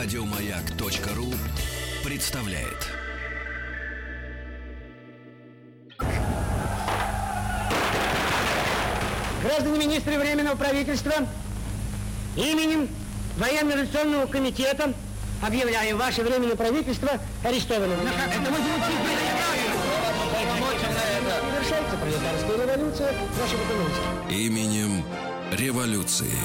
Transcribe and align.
Радиомаяк.ру 0.00 1.34
представляет. 2.04 2.86
Граждане 9.42 9.76
министры 9.76 10.16
Временного 10.20 10.54
правительства, 10.54 11.14
именем 12.36 12.88
Военно-революционного 13.38 14.26
комитета 14.26 14.94
объявляем 15.44 15.98
ваше 15.98 16.22
Временное 16.22 16.54
правительство 16.54 17.10
арестованным. 17.42 17.98
Завершается 21.50 21.96
пролетарская 21.96 22.56
революция 22.56 23.12
нашего 23.36 23.64
экономики. 23.64 23.96
Именем 24.30 25.04
революции. 25.50 26.36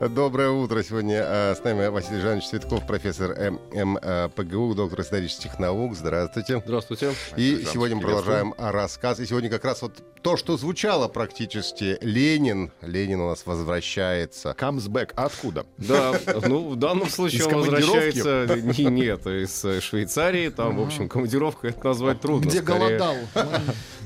Доброе 0.00 0.50
утро. 0.50 0.82
Сегодня 0.82 1.22
э, 1.26 1.54
с 1.54 1.62
нами 1.64 1.86
Василий 1.88 2.20
Жанович 2.20 2.48
Цветков, 2.48 2.86
профессор 2.86 3.36
МПГУ, 3.72 4.74
доктор 4.74 5.00
исторических 5.00 5.58
наук. 5.58 5.94
Здравствуйте. 5.94 6.62
Здравствуйте. 6.64 7.12
И 7.36 7.64
сегодня 7.72 7.96
мы 7.96 8.02
продолжаем 8.02 8.54
рассказ. 8.58 9.20
И 9.20 9.26
сегодня 9.26 9.50
как 9.50 9.64
раз 9.64 9.82
вот 9.82 9.92
то, 10.22 10.36
что 10.36 10.56
звучало 10.56 11.08
практически. 11.08 11.98
Ленин. 12.00 12.72
Ленин 12.80 13.20
у 13.20 13.28
нас 13.28 13.44
возвращается. 13.44 14.54
Comes 14.58 14.88
back. 14.88 15.12
Откуда? 15.14 15.66
Да, 15.76 16.14
ну, 16.46 16.70
в 16.70 16.76
данном 16.76 17.08
случае 17.08 17.44
он 17.46 17.54
возвращается... 17.56 18.46
Не, 18.56 18.84
нет, 18.84 19.26
из 19.26 19.64
э, 19.64 19.80
Швейцарии. 19.80 20.48
Там, 20.48 20.78
в 20.78 20.82
общем, 20.82 21.08
командировка 21.08 21.68
это 21.68 21.86
назвать 21.86 22.20
трудно. 22.20 22.48
Где 22.48 22.60
голодал? 22.60 23.16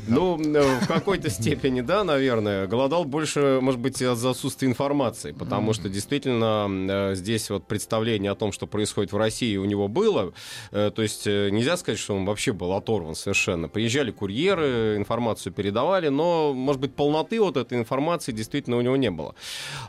Ну, 0.08 0.40
э, 0.40 0.80
в 0.80 0.86
какой-то 0.88 1.30
степени, 1.30 1.82
да, 1.82 2.02
наверное. 2.02 2.66
Голодал 2.66 3.04
больше, 3.04 3.58
может 3.60 3.80
быть, 3.80 4.00
из-за 4.00 4.30
отсутствия 4.30 4.66
информации, 4.66 5.32
потому 5.38 5.72
что 5.72 5.88
действительно 5.88 6.68
э, 6.68 7.14
здесь 7.14 7.50
вот 7.50 7.66
представление 7.66 8.32
о 8.32 8.34
том, 8.34 8.52
что 8.52 8.66
происходит 8.66 9.12
в 9.12 9.16
России, 9.16 9.56
у 9.56 9.64
него 9.64 9.88
было. 9.88 10.32
Э, 10.72 10.90
То 10.94 11.02
есть 11.02 11.26
э, 11.26 11.50
нельзя 11.50 11.76
сказать, 11.76 11.98
что 11.98 12.14
он 12.14 12.24
вообще 12.24 12.52
был 12.52 12.72
оторван 12.72 13.14
совершенно. 13.14 13.68
Приезжали 13.68 14.10
курьеры, 14.10 14.96
информацию 14.96 15.52
передавали, 15.52 16.08
но, 16.08 16.52
может 16.52 16.80
быть, 16.80 16.94
полноты 16.94 17.40
вот 17.40 17.56
этой 17.56 17.78
информации 17.78 18.32
действительно 18.32 18.76
у 18.76 18.80
него 18.80 18.96
не 18.96 19.10
было. 19.10 19.34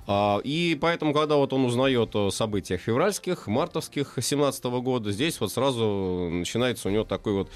А, 0.07 0.39
И 0.43 0.77
поэтому, 0.79 1.13
когда 1.13 1.35
вот 1.35 1.53
он 1.53 1.65
узнает 1.65 2.15
о 2.15 2.31
событиях 2.31 2.81
февральских, 2.81 3.47
мартовских 3.47 4.17
17 4.21 4.63
года, 4.65 5.11
здесь 5.11 5.39
вот 5.39 5.51
сразу 5.51 6.29
начинается 6.31 6.87
у 6.87 6.91
него 6.91 7.03
такой 7.03 7.33
вот 7.33 7.49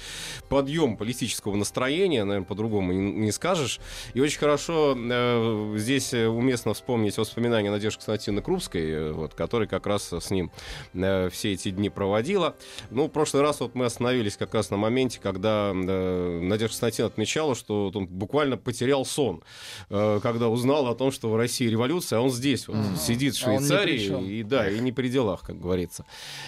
подъем 0.48 0.96
политического 0.96 1.54
настроения, 1.56 2.24
наверное, 2.24 2.46
по-другому 2.46 2.92
не, 2.92 3.32
скажешь. 3.32 3.80
И 4.14 4.20
очень 4.20 4.38
хорошо 4.38 4.96
здесь 5.76 6.12
уместно 6.12 6.74
вспомнить 6.74 7.16
воспоминания 7.16 7.70
Надежды 7.70 7.83
Константиновны 7.92 8.42
Крупской, 8.42 8.90
э, 8.90 9.12
вот, 9.12 9.34
которая 9.34 9.68
как 9.68 9.86
раз 9.86 10.12
с 10.12 10.30
ним 10.30 10.50
э, 10.94 11.28
все 11.30 11.52
эти 11.52 11.70
дни 11.70 11.90
проводила. 11.90 12.56
Ну, 12.90 13.06
в 13.06 13.10
прошлый 13.10 13.42
раз 13.42 13.60
вот 13.60 13.74
мы 13.74 13.84
остановились 13.84 14.36
как 14.36 14.54
раз 14.54 14.70
на 14.70 14.76
моменте, 14.76 15.20
когда 15.22 15.72
э, 15.74 16.40
Надежда 16.42 16.74
Константиновна 16.74 17.12
отмечала, 17.12 17.54
что 17.54 17.84
вот 17.84 17.96
он 17.96 18.06
буквально 18.06 18.56
потерял 18.56 19.04
сон, 19.04 19.42
э, 19.90 20.20
когда 20.22 20.48
узнал 20.48 20.88
о 20.88 20.94
том, 20.94 21.12
что 21.12 21.30
в 21.30 21.36
России 21.36 21.66
революция, 21.66 22.18
а 22.18 22.22
он 22.22 22.30
здесь 22.30 22.68
вот, 22.68 22.76
сидит 22.98 23.34
в 23.34 23.42
А 23.42 23.44
Швейцарии, 23.44 24.06
чем. 24.06 24.24
и 24.24 24.42
да, 24.42 24.68
и 24.68 24.78
не 24.80 24.92
при 24.92 25.08
делах, 25.08 25.42
как 25.42 25.60
говорится. 25.60 26.04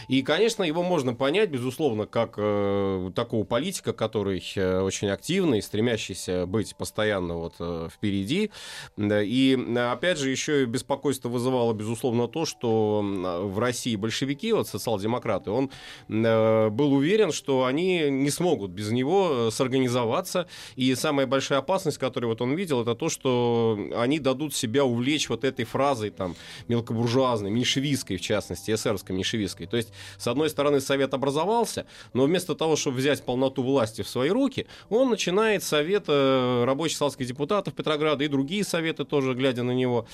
И, 0.08 0.22
конечно, 0.22 0.62
его 0.62 0.82
можно 0.82 1.14
понять, 1.14 1.50
безусловно, 1.50 2.06
как 2.06 2.34
э, 2.36 3.10
такого 3.14 3.44
политика, 3.44 3.92
который 3.92 4.42
э, 4.56 4.80
очень 4.80 5.08
активный, 5.08 5.62
стремящийся 5.62 6.46
быть 6.46 6.76
постоянно 6.76 7.34
вот 7.34 7.54
э, 7.58 7.88
впереди. 7.92 8.50
И, 8.98 9.74
опять 9.76 10.18
же, 10.18 10.30
еще 10.30 10.62
и 10.62 10.66
беспокойство 10.66 11.25
вызывало, 11.28 11.72
безусловно, 11.72 12.28
то, 12.28 12.44
что 12.44 13.02
в 13.02 13.58
России 13.58 13.96
большевики, 13.96 14.52
вот 14.52 14.68
социал-демократы, 14.68 15.50
он 15.50 15.70
э, 16.08 16.68
был 16.70 16.92
уверен, 16.92 17.32
что 17.32 17.64
они 17.64 18.10
не 18.10 18.30
смогут 18.30 18.70
без 18.70 18.90
него 18.90 19.30
э, 19.30 19.50
сорганизоваться. 19.50 20.46
И 20.76 20.94
самая 20.94 21.26
большая 21.26 21.58
опасность, 21.58 21.98
которую 21.98 22.30
вот 22.30 22.40
он 22.40 22.54
видел, 22.54 22.82
это 22.82 22.94
то, 22.94 23.08
что 23.08 23.78
они 23.96 24.18
дадут 24.18 24.54
себя 24.54 24.84
увлечь 24.84 25.28
вот 25.28 25.44
этой 25.44 25.64
фразой 25.64 26.10
там 26.10 26.36
мелкобуржуазной, 26.68 27.50
меньшевистской, 27.50 28.16
в 28.16 28.20
частности, 28.20 28.70
эсеровской 28.70 29.16
меньшевистской. 29.16 29.66
То 29.66 29.76
есть, 29.76 29.92
с 30.18 30.26
одной 30.26 30.50
стороны, 30.50 30.80
Совет 30.80 31.14
образовался, 31.14 31.86
но 32.12 32.24
вместо 32.24 32.54
того, 32.54 32.76
чтобы 32.76 32.98
взять 32.98 33.24
полноту 33.24 33.62
власти 33.62 34.02
в 34.02 34.08
свои 34.08 34.30
руки, 34.30 34.66
он 34.88 35.10
начинает 35.10 35.62
Совет 35.62 36.04
э, 36.08 36.64
рабочих 36.64 36.98
советских 36.98 37.26
депутатов 37.26 37.74
Петрограда 37.74 38.24
и 38.24 38.28
другие 38.28 38.64
советы 38.64 39.04
тоже, 39.04 39.34
глядя 39.34 39.62
на 39.62 39.72
него, 39.72 40.06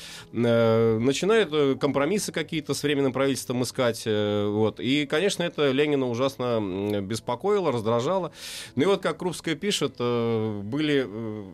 начинают 0.98 1.50
э, 1.52 1.76
компромиссы 1.80 2.32
какие-то 2.32 2.74
с 2.74 2.82
временным 2.82 3.12
правительством 3.12 3.62
искать. 3.62 4.02
э, 4.06 4.46
Вот. 4.48 4.80
И, 4.80 5.06
конечно, 5.06 5.42
это 5.42 5.70
Ленина 5.70 6.08
ужасно 6.08 7.00
беспокоило, 7.02 7.72
раздражало. 7.72 8.32
Ну 8.76 8.82
и 8.82 8.86
вот, 8.86 9.02
как 9.02 9.18
Крупская 9.18 9.54
пишет, 9.54 9.96
э, 9.98 10.60
были 10.62 11.06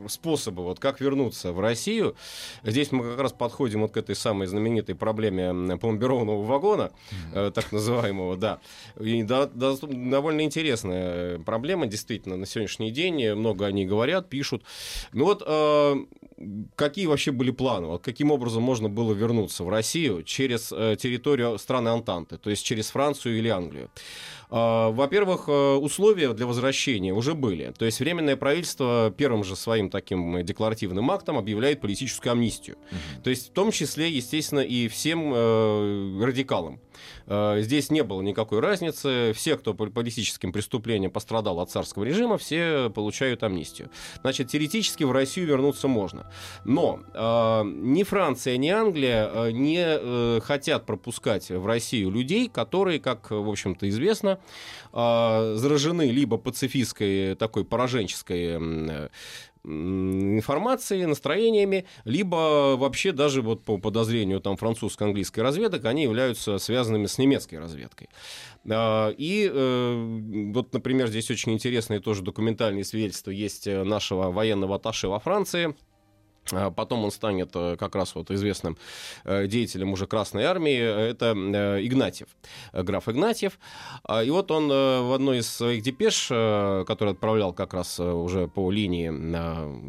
способы, 0.09 0.63
вот 0.63 0.79
как 0.79 1.01
вернуться 1.01 1.53
в 1.53 1.61
Россию. 1.61 2.15
Здесь 2.63 2.93
мы 2.93 3.05
как 3.05 3.21
раз 3.21 3.33
подходим 3.33 3.83
вот 3.83 3.93
к 3.93 3.97
этой 3.97 4.15
самой 4.15 4.47
знаменитой 4.47 4.95
проблеме 4.95 5.77
пломбированного 5.79 6.43
вагона, 6.45 6.91
так 7.33 7.73
называемого, 7.73 8.37
да. 8.37 8.59
И 9.01 9.23
да- 9.23 9.47
да- 9.53 9.77
довольно 9.83 10.43
интересная 10.43 11.39
проблема, 11.41 11.87
действительно, 11.87 12.37
на 12.37 12.47
сегодняшний 12.47 12.91
день. 12.91 13.35
Много 13.35 13.67
о 13.67 13.73
ней 13.73 13.87
говорят, 13.87 14.29
пишут. 14.29 14.63
Ну 15.13 15.25
вот, 15.25 15.43
какие 16.77 17.07
вообще 17.07 17.33
были 17.33 17.51
планы? 17.51 17.87
Вот 17.89 18.03
каким 18.05 18.31
образом 18.31 18.63
можно 18.63 18.89
было 18.89 19.13
вернуться 19.13 19.28
в 19.65 19.69
Россию 19.69 20.23
через 20.23 20.73
э, 20.73 20.97
территорию 20.99 21.59
страны 21.59 21.89
Антанты, 21.89 22.39
то 22.39 22.51
есть 22.51 22.65
через 22.65 22.91
Францию 22.91 23.39
или 23.39 23.49
Англию? 23.49 23.91
А, 24.51 24.91
Во-первых, 24.91 25.45
э, 25.49 25.75
условия 25.75 26.33
для 26.33 26.47
возвращения 26.47 27.13
уже 27.13 27.35
были. 27.35 27.73
То 27.79 27.85
есть 27.85 28.01
Временное 28.01 28.37
правительство 28.37 29.13
первым 29.17 29.45
же 29.45 29.57
своим 29.57 29.91
таким 29.91 30.37
э, 30.37 30.43
декларативным 30.43 31.11
актом 31.11 31.39
объявляет 31.39 31.81
политическую 31.81 32.33
амнистию. 32.33 32.77
То 33.23 33.31
есть 33.31 33.51
в 33.51 33.53
том 33.53 33.71
числе, 33.71 34.11
естественно, 34.11 34.61
и 34.61 34.89
всем 34.89 35.33
радикалам. 36.23 36.81
Э, 37.27 37.57
Здесь 37.61 37.91
не 37.91 38.03
было 38.03 38.23
никакой 38.23 38.61
разницы. 38.61 39.33
Все, 39.35 39.57
кто 39.57 39.75
по 39.75 39.87
политическим 39.87 40.53
преступлениям 40.53 41.11
пострадал 41.11 41.61
от 41.61 41.71
царского 41.71 42.05
режима, 42.05 42.39
все 42.39 42.91
получают 42.91 43.43
амнистию. 43.43 43.91
Значит, 44.23 44.49
теоретически 44.49 45.05
в 45.05 45.13
Россию 45.13 45.47
вернуться 45.47 45.89
можно. 45.89 46.31
Но 46.65 47.01
э, 47.15 47.63
ни 47.65 48.03
Франция, 48.03 48.57
ни 48.57 48.69
Англия 48.69 49.31
э, 49.33 49.51
не 49.51 49.85
э, 49.85 50.41
хотят 50.43 50.87
пропускать 50.87 51.51
в 51.51 51.67
Россию 51.67 52.11
людей, 52.11 52.49
которые, 52.49 53.01
как, 53.01 53.31
в 53.31 53.49
общем-то, 53.49 53.89
известно, 53.89 54.39
э, 54.93 55.55
заражены 55.57 56.11
либо 56.11 56.37
пацифистской 56.37 57.35
такой 57.35 57.65
пораженческой 57.65 58.59
э, 58.59 59.09
информацией, 59.65 61.07
настроениями, 61.07 61.85
либо 62.05 62.77
вообще 62.77 63.13
даже 63.13 63.43
вот 63.43 63.65
по 63.65 63.79
подозрению 63.79 64.41
там 64.41 64.57
французско-английской 64.57 65.41
разведок 65.41 65.85
они 65.85 66.05
являются 66.05 66.59
связанными 66.59 67.07
с 67.07 67.19
немецкой 67.19 67.57
разведкой. 67.57 68.09
А, 68.69 69.11
И 69.11 69.51
э, 69.53 70.51
вот, 70.53 70.73
например, 70.73 71.09
здесь 71.09 71.31
очень 71.31 71.53
интересные 71.53 72.01
тоже 72.01 72.23
документальные 72.23 72.85
свидетельства 72.85 73.31
есть 73.31 73.67
э, 73.67 73.85
нашего 73.85 74.31
военного 74.31 74.77
атташе 74.77 75.09
во 75.09 75.19
Франции, 75.19 75.67
а 75.67 75.75
Потом 76.77 77.05
он 77.05 77.11
станет 77.11 77.51
э, 77.55 77.77
как 77.79 77.95
раз 77.95 78.15
вот 78.15 78.31
известным 78.31 78.77
э, 79.25 79.47
деятелем 79.47 79.93
уже 79.93 80.07
Красной 80.07 80.45
Армии. 80.45 80.79
Это 80.79 81.35
э, 81.37 81.85
Игнатьев, 81.85 82.29
граф 82.73 83.09
Игнатьев. 83.09 83.59
А, 84.05 84.23
И 84.23 84.31
вот 84.31 84.51
он 84.51 84.69
в 84.69 85.15
одной 85.15 85.39
из 85.39 85.49
своих 85.49 85.83
депеш, 85.83 86.29
который 86.29 87.13
отправлял 87.13 87.53
как 87.53 87.75
раз 87.75 88.01
уже 88.01 88.49
по 88.49 88.71
линии 88.71 89.09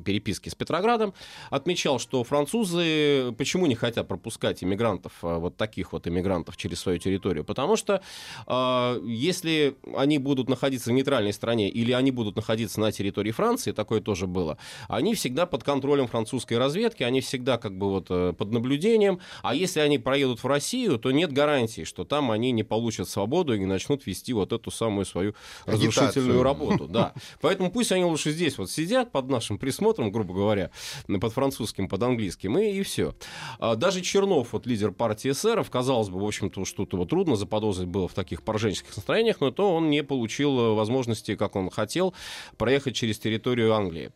переписки 0.03 0.49
с 0.49 0.55
Петроградом, 0.55 1.13
отмечал, 1.49 1.99
что 1.99 2.23
французы 2.23 3.33
почему 3.37 3.65
не 3.65 3.75
хотят 3.75 4.07
пропускать 4.07 4.63
иммигрантов, 4.63 5.13
вот 5.21 5.57
таких 5.57 5.94
вот 5.94 6.07
иммигрантов 6.07 6.57
через 6.57 6.79
свою 6.79 7.00
территорию? 7.00 7.44
Потому 7.44 7.75
что 7.75 8.01
э, 8.47 9.01
если 9.05 9.75
они 9.95 10.17
будут 10.17 10.50
находиться 10.50 10.89
в 10.89 10.94
нейтральной 10.94 11.33
стране 11.33 11.69
или 11.69 11.91
они 11.91 12.12
будут 12.12 12.35
находиться 12.35 12.79
на 12.79 12.91
территории 12.91 13.31
Франции, 13.31 13.71
такое 13.71 14.01
тоже 14.01 14.27
было, 14.27 14.57
они 14.88 15.15
всегда 15.15 15.45
под 15.45 15.63
контролем 15.63 16.07
французской 16.50 16.57
разведки, 16.57 17.04
они 17.04 17.22
всегда 17.22 17.57
как 17.57 17.78
бы 17.78 17.90
вот 17.90 18.07
э, 18.10 18.34
под 18.34 18.51
наблюдением, 18.51 19.19
а 19.44 19.54
если 19.54 19.80
они 19.80 19.98
проедут 19.98 20.44
в 20.44 20.48
Россию, 20.48 20.98
то 20.98 21.12
нет 21.12 21.31
гарантии, 21.31 21.84
что 21.84 22.04
там 22.04 22.31
они 22.31 22.51
не 22.51 22.63
получат 22.63 23.10
свободу 23.10 23.54
и 23.54 23.60
не 23.60 23.66
начнут 23.66 24.06
вести 24.07 24.34
вот 24.34 24.54
эту 24.54 24.72
самую 24.72 25.06
свою 25.06 25.34
разрушительную 25.66 26.44
работу. 26.44 26.88
Да. 26.88 27.13
Поэтому 27.42 27.72
пусть 27.72 27.92
они 27.92 28.04
лучше 28.04 28.31
здесь 28.31 28.57
вот 28.57 28.69
сидят 28.72 29.12
под 29.12 29.30
нашим 29.30 29.57
присмотром, 29.57 30.12
грубо 30.12 30.34
говоря, 30.34 30.72
под 31.07 31.34
французским, 31.34 31.88
под 31.88 32.04
английским, 32.04 32.57
и, 32.57 32.72
и 32.72 32.84
все. 32.84 33.13
Даже 33.60 34.01
Чернов, 34.01 34.54
вот 34.54 34.68
лидер 34.68 34.92
партии 34.92 35.31
эсеров, 35.31 35.69
казалось 35.69 36.10
бы, 36.10 36.19
в 36.19 36.25
общем-то, 36.25 36.66
что-то 36.66 36.98
вот 36.98 37.10
трудно 37.10 37.36
заподозрить 37.36 37.88
было 37.88 38.07
в 38.07 38.13
таких 38.13 38.42
пораженческих 38.42 38.96
настроениях, 38.96 39.38
но 39.42 39.51
то 39.51 39.75
он 39.75 39.90
не 39.90 40.04
получил 40.04 40.60
э, 40.60 40.74
возможности, 40.74 41.36
как 41.36 41.56
он 41.56 41.69
хотел, 41.69 42.13
проехать 42.57 42.96
через 42.96 43.19
территорию 43.19 43.74
Англии. 43.74 44.12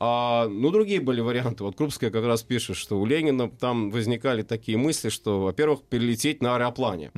А, 0.00 0.46
ну, 0.46 0.70
другие 0.70 1.00
были 1.00 1.20
варианты. 1.20 1.64
Вот 1.64 1.76
Крупская 1.76 2.10
как 2.10 2.24
раз 2.24 2.44
пишет, 2.44 2.76
что 2.76 3.00
у 3.00 3.04
Ленина 3.04 3.50
там 3.50 3.90
возникали 3.90 4.42
такие 4.42 4.78
мысли, 4.78 5.08
что, 5.08 5.40
во-первых, 5.42 5.82
перелететь 5.82 6.40
на 6.40 6.54
аэроплане. 6.54 7.10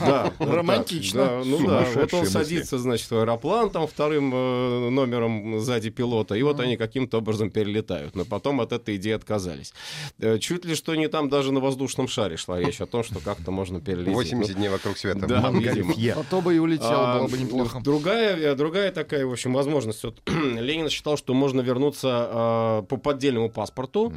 Да, 0.00 0.32
романтично. 0.38 1.42
Ну 1.44 1.66
да, 1.66 1.84
вот 1.94 2.14
он 2.14 2.26
садится, 2.26 2.78
значит, 2.78 3.10
в 3.10 3.16
аэроплан 3.18 3.70
там 3.70 3.88
вторым 3.88 4.32
э, 4.32 4.90
номером 4.90 5.58
сзади 5.58 5.90
пилота, 5.90 6.36
и 6.36 6.42
вот 6.42 6.60
они 6.60 6.76
каким-то 6.76 7.18
образом 7.18 7.50
перелетают. 7.50 8.14
Но 8.14 8.24
потом 8.24 8.60
от 8.60 8.72
этой 8.72 8.94
идеи 8.96 9.14
отказались. 9.14 9.72
Э, 10.20 10.38
чуть 10.38 10.64
ли 10.64 10.76
что 10.76 10.94
не 10.94 11.08
там 11.08 11.28
даже 11.28 11.50
на 11.50 11.58
воздушном 11.58 12.06
шаре 12.06 12.36
шла 12.36 12.60
речь 12.60 12.80
о 12.80 12.86
том, 12.86 13.02
что 13.02 13.18
как-то 13.18 13.50
можно 13.50 13.80
перелететь. 13.80 14.14
80 14.14 14.54
дней 14.54 14.68
вокруг 14.68 14.96
света. 14.96 15.26
Да, 15.26 15.50
видимо. 15.50 15.94
А 16.14 16.22
то 16.30 16.40
бы 16.40 16.54
и 16.54 16.58
улетел, 16.58 16.86
А, 16.90 17.18
было 17.18 17.26
бы 17.26 17.38
неплохо. 17.38 17.80
Другая, 17.82 18.54
другая 18.54 18.92
такая, 18.92 19.26
в 19.26 19.32
общем, 19.32 19.52
возможность. 19.52 20.04
Вот, 20.04 20.20
Ленин 20.26 20.88
считал, 20.88 21.16
что 21.16 21.34
можно 21.34 21.60
вернуться 21.60 21.71
а, 22.04 22.82
по 22.82 22.96
поддельному 22.96 23.50
паспорту. 23.50 24.12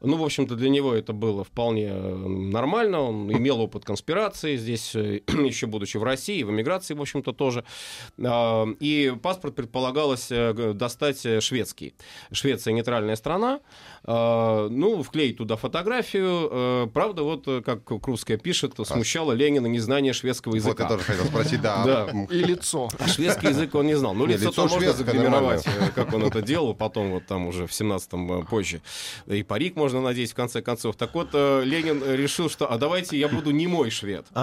Ну, 0.00 0.16
в 0.16 0.24
общем-то, 0.24 0.54
для 0.54 0.68
него 0.70 0.94
это 0.94 1.12
было 1.12 1.44
вполне 1.44 1.88
э, 1.90 2.16
нормально. 2.16 3.00
Он 3.00 3.30
имел 3.32 3.60
опыт 3.60 3.84
конспирации 3.84 4.56
здесь, 4.56 4.94
э, 4.94 5.20
еще 5.28 5.66
будучи 5.66 5.96
в 5.96 6.02
России, 6.04 6.42
в 6.42 6.50
эмиграции, 6.50 6.94
в 6.94 7.00
общем-то, 7.00 7.32
тоже. 7.32 7.64
А, 8.22 8.66
И 8.80 9.12
паспорт 9.22 9.54
предполагалось 9.54 10.28
э, 10.30 10.72
достать 10.74 11.24
э, 11.26 11.40
шведский. 11.40 11.94
Швеция 12.32 12.72
нейтральная 12.72 13.16
страна. 13.16 13.60
А, 14.04 14.68
Ну, 14.68 15.02
вклеить 15.02 15.36
туда 15.38 15.56
фотографию. 15.56 16.48
Э, 16.50 16.86
Правда, 16.92 17.22
вот, 17.22 17.46
э, 17.46 17.62
как 17.62 17.84
Крупская 17.84 18.36
пишет, 18.38 18.74
смущало 18.84 19.32
Ленина 19.32 19.66
незнание 19.66 20.12
шведского 20.12 20.52
Вот 20.52 20.56
языка. 20.56 20.84
я 20.84 20.88
тоже 20.88 21.04
хотел 21.04 21.24
спросить, 21.26 21.60
да. 21.60 22.08
И 22.30 22.38
лицо. 22.38 22.88
А 22.98 23.06
шведский 23.08 23.48
язык 23.48 23.74
он 23.74 23.86
не 23.86 23.94
знал. 23.94 24.14
Ну, 24.14 24.26
лицо-то 24.26 24.62
лицо 24.64 24.68
можно 24.68 24.92
загримировать, 24.92 25.66
э, 25.66 25.90
как 25.94 26.12
он 26.12 26.24
это 26.24 26.42
делал, 26.42 26.74
потом 26.74 26.99
вот 27.08 27.26
там 27.26 27.46
уже 27.46 27.66
в 27.66 27.70
17-м 27.70 28.40
э, 28.40 28.44
позже. 28.44 28.82
И 29.26 29.42
парик 29.42 29.76
можно 29.76 30.00
надеть 30.00 30.32
в 30.32 30.34
конце 30.34 30.60
концов. 30.60 30.96
Так 30.96 31.14
вот, 31.14 31.30
э, 31.32 31.62
Ленин 31.64 32.02
решил, 32.04 32.50
что 32.50 32.70
а 32.70 32.76
давайте 32.78 33.18
я 33.18 33.28
буду 33.28 33.50
немой 33.50 33.90
швед. 33.90 34.26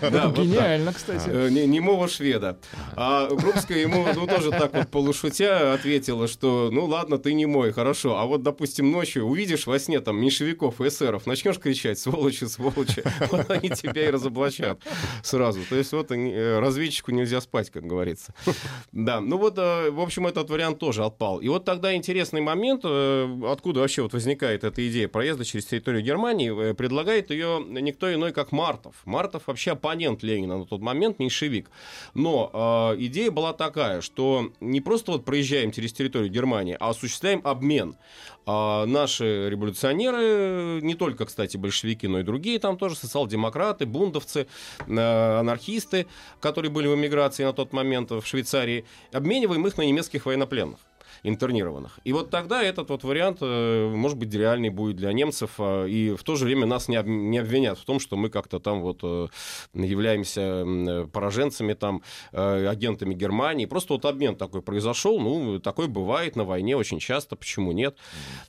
Так. 0.00 0.32
Гениально, 0.34 0.92
кстати. 0.92 1.28
Э, 1.28 1.48
не- 1.50 1.66
немого 1.66 2.08
шведа. 2.08 2.58
А 2.96 3.28
Крупская 3.28 3.78
ему, 3.78 4.06
ну, 4.14 4.26
тоже 4.26 4.50
так 4.50 4.74
вот 4.74 4.88
полушутя 4.88 5.74
ответила, 5.74 6.26
что, 6.28 6.70
ну, 6.72 6.86
ладно, 6.86 7.18
ты 7.18 7.32
не 7.34 7.46
мой, 7.46 7.72
хорошо. 7.72 8.16
А 8.18 8.24
вот, 8.26 8.42
допустим, 8.42 8.90
ночью 8.90 9.24
увидишь 9.24 9.66
во 9.66 9.78
сне 9.78 10.00
там 10.00 10.16
меньшевиков 10.20 10.80
и 10.80 10.88
эсеров, 10.88 11.26
начнешь 11.26 11.58
кричать, 11.58 11.98
сволочи, 11.98 12.44
сволочи, 12.44 13.02
вот 13.30 13.50
они 13.50 13.70
тебя 13.70 14.08
и 14.08 14.10
разоблачат 14.10 14.80
сразу. 15.22 15.60
То 15.68 15.76
есть 15.76 15.92
вот 15.92 16.10
разведчику 16.10 17.12
нельзя 17.12 17.40
спать, 17.40 17.70
как 17.70 17.84
говорится. 17.84 18.34
Да, 18.92 19.20
ну 19.20 19.38
вот, 19.38 19.56
в 19.56 20.00
общем, 20.00 20.26
этот 20.26 20.50
вариант 20.50 20.79
тоже 20.80 21.04
отпал. 21.04 21.38
И 21.38 21.48
вот 21.48 21.64
тогда 21.64 21.94
интересный 21.94 22.40
момент, 22.40 22.80
э, 22.84 23.38
откуда 23.46 23.80
вообще 23.80 24.02
вот 24.02 24.12
возникает 24.12 24.64
эта 24.64 24.88
идея 24.88 25.06
проезда 25.06 25.44
через 25.44 25.66
территорию 25.66 26.02
Германии, 26.02 26.70
э, 26.70 26.74
предлагает 26.74 27.30
ее 27.30 27.64
никто 27.68 28.12
иной, 28.12 28.32
как 28.32 28.50
Мартов. 28.50 28.96
Мартов 29.04 29.44
вообще 29.46 29.72
оппонент 29.72 30.22
Ленина 30.24 30.58
на 30.58 30.64
тот 30.64 30.80
момент, 30.80 31.18
меньшевик. 31.18 31.70
Но 32.14 32.50
э, 32.52 33.04
идея 33.04 33.30
была 33.30 33.52
такая, 33.52 34.00
что 34.00 34.50
не 34.60 34.80
просто 34.80 35.12
вот 35.12 35.24
проезжаем 35.24 35.70
через 35.70 35.92
территорию 35.92 36.30
Германии, 36.30 36.76
а 36.80 36.90
осуществляем 36.90 37.40
обмен. 37.44 37.96
А 38.46 38.86
наши 38.86 39.48
революционеры, 39.50 40.80
не 40.82 40.94
только, 40.94 41.26
кстати, 41.26 41.56
большевики, 41.56 42.08
но 42.08 42.20
и 42.20 42.22
другие, 42.22 42.58
там 42.58 42.76
тоже 42.76 42.96
социал-демократы, 42.96 43.86
бундовцы, 43.86 44.46
э, 44.86 45.38
анархисты, 45.38 46.06
которые 46.40 46.70
были 46.70 46.88
в 46.88 46.94
эмиграции 46.94 47.44
на 47.44 47.52
тот 47.52 47.72
момент 47.72 48.10
в 48.10 48.24
Швейцарии, 48.24 48.84
обмениваем 49.12 49.66
их 49.66 49.76
на 49.76 49.82
немецких 49.82 50.26
военнопленных 50.26 50.80
интернированных. 51.22 51.98
И 52.04 52.12
вот 52.12 52.30
тогда 52.30 52.62
этот 52.62 52.90
вот 52.90 53.04
вариант, 53.04 53.38
э, 53.40 53.88
может 53.94 54.18
быть, 54.18 54.32
реальный 54.34 54.70
будет 54.70 54.96
для 54.96 55.12
немцев, 55.12 55.52
а, 55.58 55.86
и 55.86 56.14
в 56.14 56.22
то 56.22 56.36
же 56.36 56.44
время 56.44 56.66
нас 56.66 56.88
не, 56.88 56.96
об- 56.96 57.06
не 57.06 57.38
обвинят 57.38 57.78
в 57.78 57.84
том, 57.84 58.00
что 58.00 58.16
мы 58.16 58.30
как-то 58.30 58.58
там 58.58 58.80
вот 58.80 59.00
э, 59.02 59.28
являемся 59.74 60.40
э, 60.40 61.06
пораженцами, 61.12 61.74
там, 61.74 62.02
агентами 62.32 63.14
Германии. 63.14 63.66
Просто 63.66 63.94
вот 63.94 64.04
обмен 64.04 64.36
такой 64.36 64.62
произошел, 64.62 65.20
ну, 65.20 65.58
такой 65.60 65.88
бывает 65.88 66.36
на 66.36 66.44
войне 66.44 66.76
очень 66.76 66.98
часто, 66.98 67.36
почему 67.36 67.72
нет. 67.72 67.96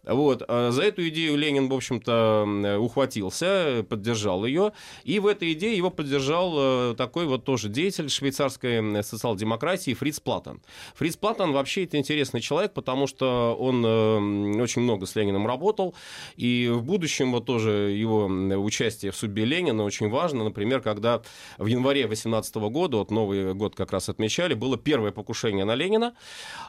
Вот. 0.03 0.43
а 0.47 0.71
За 0.71 0.83
эту 0.83 1.07
идею 1.09 1.37
Ленин, 1.37 1.67
в 1.67 1.73
общем-то, 1.73 2.77
ухватился, 2.79 3.85
поддержал 3.89 4.45
ее, 4.45 4.71
и 5.03 5.19
в 5.19 5.27
этой 5.27 5.53
идее 5.53 5.75
его 5.75 5.89
поддержал 5.89 6.95
такой 6.95 7.25
вот 7.25 7.43
тоже 7.43 7.69
деятель 7.69 8.09
швейцарской 8.09 9.03
социал-демократии 9.03 9.93
Фриц 9.93 10.19
Платтен. 10.19 10.61
Фриц 10.95 11.17
Платтен 11.17 11.51
вообще 11.51 11.83
это 11.83 11.97
интересный 11.97 12.41
человек, 12.41 12.60
потому 12.69 13.07
что 13.07 13.55
он 13.59 13.83
э, 13.85 14.61
очень 14.61 14.81
много 14.81 15.05
с 15.05 15.15
Лениным 15.15 15.47
работал, 15.47 15.95
и 16.35 16.69
в 16.71 16.83
будущем 16.83 17.31
вот 17.31 17.45
тоже 17.45 17.71
его 17.71 18.25
участие 18.61 19.11
в 19.11 19.15
судьбе 19.15 19.45
Ленина 19.45 19.83
очень 19.83 20.09
важно. 20.09 20.43
Например, 20.43 20.81
когда 20.81 21.21
в 21.57 21.65
январе 21.65 22.07
18 22.07 22.55
года, 22.55 22.97
вот 22.97 23.11
Новый 23.11 23.53
год 23.53 23.75
как 23.75 23.91
раз 23.91 24.09
отмечали, 24.09 24.53
было 24.53 24.77
первое 24.77 25.11
покушение 25.11 25.65
на 25.65 25.75
Ленина, 25.75 26.13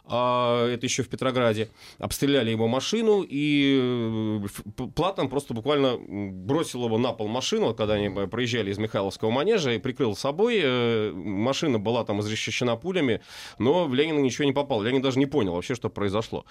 а, 0.05 0.67
это 0.69 0.87
еще 0.87 1.03
в 1.03 1.09
Петрограде, 1.09 1.69
обстреляли 1.99 2.51
его 2.51 2.69
машину, 2.69 3.25
и 3.29 4.41
э, 4.43 4.83
Платон 4.95 5.29
просто 5.29 5.55
буквально 5.55 5.97
бросил 5.99 6.85
его 6.85 6.99
на 6.99 7.13
пол 7.13 7.29
машину, 7.29 7.75
когда 7.75 7.95
они 7.95 8.09
проезжали 8.27 8.71
из 8.71 8.79
Михайловского 8.79 9.31
манежа, 9.31 9.73
и 9.73 9.79
прикрыл 9.79 10.17
собой. 10.17 10.61
Э, 10.63 11.13
Машина 11.15 11.79
была 11.79 12.05
там 12.05 12.21
изрешечена 12.21 12.77
пулями, 12.77 13.21
но 13.59 13.87
в 13.87 13.95
Ленина 13.95 14.19
ничего 14.19 14.45
не 14.45 14.53
попало. 14.53 14.83
Ленин 14.83 15.03
даже 15.03 15.19
не 15.19 15.27
понял 15.27 15.55
вообще, 15.55 15.75
что 15.83 15.91
произошло. 15.91 16.45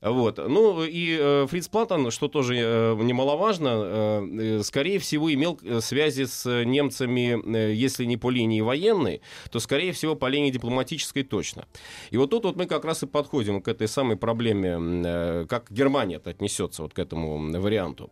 Вот. 0.00 0.38
Ну 0.38 0.82
и 0.82 1.16
э, 1.20 1.46
Фриц 1.48 1.68
Платон, 1.68 2.10
что 2.10 2.26
тоже 2.26 2.56
э, 2.56 2.96
немаловажно, 3.00 3.70
э, 3.84 4.60
скорее 4.64 4.98
всего, 4.98 5.32
имел 5.32 5.60
связи 5.80 6.24
с 6.24 6.64
немцами, 6.64 7.72
если 7.72 8.04
не 8.06 8.16
по 8.16 8.30
линии 8.30 8.60
военной, 8.60 9.20
то, 9.52 9.60
скорее 9.60 9.92
всего, 9.92 10.16
по 10.16 10.26
линии 10.26 10.50
дипломатической 10.50 11.22
точно. 11.22 11.66
И 12.10 12.16
вот 12.16 12.30
тут 12.30 12.44
вот 12.44 12.56
мы 12.56 12.66
как 12.66 12.84
раз 12.84 13.04
и 13.04 13.06
подходим 13.06 13.62
к 13.62 13.68
этой 13.68 13.86
самой 13.86 14.16
проблеме, 14.16 15.46
как 15.46 15.70
Германия 15.70 16.20
отнесется 16.24 16.82
вот 16.82 16.92
к 16.92 16.98
этому 16.98 17.60
варианту. 17.60 18.10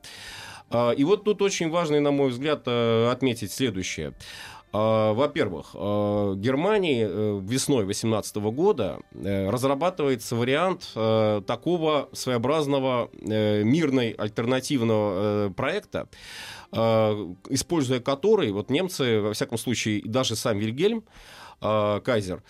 А, 0.70 0.92
И 0.92 1.04
вот 1.04 1.24
тут 1.24 1.42
очень 1.42 1.70
важно, 1.70 2.00
на 2.00 2.12
мой 2.12 2.30
взгляд, 2.30 2.68
отметить 2.68 3.50
следующее. 3.52 4.12
А, 4.72 5.12
Во-первых, 5.14 5.70
э, 5.74 6.34
Германии 6.36 7.04
э, 7.04 7.40
весной 7.42 7.84
2018 7.84 8.36
года 8.36 9.00
э, 9.12 9.50
разрабатывается 9.50 10.36
вариант 10.36 10.92
э, 10.94 11.42
такого 11.44 12.08
своеобразного 12.12 13.10
мирной 13.12 14.10
альтернативного 14.10 15.52
проекта, 15.52 16.08
используя 16.72 18.00
который 18.00 18.52
вот 18.52 18.70
немцы, 18.70 19.20
во 19.20 19.32
всяком 19.32 19.58
случае, 19.58 20.02
даже 20.04 20.36
сам 20.36 20.58
Вильгельм, 20.58 21.04
Кайзер, 21.60 22.42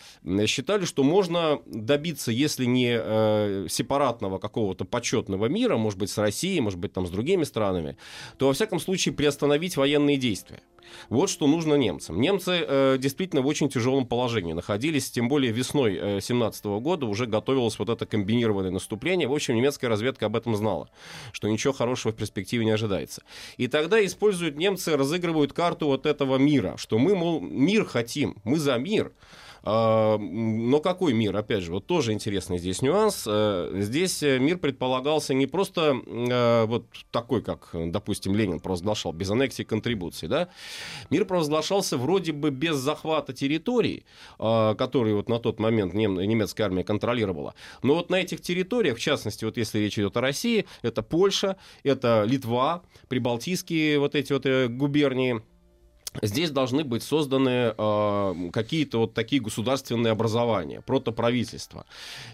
считали, 0.47 0.85
что 0.85 1.03
можно 1.03 1.61
добиться, 1.67 2.31
если 2.31 2.65
не 2.65 3.69
сепаратного 3.69 4.39
какого-то 4.39 4.85
почетного 4.85 5.47
мира, 5.47 5.77
может 5.77 5.99
быть, 5.99 6.11
с 6.11 6.19
Россией, 6.19 6.61
может 6.61 6.79
быть, 6.79 6.93
там 6.93 7.07
с 7.07 7.11
другими 7.11 7.45
странами, 7.45 7.97
то, 8.39 8.47
во 8.47 8.53
всяком 8.53 8.79
случае, 8.79 9.15
приостановить 9.15 9.77
военные 9.77 10.17
действия. 10.17 10.61
Вот 11.09 11.31
что 11.31 11.47
нужно 11.47 11.75
немцам. 11.75 12.21
Немцы 12.21 12.65
э, 12.67 12.97
действительно 12.99 13.43
в 13.43 13.47
очень 13.47 13.69
тяжелом 13.69 14.07
положении 14.07 14.53
находились, 14.53 15.11
тем 15.11 15.29
более 15.29 15.53
весной 15.53 15.93
2017 15.93 16.65
года 16.65 17.07
уже 17.07 17.27
готовилось 17.27 17.79
вот 17.79 17.89
это 17.89 18.07
комбинированное 18.07 18.71
наступление. 18.71 19.29
В 19.29 19.33
общем, 19.33 19.55
немецкая 19.55 19.89
разведка 19.89 20.27
об 20.27 20.37
этом 20.37 20.57
знала, 20.57 20.89
что 21.33 21.49
ничего 21.49 21.73
хорошего 21.73 22.13
в 22.13 22.17
перспективе 22.17 22.65
не 22.65 22.71
ожидается. 22.73 23.23
И 23.57 23.69
тогда 23.69 24.05
используют 24.05 24.57
немцы, 24.57 24.97
разыгрывают 24.97 25.53
карту 25.53 25.87
вот 25.87 26.07
этого 26.07 26.37
мира, 26.37 26.75
что 26.77 26.99
мы, 26.99 27.15
мол, 27.15 27.41
мир 27.41 27.85
хотим, 27.85 28.37
мы 28.45 28.59
за 28.59 28.77
мир. 28.77 29.13
А, 29.63 30.17
Но 30.19 30.81
какой 30.81 31.13
мир? 31.13 31.37
Опять 31.37 31.63
же, 31.63 31.73
вот 31.73 31.87
тоже 31.87 32.13
интересный 32.13 32.59
здесь 32.59 32.83
нюанс. 32.83 33.25
Э, 33.27 33.71
Здесь 33.81 34.23
э, 34.23 34.39
мир 34.39 34.59
предполагался 34.59 35.35
не 35.35 35.47
просто 35.47 36.01
э, 36.07 36.65
вот 36.67 36.87
такой, 37.11 37.43
как, 37.43 37.71
допустим, 37.73 38.35
Ленин 38.35 38.61
провозглашал, 38.61 39.13
без 39.13 39.31
аннексии 39.31 39.63
контрибуций, 39.63 40.29
да? 40.29 40.49
Мир 41.11 41.25
провозглашался 41.25 41.97
вроде 41.99 42.33
бы 42.33 42.51
без 42.51 42.77
захвата 42.77 43.33
территорий, 43.33 44.05
а, 44.39 44.75
которые 44.75 45.15
вот 45.15 45.29
на 45.29 45.39
тот 45.39 45.59
момент 45.61 45.95
нем- 45.95 46.21
немецкая 46.21 46.65
армия 46.65 46.85
контролировала. 46.85 47.55
Но 47.83 47.95
вот 47.95 48.11
на 48.11 48.17
этих 48.17 48.41
территориях, 48.41 48.97
в 48.97 49.01
частности, 49.01 49.45
вот 49.45 49.57
если 49.57 49.79
речь 49.79 49.99
идет 49.99 50.17
о 50.17 50.21
России, 50.21 50.67
это 50.83 51.03
Польша, 51.03 51.57
это 51.83 52.25
Литва, 52.27 52.83
прибалтийские 53.09 53.99
вот 53.99 54.15
эти 54.15 54.33
вот 54.33 54.47
губернии, 54.73 55.43
здесь 56.23 56.51
должны 56.51 56.85
быть 56.85 57.03
созданы 57.03 57.75
э, 57.77 58.51
какие-то 58.53 58.99
вот 58.99 59.15
такие 59.15 59.41
государственные 59.41 60.11
образования, 60.11 60.81
протоправительства. 60.81 61.87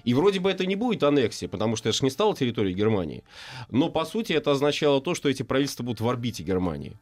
И 0.04 0.14
вроде 0.14 0.40
бы 0.40 0.50
это 0.50 0.64
не 0.66 0.76
будет 0.76 1.02
аннексия, 1.02 1.48
потому 1.48 1.76
что 1.76 1.88
это 1.88 1.98
же 1.98 2.04
не 2.04 2.10
стало 2.10 2.34
территорией 2.34 2.74
Германии. 2.74 3.22
Но, 3.70 3.90
по 3.90 4.04
сути, 4.04 4.32
это 4.32 4.52
означало 4.52 5.00
то, 5.00 5.14
что 5.14 5.28
эти 5.28 5.42
правительства 5.42 5.82
будут 5.82 6.00
в 6.00 6.08
орбите 6.08 6.42
Германии. 6.42 6.96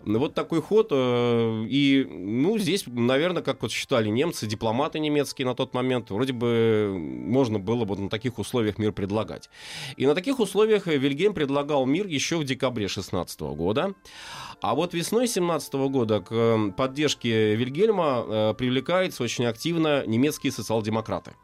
Вот 0.00 0.34
такой 0.34 0.60
ход. 0.60 0.88
Э, 0.90 1.64
и, 1.68 2.04
ну, 2.04 2.58
здесь, 2.58 2.84
наверное, 2.86 3.42
как 3.42 3.62
вот 3.62 3.70
считали 3.70 4.08
немцы, 4.08 4.46
дипломаты 4.46 4.98
немецкие 4.98 5.46
на 5.46 5.54
тот 5.54 5.74
момент, 5.74 6.10
вроде 6.10 6.32
бы 6.32 6.94
можно 6.96 7.58
было 7.58 7.84
бы 7.84 7.96
на 7.96 8.08
таких 8.08 8.38
условиях 8.38 8.78
мир 8.78 8.92
предлагать. 8.92 9.48
И 9.96 10.06
на 10.06 10.14
таких 10.14 10.40
условиях 10.40 10.86
Вильгельм 10.86 11.34
предлагал 11.34 11.86
мир 11.86 12.06
еще 12.06 12.36
в 12.36 12.44
декабре 12.44 12.88
16 12.88 13.40
года. 13.40 13.94
А 14.60 14.74
вот 14.74 14.94
весной 14.94 15.28
17 15.28 15.74
года 15.74 16.15
к 16.20 16.32
эм, 16.32 16.72
поддержке 16.72 17.54
Вильгельма 17.54 18.24
э, 18.26 18.54
привлекаются 18.54 19.22
очень 19.22 19.46
активно 19.46 20.06
немецкие 20.06 20.52
социал-демократы. 20.52 21.34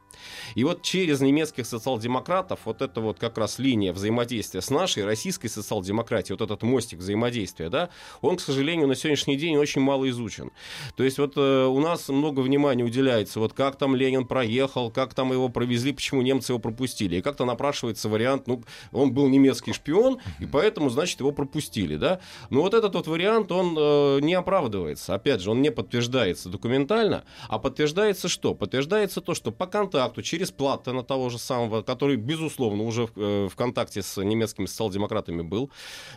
И 0.55 0.64
вот 0.64 0.83
через 0.83 1.21
немецких 1.21 1.67
социал-демократов 1.67 2.61
вот 2.64 2.83
эта 2.83 3.00
вот 3.00 3.19
как 3.19 3.38
раз 3.38 3.59
линия 3.59 3.93
взаимодействия 3.93 4.61
с 4.61 4.71
нашей 4.71 5.05
российской 5.05 5.49
социал-демократией, 5.49 6.37
вот 6.38 6.45
этот 6.45 6.62
мостик 6.62 6.99
взаимодействия, 6.99 7.69
да, 7.69 7.91
он, 8.21 8.37
к 8.37 8.41
сожалению, 8.41 8.88
на 8.88 8.95
сегодняшний 8.95 9.37
день 9.37 9.57
очень 9.57 9.81
мало 9.81 10.09
изучен. 10.11 10.50
То 10.97 11.05
есть 11.05 11.19
вот 11.19 11.35
э, 11.37 11.64
у 11.67 11.81
нас 11.81 12.09
много 12.09 12.41
внимания 12.41 12.85
уделяется, 12.85 13.41
вот 13.41 13.52
как 13.52 13.76
там 13.76 13.97
Ленин 13.97 14.26
проехал, 14.26 14.91
как 14.91 15.14
там 15.14 15.33
его 15.33 15.49
провезли, 15.49 15.93
почему 15.93 16.23
немцы 16.23 16.52
его 16.52 16.59
пропустили. 16.59 17.17
И 17.17 17.23
как-то 17.23 17.45
напрашивается 17.45 18.09
вариант, 18.09 18.47
ну, 18.47 18.62
он 18.93 19.12
был 19.12 19.29
немецкий 19.29 19.73
шпион, 19.73 20.19
и 20.41 20.47
поэтому, 20.47 20.91
значит, 20.91 21.21
его 21.21 21.33
пропустили, 21.33 21.97
да. 21.97 22.21
Но 22.50 22.62
вот 22.62 22.75
этот 22.75 22.95
вот 22.95 23.07
вариант, 23.07 23.50
он 23.52 23.76
э, 23.79 24.21
не 24.21 24.35
оправдывается. 24.35 25.14
Опять 25.14 25.41
же, 25.41 25.50
он 25.50 25.62
не 25.62 25.71
подтверждается 25.71 26.49
документально, 26.49 27.25
а 27.49 27.59
подтверждается 27.59 28.29
что? 28.29 28.55
Подтверждается 28.55 29.21
то, 29.21 29.35
что 29.35 29.50
по 29.52 29.67
контакту 29.67 30.12
через 30.21 30.50
Платтена 30.50 31.02
того 31.02 31.31
же 31.31 31.38
самого, 31.38 31.81
который, 31.81 32.16
безусловно, 32.16 32.83
уже 32.83 33.07
в, 33.07 33.12
э, 33.16 33.49
в 33.49 33.57
контакте 33.57 34.02
с 34.02 34.23
немецкими 34.23 34.66
социал-демократами 34.66 35.40
был, 35.40 35.71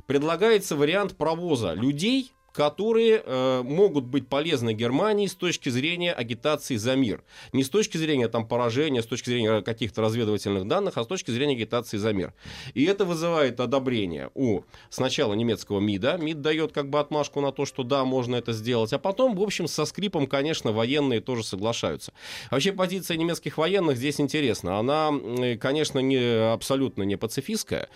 предлагается 0.05 0.75
вариант 0.75 1.15
провоза 1.15 1.73
людей 1.73 2.33
которые 2.55 3.21
э, 3.23 3.61
могут 3.63 4.05
быть 4.05 4.29
полезны 4.29 4.73
Германии 4.73 5.27
с 5.27 5.35
точки 5.35 5.67
зрения 5.67 6.13
агитации 6.13 6.77
за 6.77 6.95
мир. 6.95 7.21
Не 7.51 7.63
с 7.63 7.69
точки 7.69 7.97
зрения 7.97 8.29
там, 8.29 8.47
поражения, 8.47 9.03
с 9.03 9.05
точки 9.05 9.29
зрения 9.29 9.61
каких-то 9.61 10.01
разведывательных 10.01 10.65
данных, 10.65 10.97
а 10.97 11.03
с 11.03 11.07
точки 11.07 11.31
зрения 11.31 11.55
агитации 11.55 11.97
за 11.97 12.13
мир. 12.13 12.33
И 12.73 12.85
это 12.85 13.03
вызывает 13.03 13.59
одобрение 13.59 14.29
у 14.35 14.61
сначала 14.89 15.33
немецкого 15.33 15.81
МИДа. 15.81 16.17
МИД 16.17 16.41
дает 16.41 16.71
как 16.71 16.89
бы 16.89 16.99
отмашку 16.99 17.41
на 17.41 17.51
то, 17.51 17.65
что 17.65 17.83
да, 17.83 18.05
можно 18.05 18.37
это 18.37 18.53
сделать. 18.53 18.93
А 18.93 18.99
потом, 18.99 19.35
в 19.35 19.41
общем, 19.41 19.67
со 19.67 19.83
скрипом, 19.83 20.25
конечно, 20.25 20.71
военные 20.71 21.19
тоже 21.19 21.43
соглашаются. 21.43 22.13
Вообще 22.51 22.71
позиция 22.71 23.17
немецких 23.17 23.57
военных 23.57 23.97
здесь 23.97 24.21
интересна. 24.21 24.79
Она, 24.79 25.11
конечно, 25.59 25.99
не, 25.99 26.53
абсолютно 26.53 27.03
не 27.03 27.17
пацифистская, 27.17 27.89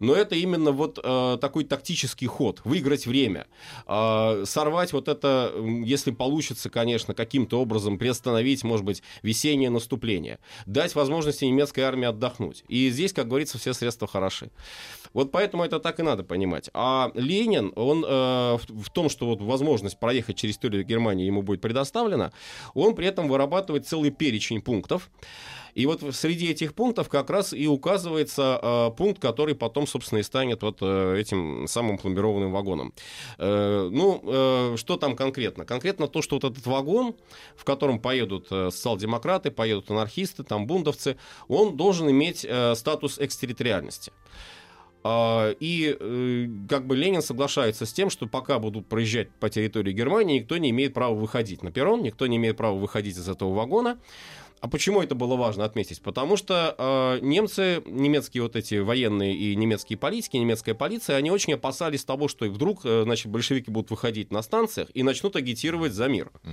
но 0.00 0.14
это 0.14 0.36
именно 0.36 0.72
вот 0.72 0.98
э, 1.02 1.38
такой 1.38 1.64
тактический 1.64 2.26
ход. 2.26 2.62
Выиграть 2.64 3.06
время. 3.06 3.46
Э, 3.86 4.05
сорвать 4.44 4.92
вот 4.92 5.08
это, 5.08 5.52
если 5.84 6.10
получится, 6.10 6.70
конечно, 6.70 7.14
каким-то 7.14 7.60
образом 7.60 7.98
приостановить, 7.98 8.64
может 8.64 8.84
быть, 8.84 9.02
весеннее 9.22 9.70
наступление, 9.70 10.38
дать 10.66 10.94
возможности 10.94 11.44
немецкой 11.44 11.80
армии 11.80 12.06
отдохнуть. 12.06 12.64
И 12.68 12.90
здесь, 12.90 13.12
как 13.12 13.28
говорится, 13.28 13.58
все 13.58 13.72
средства 13.72 14.06
хороши. 14.06 14.50
Вот 15.12 15.32
поэтому 15.32 15.64
это 15.64 15.80
так 15.80 15.98
и 16.00 16.02
надо 16.02 16.24
понимать. 16.24 16.68
А 16.74 17.10
Ленин, 17.14 17.72
он 17.74 18.04
э, 18.06 18.08
в, 18.08 18.82
в 18.82 18.90
том, 18.90 19.08
что 19.08 19.26
вот 19.26 19.40
возможность 19.40 19.98
проехать 19.98 20.36
через 20.36 20.58
территорию 20.58 20.84
Германии 20.84 21.26
ему 21.26 21.42
будет 21.42 21.60
предоставлена, 21.60 22.32
он 22.74 22.94
при 22.94 23.06
этом 23.06 23.28
вырабатывает 23.28 23.86
целый 23.86 24.10
перечень 24.10 24.60
пунктов, 24.60 25.10
и 25.76 25.84
вот 25.84 26.02
среди 26.14 26.50
этих 26.50 26.74
пунктов 26.74 27.10
как 27.10 27.28
раз 27.28 27.52
и 27.52 27.68
указывается 27.68 28.58
э, 28.62 28.90
пункт, 28.96 29.20
который 29.20 29.54
потом, 29.54 29.86
собственно, 29.86 30.20
и 30.20 30.22
станет 30.22 30.62
вот 30.62 30.78
э, 30.80 31.18
этим 31.20 31.66
самым 31.68 31.98
пломбированным 31.98 32.50
вагоном. 32.50 32.94
Э, 33.36 33.86
ну, 33.92 34.22
э, 34.24 34.76
что 34.78 34.96
там 34.96 35.14
конкретно? 35.14 35.66
Конкретно 35.66 36.08
то, 36.08 36.22
что 36.22 36.36
вот 36.36 36.44
этот 36.44 36.64
вагон, 36.64 37.14
в 37.56 37.64
котором 37.64 38.00
поедут 38.00 38.48
социал-демократы, 38.48 39.50
поедут 39.50 39.90
анархисты, 39.90 40.44
там 40.44 40.66
бундовцы, 40.66 41.18
он 41.46 41.76
должен 41.76 42.10
иметь 42.10 42.46
статус 42.74 43.18
экстерриториальности. 43.18 44.12
А, 45.04 45.54
и 45.60 46.48
как 46.70 46.86
бы 46.86 46.96
Ленин 46.96 47.20
соглашается 47.20 47.84
с 47.84 47.92
тем, 47.92 48.08
что 48.08 48.26
пока 48.26 48.58
будут 48.58 48.86
проезжать 48.86 49.30
по 49.30 49.50
территории 49.50 49.92
Германии, 49.92 50.40
никто 50.40 50.56
не 50.56 50.70
имеет 50.70 50.94
права 50.94 51.14
выходить 51.14 51.62
на 51.62 51.70
перрон, 51.70 52.02
никто 52.02 52.26
не 52.26 52.38
имеет 52.38 52.56
права 52.56 52.76
выходить 52.76 53.16
из 53.18 53.28
этого 53.28 53.52
вагона. 53.54 53.98
А 54.60 54.68
почему 54.68 55.02
это 55.02 55.14
было 55.14 55.36
важно 55.36 55.64
отметить? 55.64 56.00
Потому 56.00 56.36
что 56.36 56.74
э, 56.76 57.18
немцы, 57.20 57.82
немецкие 57.86 58.42
вот 58.42 58.56
эти 58.56 58.76
военные 58.76 59.34
и 59.34 59.54
немецкие 59.54 59.98
политики, 59.98 60.36
немецкая 60.36 60.74
полиция, 60.74 61.16
они 61.16 61.30
очень 61.30 61.54
опасались 61.54 62.04
того, 62.04 62.28
что 62.28 62.46
вдруг, 62.46 62.80
э, 62.84 63.02
значит, 63.04 63.30
большевики 63.30 63.70
будут 63.70 63.90
выходить 63.90 64.32
на 64.32 64.42
станциях 64.42 64.88
и 64.94 65.02
начнут 65.02 65.36
агитировать 65.36 65.92
за 65.92 66.08
мир. 66.08 66.30
Mm. 66.42 66.52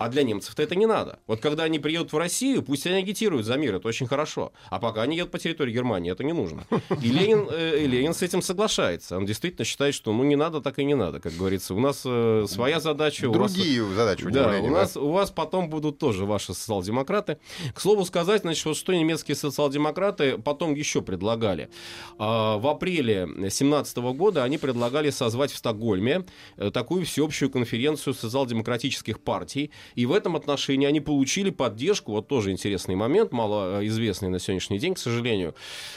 А 0.00 0.08
для 0.08 0.22
немцев-то 0.22 0.62
это 0.62 0.74
не 0.76 0.86
надо. 0.86 1.18
Вот 1.26 1.40
когда 1.40 1.64
они 1.64 1.78
приедут 1.78 2.14
в 2.14 2.16
Россию, 2.16 2.62
пусть 2.62 2.86
они 2.86 2.96
агитируют 2.96 3.44
за 3.44 3.58
мир, 3.58 3.74
это 3.74 3.86
очень 3.86 4.06
хорошо. 4.06 4.50
А 4.70 4.78
пока 4.78 5.02
они 5.02 5.14
едут 5.14 5.30
по 5.30 5.38
территории 5.38 5.74
Германии, 5.74 6.10
это 6.10 6.24
не 6.24 6.32
нужно. 6.32 6.64
И 7.02 7.08
Ленин, 7.08 7.46
э, 7.50 7.84
Ленин 7.84 8.14
с 8.14 8.22
этим 8.22 8.40
соглашается. 8.40 9.18
Он 9.18 9.26
действительно 9.26 9.66
считает, 9.66 9.94
что 9.94 10.14
ну 10.14 10.24
не 10.24 10.36
надо, 10.36 10.62
так 10.62 10.78
и 10.78 10.84
не 10.84 10.94
надо, 10.94 11.20
как 11.20 11.34
говорится. 11.34 11.74
У 11.74 11.80
нас 11.80 12.00
э, 12.06 12.46
своя 12.48 12.80
задача. 12.80 13.28
Другие 13.28 13.82
вас, 13.82 13.94
задачи 13.94 14.24
у 14.24 14.30
Да, 14.30 14.58
у, 14.62 14.70
нас, 14.70 14.96
у 14.96 15.10
вас 15.10 15.30
потом 15.30 15.68
будут 15.68 15.98
тоже 15.98 16.24
ваши 16.24 16.54
социал-демократы. 16.54 17.36
К 17.74 17.78
слову 17.78 18.06
сказать, 18.06 18.40
значит, 18.40 18.64
вот 18.64 18.78
что 18.78 18.94
немецкие 18.94 19.34
социал-демократы 19.34 20.38
потом 20.38 20.72
еще 20.72 21.02
предлагали. 21.02 21.68
А, 22.16 22.56
в 22.56 22.66
апреле 22.68 23.26
2017 23.26 23.98
года 23.98 24.44
они 24.44 24.56
предлагали 24.56 25.10
созвать 25.10 25.52
в 25.52 25.58
Стокгольме 25.58 26.24
э, 26.56 26.70
такую 26.70 27.04
всеобщую 27.04 27.50
конференцию 27.50 28.14
социал-демократических 28.14 29.20
партий, 29.20 29.70
и 29.94 30.06
в 30.06 30.12
этом 30.12 30.36
отношении 30.36 30.86
они 30.86 31.00
получили 31.00 31.50
поддержку, 31.50 32.12
вот 32.12 32.28
тоже 32.28 32.50
интересный 32.50 32.94
момент, 32.94 33.32
малоизвестный 33.32 34.28
на 34.28 34.38
сегодняшний 34.38 34.78
день, 34.78 34.94
к 34.94 34.98
сожалению, 34.98 35.54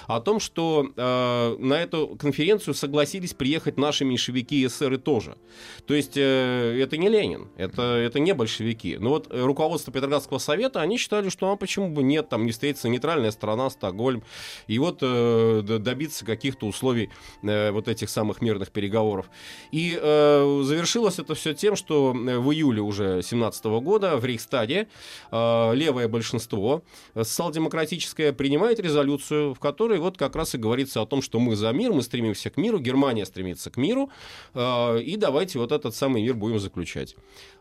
о 0.07 0.19
том, 0.19 0.39
что 0.39 0.87
э, 0.95 1.55
на 1.59 1.81
эту 1.81 2.15
конференцию 2.19 2.73
согласились 2.73 3.33
приехать 3.33 3.77
наши 3.77 4.05
меньшевики 4.05 4.61
и 4.61 4.67
эсеры 4.67 4.97
тоже. 4.97 5.37
То 5.85 5.93
есть 5.93 6.17
э, 6.17 6.79
это 6.81 6.97
не 6.97 7.09
Ленин, 7.09 7.49
это, 7.57 7.81
это 7.81 8.19
не 8.19 8.33
большевики. 8.33 8.97
Но 8.97 9.09
вот 9.09 9.27
руководство 9.29 9.91
Петроградского 9.91 10.37
совета, 10.37 10.81
они 10.81 10.97
считали, 10.97 11.29
что 11.29 11.51
а 11.51 11.55
почему 11.55 11.89
бы 11.89 12.03
нет, 12.03 12.29
там 12.29 12.45
не 12.45 12.51
встретится 12.51 12.89
нейтральная 12.89 13.31
страна, 13.31 13.69
Стокгольм, 13.69 14.23
и 14.67 14.79
вот 14.79 14.99
э, 15.01 15.61
добиться 15.61 16.25
каких-то 16.25 16.65
условий 16.67 17.09
э, 17.41 17.71
вот 17.71 17.87
этих 17.87 18.09
самых 18.09 18.41
мирных 18.41 18.71
переговоров. 18.71 19.29
И 19.71 19.97
э, 19.99 20.61
завершилось 20.63 21.19
это 21.19 21.35
все 21.35 21.53
тем, 21.53 21.75
что 21.75 22.13
в 22.13 22.51
июле 22.51 22.81
уже 22.81 23.21
17 23.21 23.65
года 23.83 24.17
в 24.17 24.25
Рейхстаде 24.25 24.87
э, 25.31 25.75
левое 25.75 26.07
большинство 26.07 26.83
социал-демократическое 27.13 28.33
принимает 28.33 28.79
резолюцию, 28.79 29.53
в 29.53 29.59
которой 29.59 29.99
вот 29.99 30.17
как 30.17 30.35
раз 30.35 30.55
и 30.55 30.57
говорится 30.57 31.01
о 31.01 31.05
том, 31.05 31.21
что 31.21 31.39
мы 31.39 31.55
за 31.55 31.71
мир, 31.71 31.93
мы 31.93 32.01
стремимся 32.01 32.49
к 32.49 32.57
миру, 32.57 32.79
Германия 32.79 33.25
стремится 33.25 33.69
к 33.69 33.77
миру, 33.77 34.09
э, 34.53 35.01
и 35.01 35.15
давайте 35.17 35.59
вот 35.59 35.71
этот 35.71 35.95
самый 35.95 36.21
мир 36.23 36.33
будем 36.33 36.59
заключать. 36.59 37.15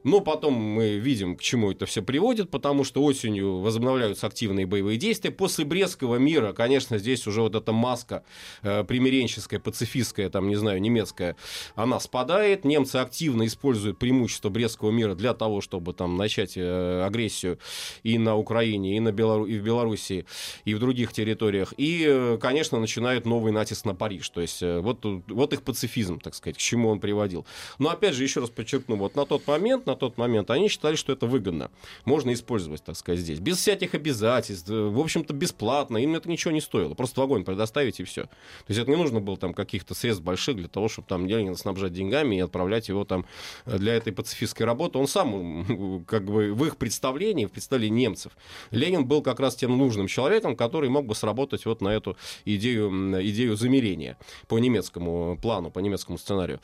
Но 0.05 0.21
потом 0.21 0.55
мы 0.55 0.99
видим, 0.99 1.37
к 1.37 1.43
чему 1.43 1.71
это 1.71 1.87
все 1.87 2.03
приводит, 2.03 2.51
потому 2.51 2.85
что 2.85 3.03
осенью 3.03 3.59
возобновляются 3.59 4.27
активные 4.27 4.67
боевые 4.67 4.99
действия. 4.99 5.31
После 5.31 5.65
Брестского 5.65 6.17
мира, 6.17 6.53
конечно, 6.53 6.99
здесь 6.99 7.27
уже 7.27 7.41
вот 7.43 7.55
эта 7.55 7.73
маска 7.73 8.25
э, 8.63 8.85
примиренческая, 8.85 9.61
пацифистская, 9.61 10.29
там, 10.29 10.49
не 10.49 10.57
знаю, 10.57 10.81
немецкая, 10.81 11.37
она 11.75 12.01
спадает. 12.01 12.65
Немцы 12.65 12.97
активно 12.97 13.47
используют 13.47 13.99
преимущество 13.99 14.49
Брестского 14.49 14.91
мира 14.91 15.15
для 15.15 15.35
того, 15.35 15.61
чтобы 15.61 15.93
там 15.93 16.12
начать 16.17 16.57
э, 16.57 17.03
агрессию 17.05 17.59
и 18.03 18.19
на 18.19 18.37
Украине, 18.37 18.97
и, 18.97 19.01
на 19.01 19.13
Белору... 19.13 19.47
и 19.47 19.59
в 19.59 19.63
Белоруссии, 19.63 20.27
и 20.65 20.75
в 20.75 20.79
других 20.79 21.13
территориях. 21.13 21.75
И, 21.77 22.05
э, 22.07 22.39
конечно, 22.41 22.79
начинают 22.81 23.27
новый 23.27 23.53
натиск 23.53 23.85
на 23.85 23.95
Париж. 23.95 24.29
То 24.31 24.41
есть 24.41 24.63
э, 24.63 24.81
вот, 24.81 25.05
вот 25.05 25.53
их 25.53 25.63
пацифизм, 25.63 26.21
так 26.21 26.35
сказать, 26.35 26.57
к 26.57 26.61
чему 26.61 26.89
он 26.89 27.01
приводил. 27.01 27.47
Но 27.79 27.91
опять 27.91 28.15
же, 28.15 28.23
еще 28.23 28.41
раз 28.41 28.51
подчеркну, 28.51 28.97
вот 28.97 29.17
на 29.17 29.27
тот 29.27 29.47
момент, 29.47 29.87
на 29.87 29.97
тот 29.97 30.19
момент, 30.19 30.51
они 30.51 30.69
считали, 30.69 30.97
что 30.97 31.13
это 31.13 31.27
выгодно. 31.27 31.71
Можно 32.05 32.33
использовать, 32.33 32.83
так 32.83 32.97
сказать, 32.97 33.21
здесь. 33.21 33.39
Без 33.39 33.59
всяких 33.59 33.95
обязательств, 33.95 34.69
в 34.69 34.99
общем-то, 34.99 35.33
бесплатно. 35.33 35.99
Им 35.99 36.15
это 36.15 36.29
ничего 36.29 36.53
не 36.53 36.61
стоило. 36.61 36.95
Просто 36.95 37.21
вагон 37.21 37.45
предоставить 37.45 38.01
и 38.01 38.05
все. 38.05 38.23
То 38.23 38.69
есть 38.69 38.81
это 38.81 38.91
не 38.91 38.97
нужно 38.97 39.21
было 39.21 39.37
там 39.37 39.55
каких-то 39.55 39.95
средств 39.95 40.25
больших 40.25 40.57
для 40.57 40.69
того, 40.69 40.89
чтобы 40.89 41.09
там 41.09 41.27
Ленина 41.27 41.57
снабжать 41.57 41.93
деньгами 41.93 42.37
и 42.37 42.41
отправлять 42.41 42.89
его 42.89 43.05
там 43.05 43.27
для 43.67 43.95
этой 43.95 44.13
пацифистской 44.13 44.67
работы. 44.67 44.99
Он 44.99 45.07
сам 45.07 46.02
как 46.07 46.25
бы 46.25 46.53
в 46.53 46.65
их 46.65 46.77
представлении, 46.77 47.47
в 47.47 47.51
представлении 47.51 48.03
немцев, 48.05 48.33
Ленин 48.71 49.05
был 49.05 49.23
как 49.23 49.41
раз 49.41 49.57
тем 49.57 49.77
нужным 49.77 50.07
человеком, 50.07 50.57
который 50.57 50.89
мог 50.89 51.07
бы 51.07 51.15
сработать 51.15 51.67
вот 51.67 51.81
на 51.81 51.89
эту 51.89 52.17
идею, 52.45 52.91
идею 53.23 53.57
замерения 53.57 54.19
по 54.49 54.59
немецкому 54.59 55.39
плану, 55.41 55.71
по 55.71 55.79
немецкому 55.79 56.19
сценарию. 56.19 56.61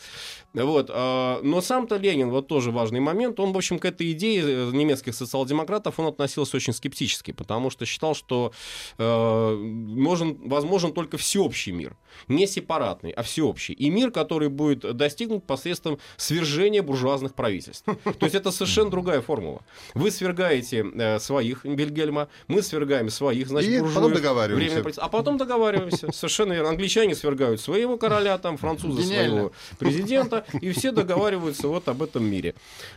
Вот. 0.55 0.91
А, 0.93 1.41
но 1.43 1.61
сам-то 1.61 1.97
Ленин, 1.97 2.31
вот 2.31 2.49
тоже 2.49 2.71
важный 2.71 3.01
момент, 3.01 3.41
он, 3.41 3.53
в 3.53 3.57
общем, 3.57 3.79
к 3.79 3.85
этой 3.85 4.13
идее 4.13 4.43
э, 4.43 4.71
немецких 4.73 5.15
социал-демократов 5.15 5.99
он 5.99 6.07
относился 6.07 6.57
очень 6.57 6.73
скептически, 6.73 7.33
потому 7.33 7.71
что 7.71 7.87
считал, 7.87 8.15
что 8.15 8.53
э, 8.99 9.57
можен, 9.57 10.37
возможен 10.49 10.93
только 10.93 11.17
всеобщий 11.17 11.73
мир. 11.73 11.97
Не 12.29 12.47
сепаратный, 12.47 13.11
а 13.11 13.23
всеобщий. 13.23 13.75
И 13.75 13.91
мир, 13.91 14.11
который 14.11 14.49
будет 14.49 14.97
достигнут 14.97 15.47
посредством 15.47 15.99
свержения 16.17 16.83
буржуазных 16.83 17.35
правительств. 17.35 17.85
То 17.85 18.27
есть 18.27 18.35
это 18.35 18.51
совершенно 18.51 18.91
другая 18.91 19.18
формула. 19.23 19.63
Вы 19.95 20.11
свергаете 20.11 20.87
э, 20.95 21.19
своих 21.19 21.65
Бельгельма, 21.65 22.29
мы 22.47 22.63
свергаем 22.63 23.11
своих, 23.11 23.49
значит, 23.49 23.71
И 23.71 23.95
потом 23.95 24.13
договариваемся. 24.15 25.01
А 25.01 25.09
потом 25.09 25.39
договариваемся. 25.39 26.13
Совершенно 26.13 26.53
верно. 26.53 26.71
Англичане 26.71 27.15
свергают 27.15 27.61
своего 27.61 27.97
короля, 27.97 28.39
там, 28.39 28.57
французы 28.57 29.03
Гениально. 29.03 29.31
своего 29.31 29.53
президента, 29.79 30.45
и 30.61 30.73
все 30.73 30.93
договариваются 30.93 31.69
вот 31.69 31.89
об 31.89 32.03
этом 32.03 32.25
мире. 32.25 32.55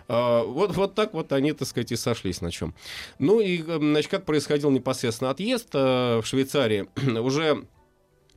А, 0.07 0.43
вот, 0.43 0.75
вот 0.75 0.95
так 0.95 1.13
вот 1.13 1.31
они, 1.33 1.53
так 1.53 1.67
сказать, 1.67 1.91
и 1.91 1.95
сошлись 1.95 2.41
на 2.41 2.51
чем. 2.51 2.73
Ну 3.19 3.39
и, 3.39 3.61
значит, 3.61 4.09
как 4.09 4.25
происходил 4.25 4.71
непосредственно 4.71 5.31
отъезд 5.31 5.69
э, 5.73 6.21
в 6.21 6.25
Швейцарии, 6.25 6.87
уже 7.19 7.41
Э, 7.51 7.63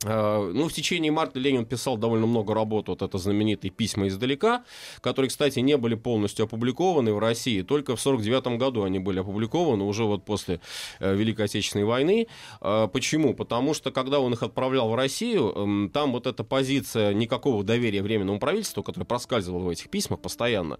ну, 0.03 0.67
в 0.67 0.73
течение 0.73 1.11
марта 1.11 1.39
Ленин 1.39 1.65
писал 1.65 1.97
довольно 1.97 2.27
много 2.27 2.53
работ, 2.53 2.89
вот 2.89 3.01
это 3.01 3.17
знаменитые 3.17 3.71
письма 3.71 4.07
издалека, 4.07 4.63
которые, 5.01 5.29
кстати, 5.29 5.59
не 5.59 5.77
были 5.77 5.95
полностью 5.95 6.45
опубликованы 6.45 7.13
в 7.13 7.19
России. 7.19 7.61
Только 7.61 7.95
в 7.95 8.05
1949 8.05 8.59
году 8.59 8.83
они 8.83 8.99
были 8.99 9.19
опубликованы, 9.19 9.83
уже 9.83 10.03
вот 10.03 10.25
после 10.25 10.59
э, 10.99 11.15
Великой 11.15 11.45
Отечественной 11.45 11.85
войны. 11.85 12.27
Э, 12.61 12.87
почему? 12.91 13.33
Потому 13.33 13.73
что, 13.73 13.91
когда 13.91 14.19
он 14.19 14.33
их 14.33 14.43
отправлял 14.43 14.89
в 14.89 14.95
Россию, 14.95 15.53
эм, 15.55 15.89
там 15.93 16.11
вот 16.11 16.27
эта 16.27 16.43
позиция 16.43 17.13
никакого 17.13 17.63
доверия 17.63 18.01
Временному 18.01 18.39
правительству, 18.39 18.83
которое 18.83 19.05
проскальзывало 19.05 19.63
в 19.63 19.69
этих 19.69 19.89
письмах 19.89 20.19
постоянно, 20.19 20.77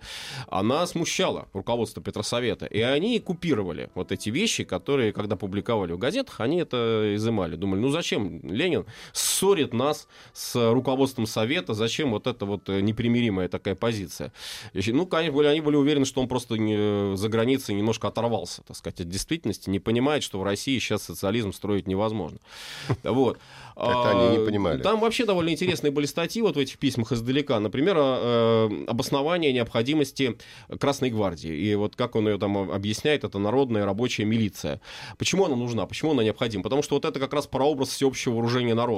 она 0.48 0.86
смущала 0.88 1.48
руководство 1.53 2.01
Петросовета. 2.01 2.65
И 2.65 2.81
они 2.81 3.19
купировали 3.19 3.89
вот 3.95 4.12
эти 4.12 4.29
вещи, 4.29 4.63
которые, 4.63 5.13
когда 5.13 5.36
публиковали 5.36 5.93
в 5.93 5.98
газетах, 5.98 6.41
они 6.41 6.60
это 6.60 7.15
изымали. 7.15 7.55
Думали, 7.55 7.79
ну 7.79 7.89
зачем 7.89 8.41
Ленин 8.43 8.86
ссорит 9.13 9.74
нас 9.74 10.07
с 10.33 10.71
руководством 10.71 11.27
Совета, 11.27 11.74
зачем 11.74 12.12
вот 12.12 12.27
эта 12.27 12.45
вот 12.45 12.69
э, 12.69 12.81
непримиримая 12.81 13.47
такая 13.47 13.75
позиция. 13.75 14.31
Ну, 14.74 15.05
конечно, 15.05 15.50
они 15.50 15.62
были 15.62 15.75
уверены, 15.75 16.05
что 16.05 16.21
он 16.21 16.27
просто 16.27 16.55
не, 16.55 17.15
за 17.15 17.29
границей 17.29 17.75
немножко 17.75 18.07
оторвался, 18.07 18.62
так 18.63 18.77
сказать, 18.77 19.01
от 19.01 19.09
действительности, 19.09 19.69
не 19.69 19.79
понимает, 19.79 20.24
что 20.24 20.39
в 20.39 20.43
России 20.43 20.77
сейчас 20.79 21.03
социализм 21.03 21.53
строить 21.53 21.88
невозможно. 21.88 22.39
Вот. 23.03 23.39
Это 23.75 24.12
они 24.12 24.38
не 24.38 24.43
а, 24.43 24.45
понимали. 24.45 24.81
Там 24.81 25.01
вообще 25.01 25.25
довольно 25.25 25.50
интересные 25.50 25.91
были 25.91 26.05
статьи 26.05 26.41
вот 26.41 26.55
в 26.55 26.59
этих 26.59 26.77
письмах 26.77 27.12
издалека. 27.12 27.59
Например, 27.59 27.95
э, 27.97 28.85
обоснование 28.88 29.51
необходимости 29.51 30.38
Красной 30.79 31.09
Гвардии. 31.09 31.53
И 31.53 31.75
вот 31.75 31.95
как 31.97 32.15
он 32.15 32.29
ее 32.29 32.38
там 32.38 32.71
объясняет, 32.71 33.25
это 33.25 33.38
народная 33.38 33.85
рабочая 33.85 34.24
милиция. 34.24 34.79
Почему 35.17 35.45
она 35.45 35.57
нужна? 35.57 35.85
Почему 35.85 36.12
она 36.12 36.24
необходима? 36.24 36.63
Потому 36.63 36.83
что 36.83 36.95
вот 36.95 37.03
это 37.03 37.19
как 37.19 37.33
раз 37.33 37.47
прообраз 37.47 37.89
всеобщего 37.89 38.35
вооружения 38.35 38.75
народа. 38.75 38.94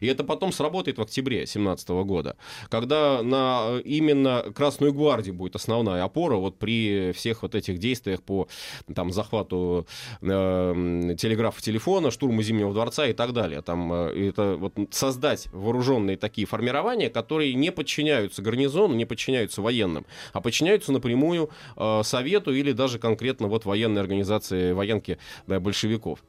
И 0.00 0.06
это 0.06 0.24
потом 0.24 0.52
сработает 0.52 0.98
в 0.98 1.02
октябре 1.02 1.38
2017 1.38 1.88
года, 1.88 2.36
когда 2.68 3.22
на 3.22 3.78
именно 3.84 4.44
Красную 4.54 4.92
Гвардию 4.92 5.34
будет 5.34 5.56
основная 5.56 6.04
опора 6.04 6.36
вот 6.36 6.58
при 6.58 7.12
всех 7.12 7.42
вот 7.42 7.54
этих 7.54 7.78
действиях 7.78 8.22
по 8.22 8.48
там, 8.94 9.12
захвату 9.12 9.86
э, 10.20 11.14
телеграфа 11.18 11.60
телефона, 11.60 12.10
штурму 12.10 12.42
Зимнего 12.42 12.72
дворца 12.72 13.06
и 13.06 13.12
так 13.12 13.32
далее. 13.32 13.62
Там 13.62 13.92
э, 13.92 14.28
это 14.28 14.56
вот 14.56 14.74
создать 14.90 15.48
вооруженные 15.52 16.16
такие 16.16 16.46
формирования, 16.46 17.10
которые 17.10 17.54
не 17.54 17.72
подчиняются 17.72 18.42
гарнизону, 18.42 18.94
не 18.94 19.04
подчиняются 19.04 19.62
военным, 19.62 20.06
а 20.32 20.40
подчиняются 20.40 20.92
напрямую 20.92 21.50
э, 21.76 22.00
Совету 22.04 22.52
или 22.52 22.72
даже 22.72 22.98
конкретно 22.98 23.48
вот 23.48 23.64
военной 23.64 24.00
организации 24.00 24.72
военки 24.72 25.18
да, 25.46 25.60
большевиков. 25.60 26.20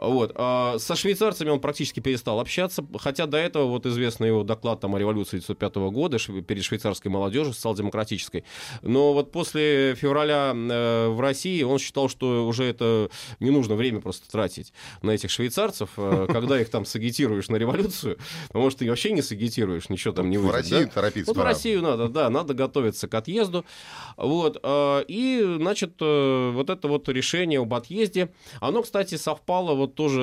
Вот. 0.00 0.32
А 0.34 0.78
со 0.78 0.96
швейцарцами 0.96 1.50
он 1.50 1.60
практически 1.60 2.00
перестал 2.00 2.40
общаться, 2.40 2.84
хотя 2.98 3.26
до 3.26 3.36
этого 3.36 3.66
вот 3.66 3.84
известный 3.84 4.28
его 4.28 4.42
доклад 4.42 4.80
там, 4.80 4.94
о 4.94 4.98
революции 4.98 5.36
1905 5.36 5.74
года 5.92 6.18
перед 6.42 6.64
швейцарской 6.64 7.10
молодежью, 7.10 7.52
социал-демократической. 7.52 8.44
Но 8.80 9.12
вот 9.12 9.30
после 9.30 9.94
февраля 9.94 10.54
э, 10.54 11.08
в 11.08 11.20
России 11.20 11.62
он 11.62 11.78
считал, 11.78 12.08
что 12.08 12.46
уже 12.46 12.64
это 12.64 13.10
не 13.40 13.50
нужно 13.50 13.74
время 13.74 14.00
просто 14.00 14.30
тратить 14.30 14.72
на 15.02 15.10
этих 15.10 15.30
швейцарцев, 15.30 15.90
э, 15.98 16.26
когда 16.32 16.58
их 16.58 16.70
там 16.70 16.86
сагитируешь 16.86 17.48
на 17.48 17.56
революцию, 17.56 18.16
может, 18.54 18.78
ты 18.78 18.88
вообще 18.88 19.12
не 19.12 19.20
сагитируешь, 19.20 19.90
ничего 19.90 20.14
там 20.14 20.30
не 20.30 20.38
выйдет. 20.38 20.52
В 20.52 20.56
Россию 20.56 20.86
да? 20.86 20.92
торопиться 20.92 21.30
Вот 21.30 21.36
в 21.36 21.44
Россию 21.44 21.82
надо, 21.82 22.08
да, 22.08 22.30
надо 22.30 22.54
готовиться 22.54 23.06
к 23.06 23.14
отъезду. 23.14 23.66
Вот. 24.16 24.58
Э, 24.62 25.04
и, 25.06 25.56
значит, 25.58 26.00
вот 26.00 26.70
это 26.70 26.88
вот 26.88 27.06
решение 27.10 27.60
об 27.60 27.74
отъезде, 27.74 28.32
оно, 28.60 28.82
кстати, 28.82 29.16
совпало 29.16 29.74
вот 29.74 29.89
вот 29.90 29.94
тоже 29.94 30.20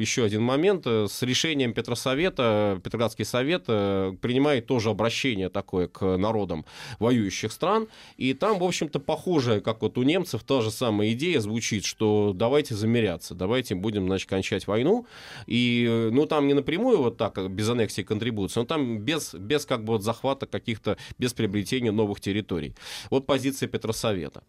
еще 0.00 0.24
один 0.24 0.42
момент. 0.42 0.86
Э, 0.86 1.06
с 1.08 1.22
решением 1.22 1.72
Петросовета, 1.72 2.80
Петроградский 2.82 3.24
совет 3.24 3.64
э, 3.68 4.14
принимает 4.20 4.66
тоже 4.66 4.90
обращение 4.90 5.48
такое 5.48 5.88
к 5.88 6.16
народам 6.16 6.64
воюющих 6.98 7.52
стран. 7.52 7.88
И 8.16 8.34
там, 8.34 8.58
в 8.58 8.64
общем-то, 8.64 9.00
похожая, 9.00 9.60
как 9.60 9.82
вот 9.82 9.98
у 9.98 10.02
немцев, 10.02 10.42
та 10.42 10.62
же 10.62 10.70
самая 10.70 11.12
идея 11.12 11.40
звучит, 11.40 11.84
что 11.84 12.32
давайте 12.34 12.74
замеряться, 12.74 13.34
давайте 13.34 13.74
будем, 13.74 14.06
значит, 14.06 14.28
кончать 14.28 14.66
войну. 14.66 15.06
И, 15.46 15.86
э, 15.88 16.10
ну, 16.10 16.26
там 16.26 16.48
не 16.48 16.54
напрямую 16.54 16.98
вот 16.98 17.16
так, 17.16 17.50
без 17.50 17.68
аннексии 17.68 18.02
контрибуции, 18.02 18.60
но 18.60 18.66
там 18.66 18.98
без, 18.98 19.34
без 19.34 19.66
как 19.66 19.84
бы 19.84 19.94
вот 19.94 20.02
захвата 20.02 20.46
каких-то, 20.46 20.96
без 21.18 21.32
приобретения 21.32 21.92
новых 21.92 22.20
территорий. 22.20 22.74
Вот 23.10 23.26
позиция 23.26 23.68
Петросовета. 23.68 24.42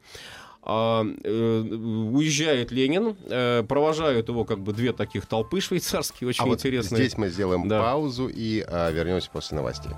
А, 0.68 1.06
э, 1.24 1.62
уезжает 1.62 2.72
Ленин, 2.72 3.16
э, 3.26 3.64
провожают 3.68 4.30
его 4.30 4.46
как 4.46 4.62
бы 4.62 4.74
две 4.74 4.94
таких 4.94 5.28
толпы 5.28 5.62
швейцарские, 5.62 6.30
очень 6.30 6.44
а 6.44 6.48
интересные. 6.48 6.90
Вот 6.90 7.06
здесь 7.06 7.18
мы 7.20 7.30
сделаем 7.30 7.68
да. 7.68 7.82
паузу 7.82 8.28
и 8.28 8.66
а, 8.68 8.90
вернемся 8.90 9.30
после 9.32 9.58
новостей. 9.58 9.92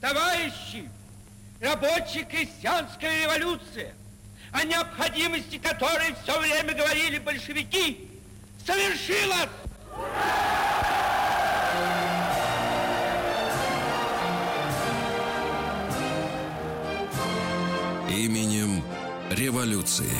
Товарищи, 0.00 0.88
рабочая 1.60 2.24
крестьянская 2.24 3.22
революция, 3.22 3.94
о 4.50 4.64
необходимости 4.64 5.58
которой 5.58 6.12
все 6.24 6.40
время 6.40 6.74
говорили 6.74 7.18
большевики, 7.18 8.08
совершилась! 8.66 9.48
Именем 18.10 18.73
революции. 19.30 20.10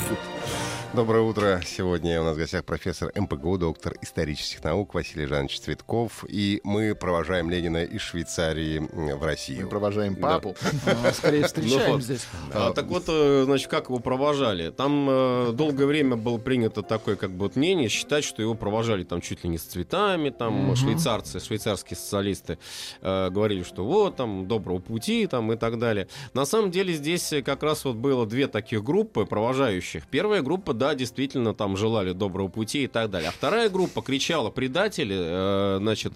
Доброе 0.95 1.23
утро. 1.23 1.61
Сегодня 1.65 2.21
у 2.21 2.23
нас 2.23 2.35
в 2.35 2.39
гостях 2.39 2.63
профессор 2.63 3.11
МПГУ, 3.13 3.57
доктор 3.57 3.95
исторических 4.01 4.63
наук 4.63 4.93
Василий 4.93 5.25
Жанович 5.25 5.59
Цветков. 5.59 6.23
И 6.29 6.61
мы 6.63 6.95
провожаем 6.95 7.49
Ленина 7.49 7.83
из 7.83 7.99
Швейцарии 7.99 8.79
в 8.79 9.21
Россию. 9.21 9.63
Мы 9.63 9.69
провожаем 9.69 10.15
папу. 10.15 10.55
Да. 10.85 11.11
Скорее 11.11 11.43
встречаем 11.47 11.95
ну, 11.95 11.99
здесь. 11.99 12.25
А, 12.53 12.71
так 12.71 12.85
вот, 12.85 13.03
э, 13.09 13.43
значит, 13.43 13.69
как 13.69 13.89
его 13.89 13.99
провожали? 13.99 14.69
Там 14.69 15.07
э, 15.09 15.51
долгое 15.51 15.85
время 15.85 16.15
было 16.15 16.37
принято 16.37 16.81
такое 16.81 17.17
как 17.17 17.31
бы 17.31 17.47
вот 17.47 17.57
мнение 17.57 17.89
считать, 17.89 18.23
что 18.23 18.41
его 18.41 18.53
провожали 18.53 19.03
там 19.03 19.19
чуть 19.19 19.43
ли 19.43 19.49
не 19.49 19.57
с 19.57 19.63
цветами, 19.63 20.29
там 20.29 20.69
угу. 20.69 20.75
швейцарцы, 20.77 21.41
швейцарские 21.41 21.97
социалисты 21.97 22.57
э, 23.01 23.29
говорили, 23.31 23.63
что 23.63 23.85
вот 23.85 24.15
там 24.15 24.47
доброго 24.47 24.79
пути 24.79 25.27
там 25.27 25.51
и 25.51 25.57
так 25.57 25.77
далее. 25.77 26.07
На 26.33 26.45
самом 26.45 26.71
деле 26.71 26.93
здесь 26.93 27.33
как 27.43 27.63
раз 27.63 27.83
вот 27.83 27.97
было 27.97 28.25
две 28.25 28.47
таких 28.47 28.81
группы 28.81 29.25
провожающих. 29.25 30.07
Первая 30.07 30.41
группа, 30.41 30.73
да, 30.73 30.84
да, 30.85 30.93
действительно 30.93 31.55
там 31.55 31.77
желали 31.77 32.11
доброго 32.11 32.47
пути 32.47 32.83
и 32.83 32.87
так 32.87 33.09
далее. 33.09 33.29
А 33.29 33.31
вторая 33.31 33.69
группа 33.69 34.03
кричала 34.03 34.51
предатели, 34.51 35.15
э, 35.17 35.77
значит, 35.79 36.13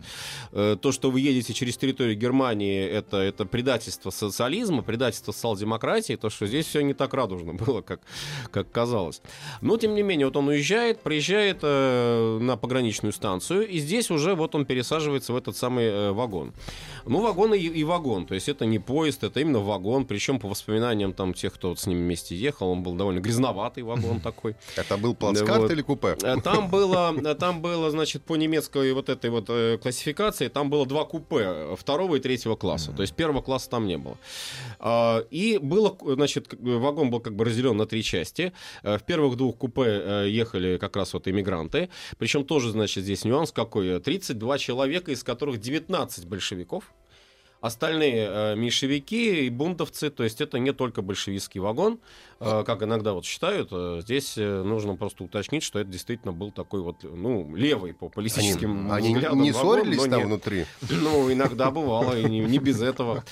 э, 0.52 0.78
то, 0.80 0.92
что 0.92 1.10
вы 1.10 1.22
едете 1.22 1.54
через 1.54 1.76
территорию 1.76 2.16
Германии, 2.16 2.86
это, 2.86 3.18
это 3.18 3.46
предательство 3.46 4.12
социализма, 4.12 4.84
предательство 4.84 5.32
социал-демократии, 5.32 6.16
то, 6.18 6.30
что 6.30 6.46
здесь 6.46 6.68
все 6.68 6.82
не 6.82 6.94
так 6.94 7.16
радужно 7.16 7.54
было, 7.66 7.82
как, 7.82 8.02
как 8.52 8.72
казалось. 8.72 9.22
Но, 9.62 9.78
тем 9.78 9.96
не 9.96 10.04
менее, 10.04 10.28
вот 10.28 10.38
он 10.38 10.50
уезжает, 10.50 11.00
приезжает 11.00 11.60
э, 11.64 12.38
на 12.40 12.56
пограничную 12.56 13.12
станцию, 13.12 13.68
и 13.68 13.80
здесь 13.80 14.12
уже 14.12 14.36
вот 14.36 14.54
он 14.54 14.66
пересаживается 14.66 15.34
в 15.34 15.36
этот 15.36 15.58
самый 15.58 15.86
э, 15.86 16.12
вагон. 16.12 16.54
Ну, 17.08 17.22
вагон 17.22 17.56
и, 17.56 17.60
и 17.60 17.84
вагон, 17.84 18.28
то 18.28 18.36
есть 18.36 18.50
это 18.50 18.68
не 18.68 18.78
поезд, 18.78 19.24
это 19.24 19.40
именно 19.40 19.60
вагон, 19.60 20.06
причем 20.06 20.40
по 20.40 20.48
воспоминаниям 20.48 21.14
там 21.14 21.34
тех, 21.34 21.56
кто 21.56 21.70
вот 21.70 21.80
с 21.80 21.88
ним 21.88 21.98
вместе 21.98 22.36
ехал, 22.36 22.70
он 22.70 22.84
был 22.84 22.94
довольно 22.94 23.20
грязноватый 23.20 23.82
вагон 23.82 24.20
такой. 24.20 24.56
Это 24.76 24.98
был 24.98 25.16
плацкарт 25.16 25.62
вот. 25.62 25.72
или 25.72 25.82
купе? 25.82 26.16
Там 26.44 26.70
было, 26.70 27.36
там 27.36 27.62
было, 27.62 27.90
значит, 27.92 28.24
по 28.24 28.36
немецкой 28.36 28.94
вот 28.94 29.10
этой 29.10 29.30
вот 29.30 29.48
классификации, 29.82 30.48
там 30.48 30.70
было 30.70 30.86
два 30.86 31.06
купе 31.06 31.76
второго 31.78 32.16
и 32.16 32.20
третьего 32.20 32.56
класса. 32.56 32.92
Mm-hmm. 32.92 32.96
То 32.96 33.02
есть 33.02 33.14
первого 33.14 33.42
класса 33.42 33.70
там 33.70 33.88
не 33.88 33.98
было. 33.98 34.18
А, 34.80 35.20
и 35.32 35.58
было, 35.58 35.98
значит, 36.02 36.54
вагон 36.60 37.10
был 37.10 37.20
как 37.20 37.36
бы 37.36 37.46
разделен 37.46 37.78
на 37.78 37.86
три 37.86 38.04
части. 38.04 38.54
В 38.84 39.00
первых 39.00 39.38
двух 39.38 39.58
купе 39.58 40.26
ехали 40.28 40.78
как 40.78 40.96
раз 40.96 41.14
вот 41.14 41.28
иммигранты. 41.28 41.90
Причем 42.18 42.46
тоже, 42.46 42.72
значит, 42.72 43.04
здесь 43.04 43.26
нюанс 43.26 43.52
какой. 43.52 44.00
32 44.00 44.58
человека, 44.58 45.12
из 45.12 45.24
которых 45.24 45.60
19 45.60 46.26
большевиков. 46.26 46.84
Остальные 47.62 48.28
э, 48.30 48.56
меньшевики 48.56 49.46
и 49.46 49.50
бунтовцы, 49.50 50.10
то 50.10 50.24
есть 50.24 50.40
это 50.40 50.60
не 50.60 50.72
только 50.72 51.02
большевистский 51.02 51.60
вагон, 51.60 52.00
э, 52.40 52.64
как 52.66 52.84
иногда 52.84 53.12
вот 53.12 53.26
считают. 53.26 53.68
Э, 53.72 54.00
здесь 54.02 54.38
нужно 54.38 54.96
просто 54.96 55.26
уточнить, 55.26 55.64
что 55.64 55.80
это 55.80 55.90
действительно 55.90 56.32
был 56.32 56.52
такой 56.52 56.82
вот, 56.82 57.04
ну, 57.04 57.54
левый 57.54 57.94
по 57.94 58.08
политическим 58.08 58.90
они, 58.90 59.10
взглядам 59.10 59.40
Они 59.40 59.50
не 59.50 59.52
вагон, 59.52 59.80
ссорились 59.80 60.04
там 60.04 60.20
не, 60.20 60.26
внутри? 60.26 60.66
Ну, 60.90 61.32
иногда 61.32 61.70
бывало, 61.70 62.18
и 62.18 62.24
не, 62.24 62.40
не 62.40 62.60
без 62.60 62.82
этого. 62.82 63.26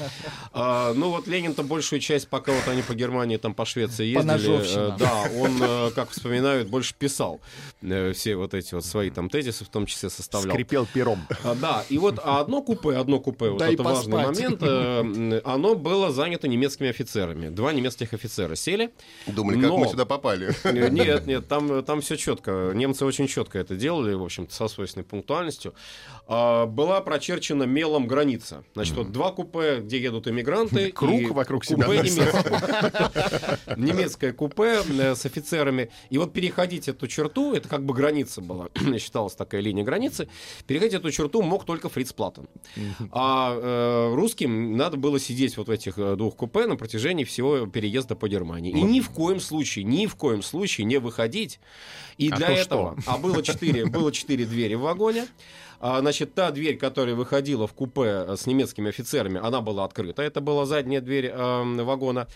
А, 0.52 0.94
ну, 0.94 1.10
вот 1.10 1.28
Ленин-то 1.28 1.64
большую 1.64 2.02
часть, 2.02 2.28
пока 2.28 2.52
вот 2.52 2.68
они 2.68 2.82
по 2.82 2.96
Германии, 2.96 3.38
там 3.38 3.54
по 3.54 3.66
Швеции 3.66 4.06
ездили, 4.08 4.94
э, 4.94 4.98
да, 4.98 5.24
он, 5.38 5.58
э, 5.62 5.92
как 5.96 6.10
вспоминают, 6.10 6.68
больше 6.68 6.94
писал 6.98 7.40
э, 7.82 8.12
все 8.12 8.36
вот 8.36 8.54
эти 8.54 8.74
вот 8.74 8.84
свои 8.84 9.10
там 9.10 9.30
тезисы, 9.30 9.64
в 9.64 9.70
том 9.70 9.86
числе 9.86 10.10
составлял. 10.10 10.54
Скрипел 10.54 10.86
пером. 10.86 11.26
А, 11.46 11.56
да, 11.56 11.86
и 11.88 11.98
вот 11.98 12.20
а 12.22 12.42
одно 12.42 12.62
купе, 12.62 12.98
одно 12.98 13.22
купе, 13.22 13.50
вот 13.52 13.62
это 13.62 13.84
важно 13.84 14.17
момент, 14.18 14.60
э, 14.62 15.42
оно 15.44 15.76
было 15.76 16.12
занято 16.12 16.48
немецкими 16.48 16.90
офицерами. 16.90 17.50
Два 17.50 17.74
немецких 17.74 18.14
офицера 18.14 18.56
сели. 18.56 18.92
Думали, 19.26 19.62
как 19.62 19.72
мы 19.72 19.88
сюда 19.88 20.06
попали. 20.06 20.54
Э, 20.64 20.90
нет, 20.90 21.26
нет, 21.28 21.48
там, 21.48 21.84
там 21.84 22.02
все 22.02 22.18
четко. 22.18 22.72
Немцы 22.74 23.06
очень 23.06 23.28
четко 23.28 23.60
это 23.60 23.76
делали, 23.76 24.14
в 24.14 24.24
общем-то, 24.24 24.54
со 24.54 24.68
свойственной 24.68 25.04
пунктуальностью. 25.04 25.74
А, 26.28 26.66
была 26.66 27.00
прочерчена 27.02 27.64
мелом 27.64 28.08
граница. 28.08 28.64
Значит, 28.74 28.96
вот 28.96 29.12
два 29.12 29.32
купе, 29.32 29.78
где 29.78 30.00
едут 30.00 30.28
иммигранты. 30.28 30.92
Круг 30.96 31.32
вокруг 31.32 31.66
себя. 31.66 31.86
Купе 31.86 32.00
немецкое. 32.00 33.60
Немецкое 33.78 34.34
купе 34.34 34.82
э, 35.00 35.16
с 35.16 35.26
офицерами. 35.26 35.90
И 36.10 36.18
вот 36.18 36.34
переходить 36.34 36.88
эту 36.90 37.08
черту, 37.08 37.54
это 37.54 37.70
как 37.70 37.86
бы 37.86 37.94
граница 37.94 38.42
была, 38.42 38.68
считалась 39.00 39.36
такая 39.36 39.62
линия 39.62 39.84
границы, 39.84 40.28
переходить 40.66 40.96
эту 40.96 41.12
черту 41.12 41.42
мог 41.42 41.66
только 41.66 41.90
Фриц 41.90 42.12
Платтен. 42.14 42.48
А 43.12 43.56
э, 43.56 44.07
русским 44.16 44.78
надо 44.78 44.98
было 44.98 45.20
сидеть 45.20 45.58
вот 45.58 45.68
в 45.68 45.72
этих 45.72 45.98
э, 45.98 46.16
двух 46.16 46.36
купе 46.36 46.66
на 46.66 46.76
протяжении 46.76 47.24
всего 47.24 47.66
переезда 47.66 48.16
по 48.16 48.28
Германии. 48.28 48.72
И 48.72 48.82
ни 48.82 49.00
в 49.00 49.10
коем 49.10 49.40
случае, 49.40 49.86
ни 49.86 50.06
в 50.06 50.16
коем 50.16 50.42
случае 50.42 50.86
не 50.86 50.98
выходить. 50.98 51.60
И 52.18 52.30
а 52.30 52.36
для 52.36 52.50
этого... 52.50 53.00
Что? 53.02 53.12
А 53.12 53.18
было 53.18 53.44
четыре, 53.44 53.86
было 53.86 54.12
четыре 54.12 54.46
двери 54.46 54.76
в 54.76 54.82
вагоне. 54.82 55.28
А, 55.80 56.00
значит, 56.00 56.34
та 56.34 56.52
дверь, 56.52 56.78
которая 56.78 57.16
выходила 57.16 57.68
в 57.68 57.74
купе 57.74 58.02
э, 58.02 58.36
с 58.36 58.48
немецкими 58.48 58.90
офицерами, 58.90 59.40
она 59.40 59.62
была 59.62 59.86
открыта. 59.86 60.24
Это 60.24 60.42
была 60.42 60.66
задняя 60.66 61.02
дверь 61.02 61.28
э, 61.28 61.84
вагона. 61.84 62.28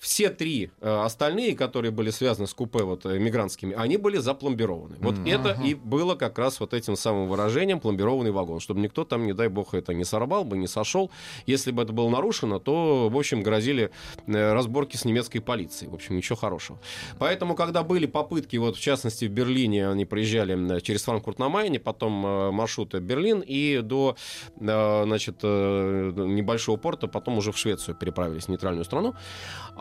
Все 0.00 0.30
три 0.30 0.70
э, 0.80 1.02
остальные, 1.04 1.54
которые 1.54 1.90
были 1.90 2.08
связаны 2.08 2.46
с 2.46 2.54
купе 2.54 2.84
вот, 2.84 3.04
э, 3.04 3.18
мигрантскими, 3.18 3.74
они 3.76 3.98
были 3.98 4.16
запломбированы. 4.16 4.96
Вот 4.98 5.16
mm-hmm. 5.16 5.30
это 5.30 5.62
и 5.62 5.74
было 5.74 6.14
как 6.14 6.38
раз 6.38 6.58
вот 6.58 6.72
этим 6.72 6.96
самым 6.96 7.28
выражением 7.28 7.80
пломбированный 7.80 8.30
вагон, 8.30 8.60
чтобы 8.60 8.80
никто 8.80 9.04
там, 9.04 9.26
не 9.26 9.34
дай 9.34 9.48
бог, 9.48 9.74
это 9.74 9.92
не 9.92 10.04
сорвал 10.04 10.44
бы, 10.44 10.56
не 10.56 10.68
сошел. 10.68 11.10
Если 11.44 11.70
бы 11.70 11.82
это 11.82 11.92
было 11.92 12.08
нарушено, 12.08 12.58
то, 12.58 13.10
в 13.10 13.18
общем, 13.18 13.42
грозили 13.42 13.90
э, 14.26 14.52
разборки 14.54 14.96
с 14.96 15.04
немецкой 15.04 15.40
полицией. 15.40 15.90
В 15.90 15.94
общем, 15.94 16.16
ничего 16.16 16.36
хорошего. 16.36 16.80
Поэтому, 17.18 17.54
когда 17.54 17.82
были 17.82 18.06
попытки, 18.06 18.56
вот 18.56 18.76
в 18.76 18.80
частности 18.80 19.26
в 19.26 19.30
Берлине, 19.30 19.86
они 19.90 20.06
проезжали 20.06 20.80
через 20.80 21.02
Франкфурт 21.02 21.38
на 21.38 21.50
Майне, 21.50 21.78
потом 21.78 22.24
э, 22.24 22.50
маршрут 22.52 22.94
Берлин 22.94 23.44
и 23.46 23.80
до 23.82 24.16
значит, 24.56 25.42
небольшого 25.42 26.78
порта, 26.78 27.06
потом 27.06 27.36
уже 27.36 27.52
в 27.52 27.58
Швецию 27.58 27.94
переправились, 27.94 28.44
в 28.44 28.48
нейтральную 28.48 28.84
страну. 28.84 29.14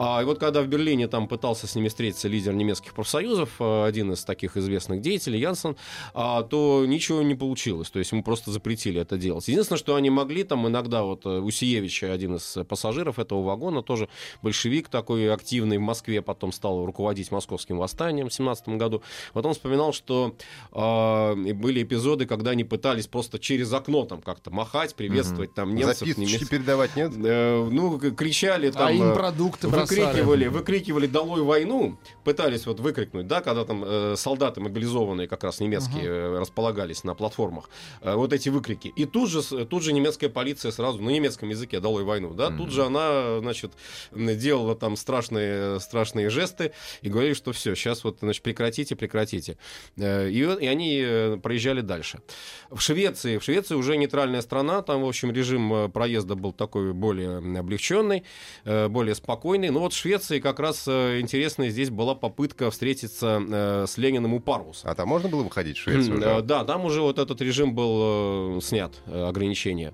А, 0.10 0.22
и 0.22 0.26
вот 0.26 0.40
когда 0.40 0.62
в 0.62 0.68
Берлине 0.68 1.08
там 1.08 1.28
пытался 1.28 1.68
с 1.68 1.76
ними 1.76 1.88
встретиться 1.88 2.28
лидер 2.28 2.54
немецких 2.54 2.94
профсоюзов, 2.94 3.50
э, 3.60 3.86
один 3.86 4.12
из 4.14 4.24
таких 4.24 4.58
известных 4.58 5.02
деятелей, 5.02 5.40
Янсен, 5.40 5.76
а, 6.14 6.42
то 6.44 6.86
ничего 6.88 7.22
не 7.22 7.36
получилось. 7.36 7.90
То 7.90 8.00
есть 8.00 8.12
ему 8.12 8.24
просто 8.24 8.52
запретили 8.52 9.00
это 9.02 9.18
делать. 9.18 9.48
Единственное, 9.48 9.78
что 9.78 9.96
они 9.96 10.10
могли, 10.10 10.44
там 10.44 10.68
иногда 10.68 11.04
вот 11.04 11.26
э, 11.26 11.40
Усиевича, 11.40 12.12
один 12.12 12.36
из 12.36 12.58
пассажиров 12.68 13.20
этого 13.20 13.44
вагона, 13.44 13.84
тоже 13.84 14.10
большевик 14.42 14.90
такой 14.90 15.32
активный 15.32 15.78
в 15.78 15.82
Москве, 15.82 16.22
потом 16.22 16.52
стал 16.52 16.86
руководить 16.86 17.32
московским 17.32 17.78
восстанием 17.78 18.30
в 18.30 18.34
17 18.34 18.70
году. 18.70 19.04
Вот 19.34 19.46
он 19.46 19.54
вспоминал, 19.54 19.94
что 19.94 20.36
э, 20.72 21.54
были 21.54 21.84
эпизоды, 21.84 22.26
когда 22.26 22.52
они 22.52 22.64
пытались 22.64 23.06
просто 23.06 23.38
через 23.38 23.72
окно 23.74 24.06
там 24.06 24.22
как-то 24.22 24.50
махать, 24.50 24.96
приветствовать 24.96 25.50
угу. 25.50 25.56
там 25.56 25.76
немцев. 25.76 26.00
Записочки 26.00 26.36
немец... 26.36 26.50
передавать 26.50 26.96
нет? 26.96 27.12
Э, 27.16 27.68
ну, 27.70 28.00
кричали 28.00 28.72
там... 28.72 28.88
А 28.88 28.92
им 28.92 29.14
продукты 29.14 29.68
выкрикивали, 30.06 30.48
выкрикивали 30.48 31.08
«Долой 31.08 31.42
войну!» 31.42 31.98
Пытались 32.24 32.66
вот 32.66 32.80
выкрикнуть, 32.80 33.28
да, 33.28 33.42
когда 33.42 33.66
там 33.66 33.84
э, 33.86 34.16
солдаты 34.18 34.62
мобилизованные 34.62 35.28
как 35.28 35.44
раз 35.44 35.60
немецкие 35.60 36.04
uh 36.04 36.40
располагались 36.40 37.04
на 37.04 37.16
платформах. 37.16 37.70
Э, 38.02 38.16
вот 38.16 38.34
эти 38.34 38.50
выкрики. 38.50 38.88
И 38.90 39.06
тут 39.06 39.30
же, 39.30 39.42
тут 39.66 39.84
же 39.84 39.94
немецкая 39.94 40.30
полиция 40.30 40.72
сразу 40.72 41.02
на 41.02 41.10
немецком 41.10 41.50
языке 41.50 41.80
«Долой 41.80 42.04
войну!» 42.04 42.34
да, 42.34 42.50
uh 42.50 42.58
Тут 42.58 42.72
же 42.72 42.84
она, 42.84 43.40
значит, 43.40 43.72
делала 44.12 44.76
там 44.76 44.96
страшные, 44.96 45.80
страшные 45.80 46.30
жесты 46.30 46.74
и 47.02 47.10
говорили, 47.10 47.34
что 47.34 47.52
все, 47.52 47.76
сейчас 47.76 48.04
вот, 48.04 48.20
значит, 48.20 48.44
прекратите, 48.44 48.96
прекратите. 48.96 49.58
Э, 49.98 50.30
и, 50.30 50.40
и 50.40 50.68
они 50.68 51.02
э, 51.04 51.38
проезжали 51.42 51.82
дальше. 51.82 52.20
В 52.70 52.80
Швеции, 52.80 53.38
в 53.38 53.44
Швеции 53.44 53.76
уже 53.76 53.98
нейтральная 53.98 54.42
страна, 54.42 54.82
там, 54.82 55.04
в 55.04 55.08
общем, 55.08 55.32
режим 55.32 55.92
проезда 55.92 56.36
был 56.36 56.54
такой 56.54 56.94
более 56.94 57.38
облегченный, 57.38 58.24
более 58.66 59.16
спокойный. 59.16 59.70
Но 59.70 59.80
вот 59.80 59.89
в 59.94 59.98
Швеции 59.98 60.40
как 60.40 60.60
раз 60.60 60.88
интересная 60.88 61.70
здесь 61.70 61.90
была 61.90 62.16
попытка 62.16 62.72
встретиться 62.72 63.86
с 63.88 63.98
Лениным 63.98 64.34
у 64.34 64.40
Паруса. 64.40 64.90
А 64.90 64.96
там 64.96 65.10
можно 65.10 65.30
было 65.30 65.44
выходить 65.44 65.78
в 65.78 65.82
Швецию? 65.82 66.20
Да, 66.20 66.42
да 66.42 66.64
там 66.64 66.86
уже 66.86 67.02
вот 67.02 67.20
этот 67.20 67.42
режим 67.42 67.76
был 67.76 68.62
снят, 68.62 68.94
ограничения. 69.06 69.94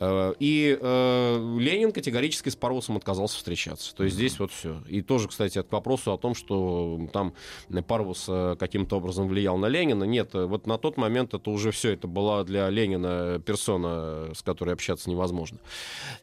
И 0.00 0.78
Ленин 0.80 1.92
категорически 1.92 2.48
с 2.48 2.56
Парусом 2.56 2.96
отказался 2.96 3.36
встречаться. 3.36 3.94
То 3.94 4.04
есть 4.04 4.16
здесь 4.16 4.38
вот 4.38 4.52
все. 4.52 4.82
И 4.88 5.02
тоже, 5.02 5.28
кстати, 5.28 5.62
к 5.62 5.72
вопросу 5.72 6.12
о 6.12 6.18
том, 6.18 6.34
что 6.34 7.08
там 7.12 7.34
Парус 7.86 8.28
каким-то 8.58 8.96
образом 8.96 9.28
влиял 9.28 9.56
на 9.56 9.66
Ленина. 9.66 10.04
Нет, 10.04 10.30
вот 10.34 10.66
на 10.66 10.78
тот 10.78 10.96
момент 10.96 11.34
это 11.34 11.50
уже 11.50 11.70
все, 11.70 11.92
это 11.92 12.06
была 12.06 12.44
для 12.44 12.68
Ленина 12.70 13.40
персона, 13.44 14.34
с 14.34 14.42
которой 14.42 14.74
общаться 14.74 15.10
невозможно. 15.10 15.58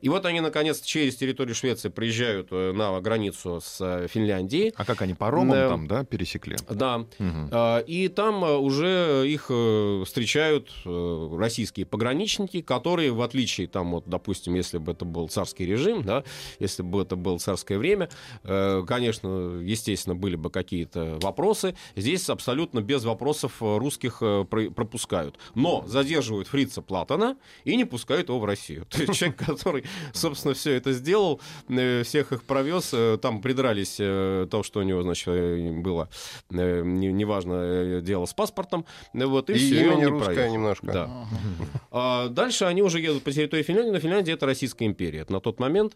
И 0.01 0.09
вот 0.09 0.25
они, 0.25 0.39
наконец, 0.39 0.81
через 0.81 1.15
территорию 1.15 1.55
Швеции 1.55 1.89
приезжают 1.89 2.47
э, 2.51 2.71
на 2.73 2.99
границу 3.01 3.59
с 3.61 3.77
э, 3.79 4.07
Финляндией. 4.07 4.73
А 4.75 4.85
как 4.85 5.01
они, 5.01 5.13
паромом 5.13 5.53
э, 5.53 5.67
там, 5.67 5.87
да, 5.87 6.03
пересекли? 6.03 6.57
Да. 6.69 7.05
Угу. 7.19 7.83
И 7.87 8.07
там 8.09 8.43
уже 8.43 9.23
их 9.27 9.45
встречают 10.05 10.69
российские 10.85 11.85
пограничники, 11.85 12.61
которые, 12.61 13.11
в 13.11 13.21
отличие, 13.21 13.62
там, 13.67 13.91
вот, 13.91 14.03
допустим, 14.07 14.55
если 14.55 14.77
бы 14.77 14.91
это 14.91 15.05
был 15.05 15.27
царский 15.29 15.65
режим, 15.65 16.03
да, 16.03 16.23
если 16.59 16.83
бы 16.83 17.01
это 17.01 17.15
было 17.15 17.37
царское 17.37 17.77
время, 17.77 18.09
конечно, 18.43 19.59
естественно, 19.61 20.15
были 20.15 20.35
бы 20.35 20.49
какие-то 20.49 21.17
вопросы. 21.21 21.75
Здесь 21.95 22.29
абсолютно 22.29 22.81
без 22.81 23.03
вопросов 23.03 23.57
русских 23.59 24.19
пропускают. 24.19 25.37
Но 25.55 25.83
задерживают 25.87 26.47
фрица 26.47 26.81
Платона 26.81 27.37
и 27.63 27.75
не 27.75 27.85
пускают 27.85 28.29
его 28.29 28.39
в 28.39 28.45
Россию. 28.45 28.85
То 28.89 29.01
есть 29.01 29.13
человек, 29.13 29.37
который, 29.37 29.83
собственно, 30.13 30.53
все 30.53 30.73
это 30.73 30.91
сделал, 30.91 31.39
э, 31.69 32.03
всех 32.03 32.31
их 32.31 32.43
провез, 32.43 32.91
э, 32.93 33.17
там 33.21 33.41
придрались 33.41 33.97
э, 33.99 34.47
то, 34.49 34.63
что 34.63 34.79
у 34.79 34.83
него, 34.83 35.01
значит, 35.03 35.27
было, 35.27 36.09
неважно, 36.49 38.01
дело 38.01 38.25
с 38.25 38.33
паспортом, 38.33 38.85
вот, 39.13 39.49
и, 39.49 39.53
и 39.53 39.57
все, 39.57 39.85
имя 39.85 39.95
не 39.95 40.05
русское 40.05 40.33
проехал. 40.33 40.53
немножко. 40.53 40.87
Да. 40.87 41.27
А 41.91 42.27
дальше 42.29 42.65
они 42.65 42.81
уже 42.81 42.99
едут 42.99 43.23
по 43.23 43.31
территории 43.31 43.52
Финляндии, 43.61 43.91
но 43.91 43.99
Финляндия— 43.99 44.31
это 44.33 44.47
Российская 44.47 44.85
империя. 44.85 45.19
Это 45.19 45.33
на 45.33 45.39
тот 45.39 45.59
момент. 45.59 45.95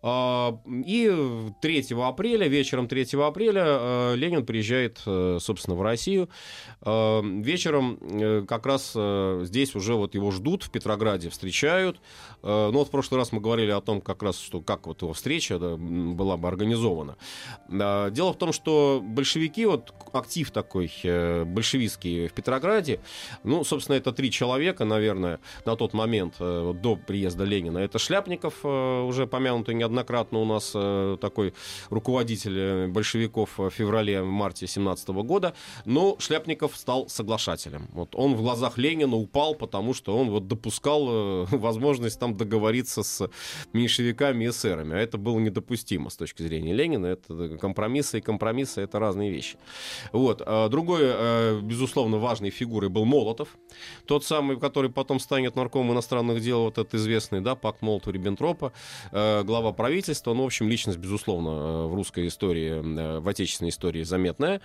А, 0.00 0.58
и 0.66 1.12
3 1.60 1.86
апреля, 2.02 2.48
вечером 2.48 2.88
3 2.88 3.08
апреля 3.20 4.14
Ленин 4.14 4.46
приезжает, 4.46 4.98
собственно, 4.98 5.76
в 5.76 5.82
Россию. 5.82 6.30
Вечером 6.80 8.46
как 8.46 8.64
раз 8.66 8.96
здесь 9.46 9.74
уже 9.74 9.94
вот 9.94 10.14
его 10.14 10.30
ждут 10.30 10.62
в 10.62 10.70
Петрограде, 10.70 11.28
встречают. 11.28 11.98
Э, 12.44 12.70
ну 12.70 12.78
вот 12.78 12.88
в 12.88 12.90
прошлый 12.90 13.18
раз 13.18 13.32
мы 13.32 13.40
говорили 13.40 13.70
о 13.70 13.80
том, 13.80 14.00
как 14.00 14.22
раз, 14.22 14.38
что 14.38 14.60
как 14.60 14.86
вот 14.86 15.02
его 15.02 15.12
встреча 15.12 15.58
была 15.58 16.36
бы 16.36 16.48
организована. 16.48 17.16
Э, 17.68 18.10
дело 18.10 18.32
в 18.32 18.36
том, 18.36 18.52
что 18.52 19.00
большевики, 19.02 19.64
вот 19.66 19.94
актив 20.12 20.50
такой 20.50 20.92
э, 21.02 21.44
большевистский 21.44 22.28
в 22.28 22.32
Петрограде, 22.32 23.00
ну, 23.42 23.64
собственно, 23.64 23.96
это 23.96 24.12
три 24.12 24.30
человека, 24.30 24.84
наверное, 24.84 25.40
на 25.64 25.76
тот 25.76 25.94
момент 25.94 26.34
до 26.38 26.98
приезда 27.06 27.44
Ленина. 27.44 27.78
Это 27.78 27.98
Шляпников, 27.98 28.64
уже 28.64 29.26
помянутый 29.26 29.74
неоднократно 29.74 30.38
у 30.38 30.44
нас 30.44 30.70
такой 31.20 31.54
руководитель 31.90 32.88
большевиков 32.88 33.58
в 33.58 33.70
феврале-марте 33.70 34.66
17 34.66 35.08
года, 35.08 35.54
но 35.84 36.16
Шляпников 36.18 36.76
стал 36.76 37.08
соглашателем. 37.08 37.88
Вот 37.92 38.14
он 38.14 38.34
в 38.34 38.42
глазах 38.42 38.76
Ленина 38.78 39.16
упал, 39.16 39.54
потому 39.54 39.94
что 39.94 40.16
он 40.16 40.30
вот 40.30 40.48
допускал 40.48 41.46
возможность 41.50 42.18
там 42.18 42.33
договориться 42.34 43.02
с 43.02 43.28
меньшевиками 43.72 44.44
и 44.44 44.48
эсерами, 44.48 44.94
а 44.94 44.98
это 44.98 45.18
было 45.18 45.38
недопустимо 45.38 46.10
с 46.10 46.16
точки 46.16 46.42
зрения 46.42 46.72
Ленина. 46.72 47.06
Это 47.06 47.56
компромиссы 47.58 48.18
и 48.18 48.20
компромиссы— 48.20 48.80
это 48.82 48.98
разные 48.98 49.30
вещи. 49.30 49.56
Вот. 50.12 50.42
А 50.44 50.68
другой, 50.68 51.00
э, 51.02 51.60
безусловно, 51.62 52.18
важной 52.18 52.50
фигурой 52.50 52.90
был 52.90 53.04
Молотов, 53.04 53.48
тот 54.06 54.24
самый, 54.24 54.58
который 54.58 54.90
потом 54.90 55.20
станет 55.20 55.56
наркомом 55.56 55.92
иностранных 55.92 56.40
дел, 56.40 56.64
вот 56.64 56.78
этот 56.78 56.94
известный, 56.94 57.40
да, 57.40 57.54
пакт 57.54 57.82
Молотова-Риббентропа, 57.82 58.72
э, 59.12 59.42
глава 59.44 59.72
правительства, 59.72 60.34
ну, 60.34 60.42
в 60.42 60.46
общем, 60.46 60.68
личность, 60.68 60.98
безусловно, 60.98 61.86
в 61.86 61.94
русской 61.94 62.26
истории, 62.26 63.18
в 63.20 63.28
отечественной 63.28 63.70
истории 63.70 64.02
заметная. 64.02 64.60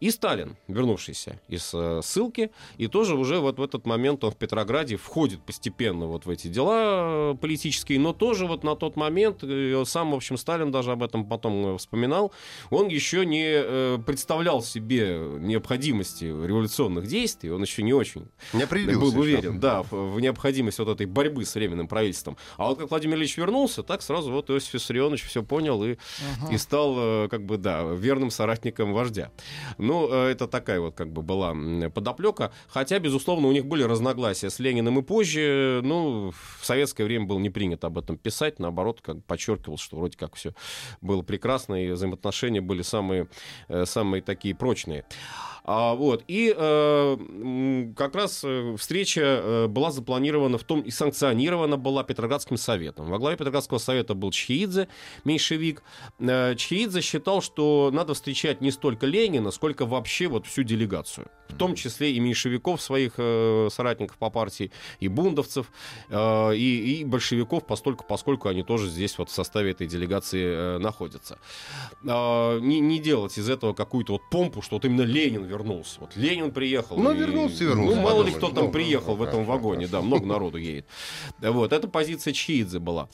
И 0.00 0.10
Сталин, 0.10 0.56
вернувшийся 0.68 1.40
из 1.48 1.74
ссылки, 2.02 2.50
и 2.78 2.86
тоже 2.86 3.14
уже 3.14 3.38
вот 3.38 3.58
в 3.58 3.62
этот 3.62 3.86
момент 3.86 4.24
он 4.24 4.30
в 4.30 4.36
Петрограде 4.36 4.96
входит 4.96 5.40
постепенно 5.42 6.06
вот 6.06 6.26
в 6.26 6.30
эти 6.30 6.48
дела 6.48 7.11
политические, 7.40 7.98
но 7.98 8.12
тоже 8.12 8.46
вот 8.46 8.64
на 8.64 8.76
тот 8.76 8.96
момент, 8.96 9.42
э, 9.42 9.82
сам, 9.86 10.12
в 10.12 10.14
общем, 10.14 10.36
Сталин 10.36 10.70
даже 10.70 10.92
об 10.92 11.02
этом 11.02 11.26
потом 11.26 11.78
вспоминал, 11.78 12.32
он 12.70 12.88
еще 12.88 13.24
не 13.26 13.44
э, 13.46 13.98
представлял 14.04 14.62
себе 14.62 15.18
необходимости 15.40 16.24
революционных 16.24 17.06
действий, 17.06 17.50
он 17.50 17.62
еще 17.62 17.82
не 17.82 17.92
очень 17.92 18.28
не 18.52 18.66
был 18.96 19.18
уверен 19.18 19.60
да, 19.60 19.82
в 19.82 20.20
необходимость 20.20 20.78
вот 20.78 20.88
этой 20.88 21.06
борьбы 21.06 21.44
с 21.44 21.54
временным 21.54 21.88
правительством. 21.88 22.36
А 22.56 22.68
вот 22.68 22.78
как 22.78 22.90
Владимир 22.90 23.16
Ильич 23.16 23.36
вернулся, 23.36 23.82
так 23.82 24.02
сразу 24.02 24.30
вот 24.30 24.50
Иосиф 24.50 24.74
Виссарионович 24.74 25.24
все 25.24 25.42
понял 25.42 25.82
и, 25.84 25.96
ага. 26.40 26.52
и 26.52 26.58
стал, 26.58 26.94
э, 26.96 27.28
как 27.28 27.44
бы, 27.44 27.56
да, 27.56 27.82
верным 27.82 28.30
соратником 28.30 28.92
вождя. 28.92 29.30
Ну, 29.78 30.08
это 30.08 30.46
такая 30.46 30.80
вот, 30.80 30.94
как 30.94 31.12
бы, 31.12 31.22
была 31.22 31.54
подоплека. 31.90 32.52
Хотя, 32.68 32.98
безусловно, 32.98 33.48
у 33.48 33.52
них 33.52 33.66
были 33.66 33.82
разногласия 33.82 34.50
с 34.50 34.58
Лениным 34.58 34.98
и 34.98 35.02
позже. 35.02 35.80
Ну, 35.82 36.32
в 36.60 36.64
советское 36.64 37.01
время 37.04 37.26
было 37.26 37.38
не 37.38 37.50
принято 37.50 37.86
об 37.86 37.98
этом 37.98 38.16
писать. 38.16 38.58
Наоборот, 38.58 39.00
как 39.00 39.24
подчеркивал, 39.24 39.78
что 39.78 39.96
вроде 39.96 40.16
как 40.16 40.34
все 40.34 40.54
было 41.00 41.22
прекрасно, 41.22 41.84
и 41.84 41.90
взаимоотношения 41.90 42.60
были 42.60 42.82
самые, 42.82 43.28
э, 43.68 43.84
самые 43.84 44.22
такие 44.22 44.54
прочные. 44.54 45.04
А, 45.64 45.94
вот. 45.94 46.24
И 46.26 46.52
э, 46.56 47.92
как 47.96 48.16
раз 48.16 48.42
э, 48.44 48.74
встреча 48.76 49.20
э, 49.20 49.66
была 49.68 49.92
запланирована 49.92 50.58
в 50.58 50.64
том 50.64 50.80
и 50.80 50.90
санкционирована 50.90 51.76
была 51.76 52.02
Петроградским 52.02 52.56
советом. 52.56 53.06
Во 53.06 53.18
главе 53.18 53.36
Петроградского 53.36 53.78
совета 53.78 54.14
был 54.14 54.32
Чхеидзе, 54.32 54.88
меньшевик. 55.24 55.82
Э, 56.18 56.54
Чхеидзе 56.56 57.00
считал, 57.00 57.42
что 57.42 57.90
надо 57.92 58.14
встречать 58.14 58.60
не 58.60 58.72
столько 58.72 59.06
Ленина, 59.06 59.52
сколько 59.52 59.86
вообще 59.86 60.26
вот 60.26 60.46
всю 60.46 60.64
делегацию. 60.64 61.28
В 61.48 61.56
том 61.56 61.74
числе 61.74 62.12
и 62.12 62.18
меньшевиков, 62.18 62.80
своих 62.80 63.14
э, 63.18 63.68
соратников 63.70 64.16
по 64.16 64.30
партии, 64.30 64.72
и 64.98 65.08
бундовцев, 65.08 65.70
э, 66.08 66.56
и, 66.56 67.00
и 67.00 67.04
большевиков, 67.04 67.66
постольку, 67.66 68.04
поскольку 68.08 68.48
они 68.48 68.62
тоже 68.64 68.88
здесь 68.88 69.16
вот 69.18 69.28
в 69.28 69.32
составе 69.32 69.70
этой 69.70 69.86
делегации 69.86 70.44
э, 70.44 70.78
находятся. 70.78 71.38
Э, 72.04 72.58
не, 72.58 72.80
не 72.80 72.98
делать 72.98 73.38
из 73.38 73.48
этого 73.48 73.74
какую-то 73.74 74.14
вот 74.14 74.22
помпу, 74.30 74.62
что 74.62 74.76
вот 74.76 74.84
именно 74.86 75.02
Ленин 75.02 75.51
вернулся. 75.52 76.00
Вот 76.00 76.16
Ленин 76.16 76.50
приехал. 76.50 76.96
Ну, 76.96 77.12
и, 77.12 77.18
вернулся, 77.18 77.64
вернулся. 77.64 77.96
Ну, 77.96 78.02
мало 78.02 78.22
ли 78.22 78.32
кто 78.32 78.48
там 78.48 78.70
приехал 78.72 79.16
в 79.16 79.22
этом 79.22 79.44
вагоне, 79.44 79.86
да, 79.86 80.00
много 80.00 80.26
народу 80.26 80.58
едет. 80.58 80.86
Вот, 81.40 81.72
это 81.72 81.88
позиция 81.88 82.32
Чхидзе 82.32 82.78
была. 82.78 83.08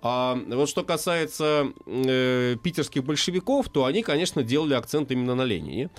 А 0.00 0.38
вот 0.46 0.68
что 0.68 0.84
касается 0.84 1.72
э, 1.86 2.56
питерских 2.62 3.04
большевиков, 3.04 3.68
то 3.68 3.84
они, 3.84 4.02
конечно, 4.02 4.42
делали 4.42 4.74
акцент 4.74 5.10
именно 5.10 5.34
на 5.34 5.44
Ленине. 5.44 5.90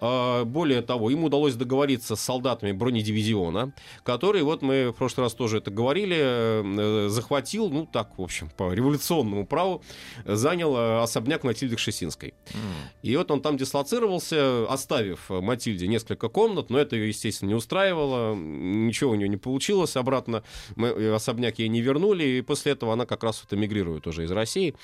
А, 0.00 0.44
более 0.44 0.80
того, 0.80 1.10
им 1.10 1.24
удалось 1.24 1.54
договориться 1.54 2.16
с 2.16 2.20
солдатами 2.20 2.72
бронедивизиона, 2.72 3.72
который, 4.02 4.42
вот 4.42 4.62
мы 4.62 4.90
в 4.90 4.94
прошлый 4.94 5.26
раз 5.26 5.34
тоже 5.34 5.58
это 5.58 5.70
говорили, 5.70 6.16
э, 6.18 7.08
захватил, 7.08 7.68
ну 7.68 7.86
так, 7.86 8.18
в 8.18 8.22
общем, 8.22 8.50
по 8.56 8.72
революционному 8.72 9.46
праву, 9.46 9.82
занял 10.24 10.74
э, 10.76 11.02
особняк 11.02 11.44
Матильды 11.44 11.76
Кшесинской. 11.76 12.34
Mm. 12.46 12.58
И 13.02 13.16
вот 13.16 13.30
он 13.30 13.42
там 13.42 13.58
дислоцировался, 13.58 14.66
оставив 14.70 15.28
Матильде 15.28 15.86
несколько 15.86 16.28
комнат, 16.28 16.70
но 16.70 16.78
это 16.78 16.96
ее, 16.96 17.08
естественно, 17.08 17.50
не 17.50 17.54
устраивало, 17.54 18.34
ничего 18.34 19.10
у 19.10 19.14
нее 19.14 19.28
не 19.28 19.36
получилось 19.36 19.96
обратно, 19.96 20.42
мы 20.76 20.88
э, 20.88 21.14
особняк 21.14 21.58
ей 21.58 21.68
не 21.68 21.82
вернули, 21.82 22.24
и 22.24 22.40
после 22.40 22.72
этого 22.72 22.94
она 22.94 23.04
как 23.04 23.22
раз 23.22 23.44
вот 23.44 23.56
эмигрирует 23.56 24.06
уже 24.06 24.24
из 24.24 24.30
России. 24.30 24.74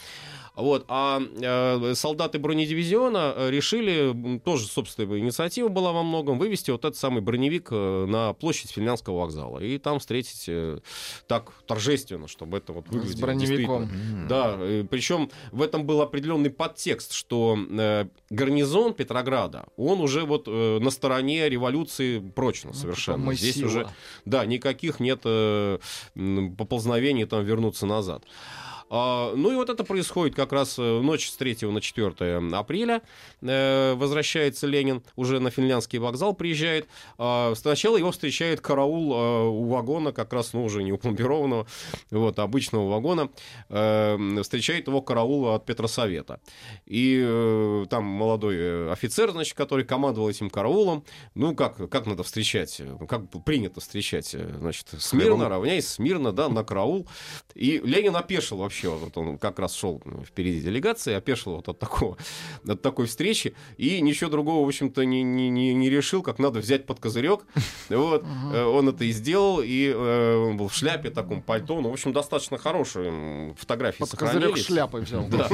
Вот. 0.56 0.86
А 0.88 1.20
э, 1.20 1.94
солдаты 1.94 2.38
бронедивизиона 2.38 3.34
э, 3.36 3.50
решили, 3.50 4.40
тоже 4.40 4.66
собственная 4.66 5.18
инициатива 5.18 5.68
была 5.68 5.92
во 5.92 6.02
многом, 6.02 6.38
вывести 6.38 6.70
вот 6.70 6.84
этот 6.84 6.96
самый 6.96 7.20
броневик 7.20 7.68
э, 7.70 8.06
на 8.06 8.32
площадь 8.32 8.70
Финляндского 8.70 9.20
вокзала. 9.20 9.58
И 9.58 9.76
там 9.76 9.98
встретить 9.98 10.46
э, 10.48 10.78
так 11.26 11.52
торжественно, 11.66 12.26
чтобы 12.26 12.56
это 12.56 12.72
вот 12.72 12.88
выглядело. 12.88 13.16
С 13.16 13.20
броневиком. 13.20 13.90
Да, 14.28 14.58
причем 14.90 15.30
в 15.52 15.60
этом 15.60 15.84
был 15.84 16.00
определенный 16.00 16.50
подтекст, 16.50 17.12
что 17.12 17.58
э, 17.70 18.06
гарнизон 18.30 18.94
Петрограда, 18.94 19.66
он 19.76 20.00
уже 20.00 20.24
вот 20.24 20.44
э, 20.46 20.78
на 20.80 20.90
стороне 20.90 21.50
революции 21.50 22.18
прочно 22.18 22.70
ну, 22.72 22.74
совершенно. 22.74 23.34
Здесь 23.34 23.56
сила. 23.56 23.66
уже, 23.66 23.88
да, 24.24 24.46
никаких 24.46 25.00
нет 25.00 25.20
э, 25.24 25.78
поползновений 26.56 27.26
там 27.26 27.44
вернуться 27.44 27.84
назад. 27.84 28.24
А, 28.88 29.34
ну 29.34 29.52
и 29.52 29.54
вот 29.56 29.68
это 29.68 29.84
происходит 29.84 30.36
как 30.36 30.52
раз 30.52 30.78
э, 30.78 31.00
ночь 31.00 31.28
с 31.28 31.36
3 31.36 31.58
на 31.62 31.80
4 31.80 32.56
апреля. 32.56 33.02
Э, 33.42 33.94
возвращается 33.94 34.66
Ленин, 34.66 35.02
уже 35.16 35.40
на 35.40 35.50
финляндский 35.50 35.98
вокзал 35.98 36.34
приезжает. 36.34 36.86
А, 37.18 37.54
сначала 37.56 37.96
его 37.96 38.12
встречает 38.12 38.60
караул 38.60 39.14
э, 39.14 39.48
у 39.48 39.64
вагона, 39.64 40.12
как 40.12 40.32
раз, 40.32 40.52
ну, 40.52 40.64
уже 40.64 40.82
не 40.82 40.92
упломбированного, 40.92 41.66
вот, 42.10 42.38
обычного 42.38 42.88
вагона. 42.88 43.30
Встречает 44.42 44.86
его 44.86 45.02
караул 45.02 45.48
от 45.48 45.66
Петросовета. 45.66 46.40
И 46.86 47.84
там 47.90 48.04
молодой 48.04 48.92
офицер, 48.92 49.30
значит, 49.30 49.54
который 49.54 49.84
командовал 49.84 50.30
этим 50.30 50.50
караулом, 50.50 51.04
ну, 51.34 51.54
как, 51.54 51.88
как 51.90 52.06
надо 52.06 52.22
встречать, 52.22 52.80
как 53.08 53.28
принято 53.44 53.80
встречать, 53.80 54.28
значит, 54.28 54.88
смирно, 54.98 55.48
равняясь 55.48 55.88
смирно, 55.88 56.32
да, 56.32 56.48
на 56.48 56.64
караул. 56.64 57.08
И 57.54 57.78
Ленин 57.78 58.14
опешил 58.14 58.58
вообще 58.58 58.75
вообще, 58.76 58.88
вот 58.88 59.16
он 59.16 59.38
как 59.38 59.58
раз 59.58 59.74
шел 59.74 60.02
впереди 60.24 60.60
делегации, 60.60 61.14
опешил 61.14 61.56
вот 61.56 61.68
от, 61.68 61.78
такого, 61.78 62.16
от 62.68 62.82
такой 62.82 63.06
встречи, 63.06 63.54
и 63.76 64.00
ничего 64.00 64.30
другого, 64.30 64.64
в 64.64 64.68
общем-то, 64.68 65.04
не, 65.04 65.22
не, 65.22 65.50
не 65.50 65.90
решил, 65.90 66.22
как 66.22 66.38
надо 66.38 66.60
взять 66.60 66.86
под 66.86 67.00
козырек. 67.00 67.40
Вот, 67.88 68.24
э, 68.52 68.64
он 68.64 68.88
это 68.88 69.04
и 69.04 69.12
сделал, 69.12 69.60
и 69.62 69.92
э, 69.94 70.36
он 70.36 70.56
был 70.56 70.68
в 70.68 70.74
шляпе, 70.74 71.10
таком 71.10 71.40
пальто, 71.40 71.80
ну, 71.80 71.90
в 71.90 71.92
общем, 71.92 72.12
достаточно 72.12 72.58
хорошие 72.58 73.54
фотографии 73.56 74.00
под 74.00 74.10
сохранились. 74.10 74.48
козырек 74.48 74.66
шляпы 74.66 74.98
взял. 74.98 75.26
Да, 75.30 75.48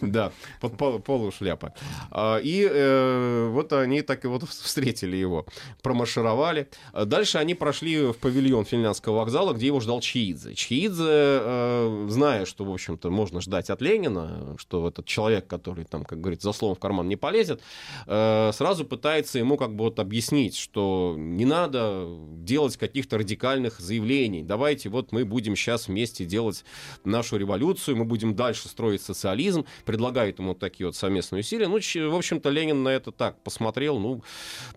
да, 0.00 0.32
под 0.60 1.04
полу 1.04 1.30
шляпа. 1.30 1.74
А, 2.10 2.38
и 2.38 2.66
э, 2.68 3.48
вот 3.50 3.72
они 3.72 4.02
так 4.02 4.24
и 4.24 4.28
вот 4.28 4.48
встретили 4.48 5.16
его, 5.16 5.46
промаршировали. 5.82 6.68
Дальше 6.92 7.38
они 7.38 7.54
прошли 7.54 8.06
в 8.06 8.14
павильон 8.14 8.64
финляндского 8.64 9.18
вокзала, 9.18 9.52
где 9.52 9.66
его 9.66 9.80
ждал 9.80 10.00
Чиидзе. 10.00 10.54
Чиидзе, 10.54 12.08
зная, 12.08 12.44
что 12.44 12.57
что, 12.58 12.64
в 12.64 12.72
общем-то, 12.72 13.08
можно 13.10 13.40
ждать 13.40 13.70
от 13.70 13.80
Ленина, 13.80 14.56
что 14.58 14.88
этот 14.88 15.06
человек, 15.06 15.46
который, 15.46 15.84
там, 15.84 16.04
как 16.04 16.20
говорится, 16.20 16.48
за 16.48 16.52
словом 16.52 16.74
в 16.74 16.80
карман 16.80 17.06
не 17.06 17.14
полезет, 17.14 17.62
э, 18.06 18.50
сразу 18.52 18.84
пытается 18.84 19.38
ему 19.38 19.56
как 19.56 19.76
бы 19.76 19.84
вот 19.84 20.00
объяснить, 20.00 20.56
что 20.56 21.14
не 21.16 21.44
надо 21.44 22.08
делать 22.38 22.76
каких-то 22.76 23.16
радикальных 23.16 23.78
заявлений. 23.78 24.42
Давайте 24.42 24.88
вот 24.88 25.12
мы 25.12 25.24
будем 25.24 25.54
сейчас 25.54 25.86
вместе 25.86 26.24
делать 26.24 26.64
нашу 27.04 27.36
революцию, 27.36 27.96
мы 27.96 28.04
будем 28.04 28.34
дальше 28.34 28.66
строить 28.66 29.02
социализм, 29.02 29.64
предлагает 29.84 30.40
ему 30.40 30.54
такие 30.54 30.88
вот 30.88 30.96
совместные 30.96 31.40
усилия. 31.40 31.68
Ну, 31.68 31.76
в 31.76 32.16
общем-то, 32.16 32.50
Ленин 32.50 32.82
на 32.82 32.88
это 32.88 33.12
так 33.12 33.40
посмотрел, 33.44 34.00
ну, 34.00 34.24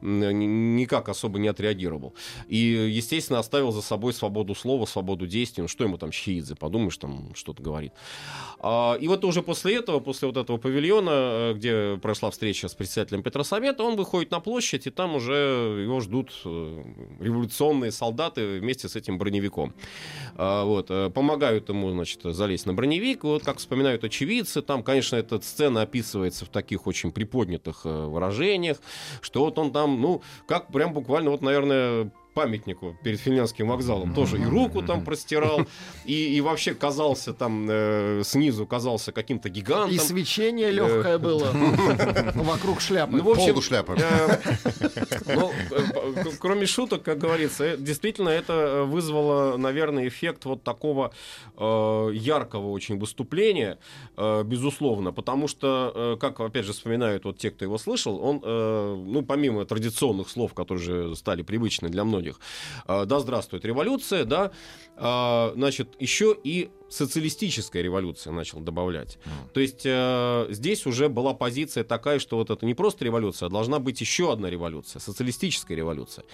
никак 0.01 1.09
особо 1.09 1.39
не 1.39 1.47
отреагировал. 1.47 2.13
И, 2.47 2.57
естественно, 2.91 3.39
оставил 3.39 3.71
за 3.71 3.81
собой 3.81 4.13
свободу 4.13 4.53
слова, 4.53 4.85
свободу 4.85 5.25
действий. 5.25 5.63
Ну, 5.63 5.67
что 5.67 5.83
ему 5.83 5.97
там 5.97 6.11
Щиидзе, 6.11 6.53
подумаешь, 6.53 6.97
там 6.97 7.33
что-то 7.33 7.63
говорит. 7.71 7.93
А, 8.63 8.95
и 8.99 9.07
вот 9.07 9.25
уже 9.25 9.41
после 9.41 9.77
этого, 9.77 9.99
после 9.99 10.27
вот 10.27 10.37
этого 10.37 10.57
павильона, 10.57 11.09
э, 11.11 11.53
где 11.55 11.97
прошла 11.99 12.29
встреча 12.29 12.67
с 12.67 12.75
председателем 12.75 13.23
Петросовета, 13.23 13.83
он 13.83 13.95
выходит 13.95 14.29
на 14.31 14.39
площадь, 14.39 14.87
и 14.87 14.91
там 14.91 15.15
уже 15.15 15.33
его 15.83 15.99
ждут 15.99 16.31
э, 16.45 16.83
революционные 17.19 17.91
солдаты 17.91 18.59
вместе 18.59 18.87
с 18.87 18.95
этим 18.95 19.17
броневиком. 19.17 19.73
А, 20.35 20.63
вот, 20.65 20.91
э, 20.91 21.09
помогают 21.09 21.69
ему, 21.69 21.89
значит, 21.91 22.21
залезть 22.23 22.67
на 22.67 22.73
броневик. 22.73 23.23
Вот, 23.23 23.43
как 23.43 23.57
вспоминают 23.57 24.03
очевидцы, 24.03 24.61
там, 24.61 24.83
конечно, 24.83 25.15
эта 25.15 25.41
сцена 25.41 25.81
описывается 25.81 26.45
в 26.45 26.49
таких 26.49 26.85
очень 26.85 27.11
приподнятых 27.11 27.85
выражениях, 27.85 28.77
что 29.21 29.45
вот 29.45 29.57
он 29.57 29.71
там, 29.71 29.99
ну, 29.99 30.21
как 30.47 30.71
прям 30.71 30.93
буквально, 30.93 31.31
вот, 31.31 31.41
наверное, 31.41 32.11
памятнику 32.33 32.97
перед 33.03 33.19
Финляндским 33.19 33.67
вокзалом 33.67 34.13
тоже 34.13 34.39
и 34.39 34.45
руку 34.45 34.81
там 34.81 35.03
простирал, 35.03 35.61
и, 36.05 36.35
и 36.35 36.41
вообще 36.41 36.73
казался 36.73 37.33
там 37.33 37.67
э, 37.69 38.21
снизу 38.23 38.65
казался 38.65 39.11
каким-то 39.11 39.49
гигантом. 39.49 39.95
И 39.95 39.99
свечение 39.99 40.71
легкое 40.71 41.17
было 41.19 41.51
вокруг 42.35 42.81
шляпы. 42.81 43.17
Ну, 43.17 43.23
в 43.23 43.29
общем, 43.29 43.51
Полушляпа. 43.51 43.95
Э, 43.97 44.37
ну, 45.35 45.51
э, 45.71 46.23
кроме 46.39 46.65
шуток, 46.65 47.03
как 47.03 47.17
говорится, 47.17 47.63
э, 47.63 47.77
действительно 47.77 48.29
это 48.29 48.83
вызвало, 48.87 49.57
наверное, 49.57 50.07
эффект 50.07 50.45
вот 50.45 50.63
такого 50.63 51.11
э, 51.57 52.09
яркого 52.13 52.71
очень 52.71 52.97
выступления, 52.99 53.77
э, 54.17 54.43
безусловно, 54.43 55.11
потому 55.11 55.47
что, 55.47 55.91
э, 55.93 56.17
как, 56.19 56.39
опять 56.39 56.65
же, 56.65 56.73
вспоминают 56.73 57.25
вот 57.25 57.37
те, 57.37 57.51
кто 57.51 57.65
его 57.65 57.77
слышал, 57.77 58.23
он, 58.23 58.41
э, 58.43 59.03
ну, 59.05 59.21
помимо 59.23 59.65
традиционных 59.65 60.29
слов, 60.29 60.53
которые 60.53 60.83
же 60.83 61.15
стали 61.15 61.41
привычны 61.41 61.89
для 61.89 62.03
многих, 62.03 62.20
многих. 62.21 62.39
А, 62.85 63.05
да, 63.05 63.19
здравствует 63.19 63.65
революция, 63.65 64.25
да, 64.25 64.51
а, 64.95 65.51
значит, 65.55 65.95
еще 65.99 66.37
и 66.43 66.69
социалистическая 66.91 67.81
революция 67.81 68.33
начал 68.33 68.59
добавлять. 68.59 69.17
Mm. 69.23 69.53
То 69.53 69.59
есть 69.59 69.81
э, 69.85 70.47
здесь 70.49 70.85
уже 70.85 71.07
была 71.07 71.33
позиция 71.33 71.83
такая, 71.83 72.19
что 72.19 72.37
вот 72.37 72.49
это 72.49 72.65
не 72.65 72.73
просто 72.73 73.05
революция, 73.05 73.47
а 73.47 73.49
должна 73.49 73.79
быть 73.79 74.01
еще 74.01 74.31
одна 74.31 74.49
революция, 74.49 74.99
социалистическая 74.99 75.75
революция. 75.75 76.25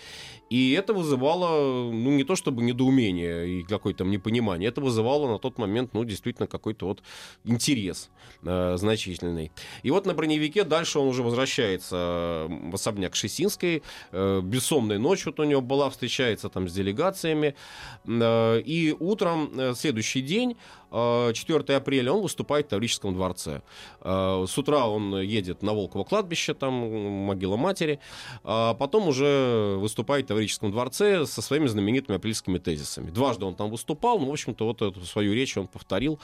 И 0.49 0.71
это 0.71 0.93
вызывало, 0.93 1.91
ну, 1.91 2.11
не 2.11 2.23
то 2.23 2.35
чтобы 2.35 2.63
недоумение 2.63 3.59
и 3.59 3.63
какое-то 3.63 4.03
непонимание, 4.03 4.69
это 4.69 4.81
вызывало 4.81 5.31
на 5.31 5.37
тот 5.37 5.59
момент, 5.59 5.93
ну, 5.93 6.03
действительно 6.03 6.47
какой-то 6.47 6.87
вот 6.87 7.03
интерес 7.45 8.09
э, 8.43 8.77
значительный. 8.77 9.51
И 9.83 9.91
вот 9.91 10.05
на 10.05 10.13
броневике 10.13 10.63
дальше 10.63 10.99
он 10.99 11.07
уже 11.07 11.21
возвращается 11.21 12.47
в 12.49 12.73
особняк 12.73 13.15
Шесинской, 13.15 13.83
э, 14.11 14.41
бессонная 14.43 14.97
ночь 14.97 15.25
вот 15.25 15.39
у 15.39 15.43
него 15.43 15.61
была, 15.61 15.89
встречается 15.89 16.49
там 16.49 16.67
с 16.67 16.73
делегациями, 16.73 17.55
э, 18.05 18.61
и 18.61 18.95
утром 18.99 19.51
э, 19.55 19.73
следующий 19.75 20.21
день 20.21 20.46
день 20.47 20.57
4 20.91 21.33
э, 21.67 21.75
апреля 21.75 22.13
он 22.13 22.21
выступает 22.21 22.67
в 22.67 22.69
Таврическом 22.69 23.13
дворце. 23.13 23.61
Э, 24.01 24.45
с 24.47 24.57
утра 24.57 24.87
он 24.87 25.19
едет 25.19 25.61
на 25.61 25.73
Волково 25.73 26.03
кладбище, 26.03 26.53
там 26.53 26.73
могила 27.25 27.57
матери, 27.57 27.99
а 28.43 28.73
потом 28.73 29.07
уже 29.07 29.75
выступает 29.77 30.25
в 30.25 30.27
Таврическом 30.29 30.71
дворце 30.71 31.25
со 31.25 31.41
своими 31.41 31.67
знаменитыми 31.67 32.17
апрельскими 32.17 32.57
тезисами. 32.57 33.09
Дважды 33.09 33.45
он 33.45 33.55
там 33.55 33.69
выступал, 33.69 34.19
ну, 34.19 34.27
в 34.27 34.31
общем-то, 34.31 34.65
вот 34.65 34.81
эту 34.81 35.05
свою 35.05 35.33
речь 35.33 35.57
он 35.57 35.67
повторил 35.67 36.19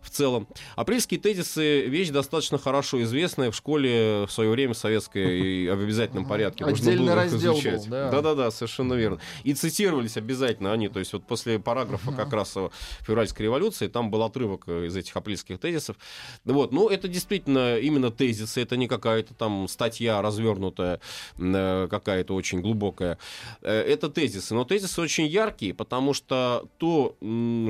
в 0.00 0.10
целом. 0.10 0.48
Апрельские 0.76 1.20
тезисы— 1.20 1.82
вещь 1.86 2.10
достаточно 2.10 2.58
хорошо 2.58 3.02
известная 3.02 3.50
в 3.50 3.56
школе 3.56 4.26
в 4.26 4.32
свое 4.32 4.50
время 4.50 4.74
советской 4.74 5.64
и 5.64 5.68
в 5.68 5.82
обязательном 5.82 6.26
порядке. 6.26 6.64
Отдельный 6.64 7.14
раздел 7.14 7.54
изучать. 7.54 7.84
был, 7.84 7.90
да. 7.90 8.10
Да-да-да, 8.10 8.50
совершенно 8.50 8.94
верно. 8.94 9.20
И 9.44 9.54
цитировались 9.54 10.16
обязательно 10.16 10.72
они, 10.72 10.88
то 10.88 10.98
есть 10.98 11.12
вот 11.12 11.24
после 11.24 11.58
параграфа 11.58 12.12
как 12.12 12.32
раз 12.32 12.56
февральской 13.00 13.44
революции 13.44 13.86
там 13.86 14.07
был 14.10 14.22
отрывок 14.22 14.64
э, 14.66 14.86
из 14.86 14.96
этих 14.96 15.16
апрельских 15.16 15.58
тезисов. 15.58 15.96
Вот, 16.44 16.72
ну, 16.72 16.88
это 16.88 17.08
действительно 17.08 17.78
именно 17.78 18.10
тезисы, 18.10 18.62
это 18.62 18.76
не 18.76 18.88
какая-то 18.88 19.34
там 19.34 19.68
статья 19.68 20.22
развернутая, 20.22 21.00
э, 21.38 21.88
какая-то 21.90 22.34
очень 22.34 22.60
глубокая. 22.60 23.18
Э, 23.62 23.80
это 23.80 24.08
тезисы, 24.08 24.54
но 24.54 24.64
тезисы 24.64 25.00
очень 25.00 25.26
яркие, 25.26 25.74
потому 25.74 26.14
что 26.14 26.66
то, 26.78 27.16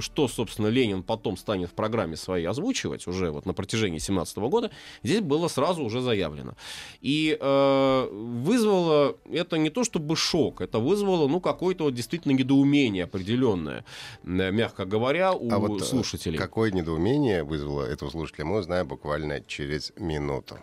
что, 0.01 0.29
собственно, 0.29 0.69
Ленин 0.69 1.03
потом 1.03 1.37
станет 1.37 1.71
в 1.71 1.75
программе 1.75 2.17
своей 2.17 2.47
озвучивать 2.47 3.07
уже 3.07 3.31
вот 3.31 3.47
на 3.47 3.53
протяжении 3.53 3.99
17 3.99 4.37
года, 4.39 4.71
здесь 5.03 5.21
было 5.21 5.49
сразу 5.49 5.83
уже 5.83 6.01
заявлено. 6.01 6.55
И 7.01 7.37
э, 7.39 8.09
вызвало 8.11 9.17
это 9.31 9.59
не 9.59 9.71
то 9.71 9.85
чтобы 9.85 10.17
шок, 10.17 10.61
это 10.61 10.79
вызвало, 10.79 11.29
ну, 11.29 11.41
какое-то 11.41 11.85
вот 11.85 11.95
действительно 11.95 12.33
недоумение 12.33 13.05
определенное, 13.05 13.85
мягко 14.23 14.85
говоря, 14.85 15.33
у 15.33 15.51
а 15.51 15.59
вот 15.59 15.85
слушателей 15.85 16.28
слушателей. 16.29 16.39
Какое 16.39 16.71
недоумение 16.71 17.45
вызвало 17.45 17.85
это 17.85 18.07
у 18.07 18.11
слушателя, 18.11 18.45
мы 18.45 18.59
узнаем 18.59 18.87
буквально 18.87 19.41
через 19.41 19.93
минуту. 19.97 20.59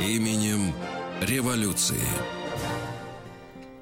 Именем 0.00 0.72
революции. 1.20 2.37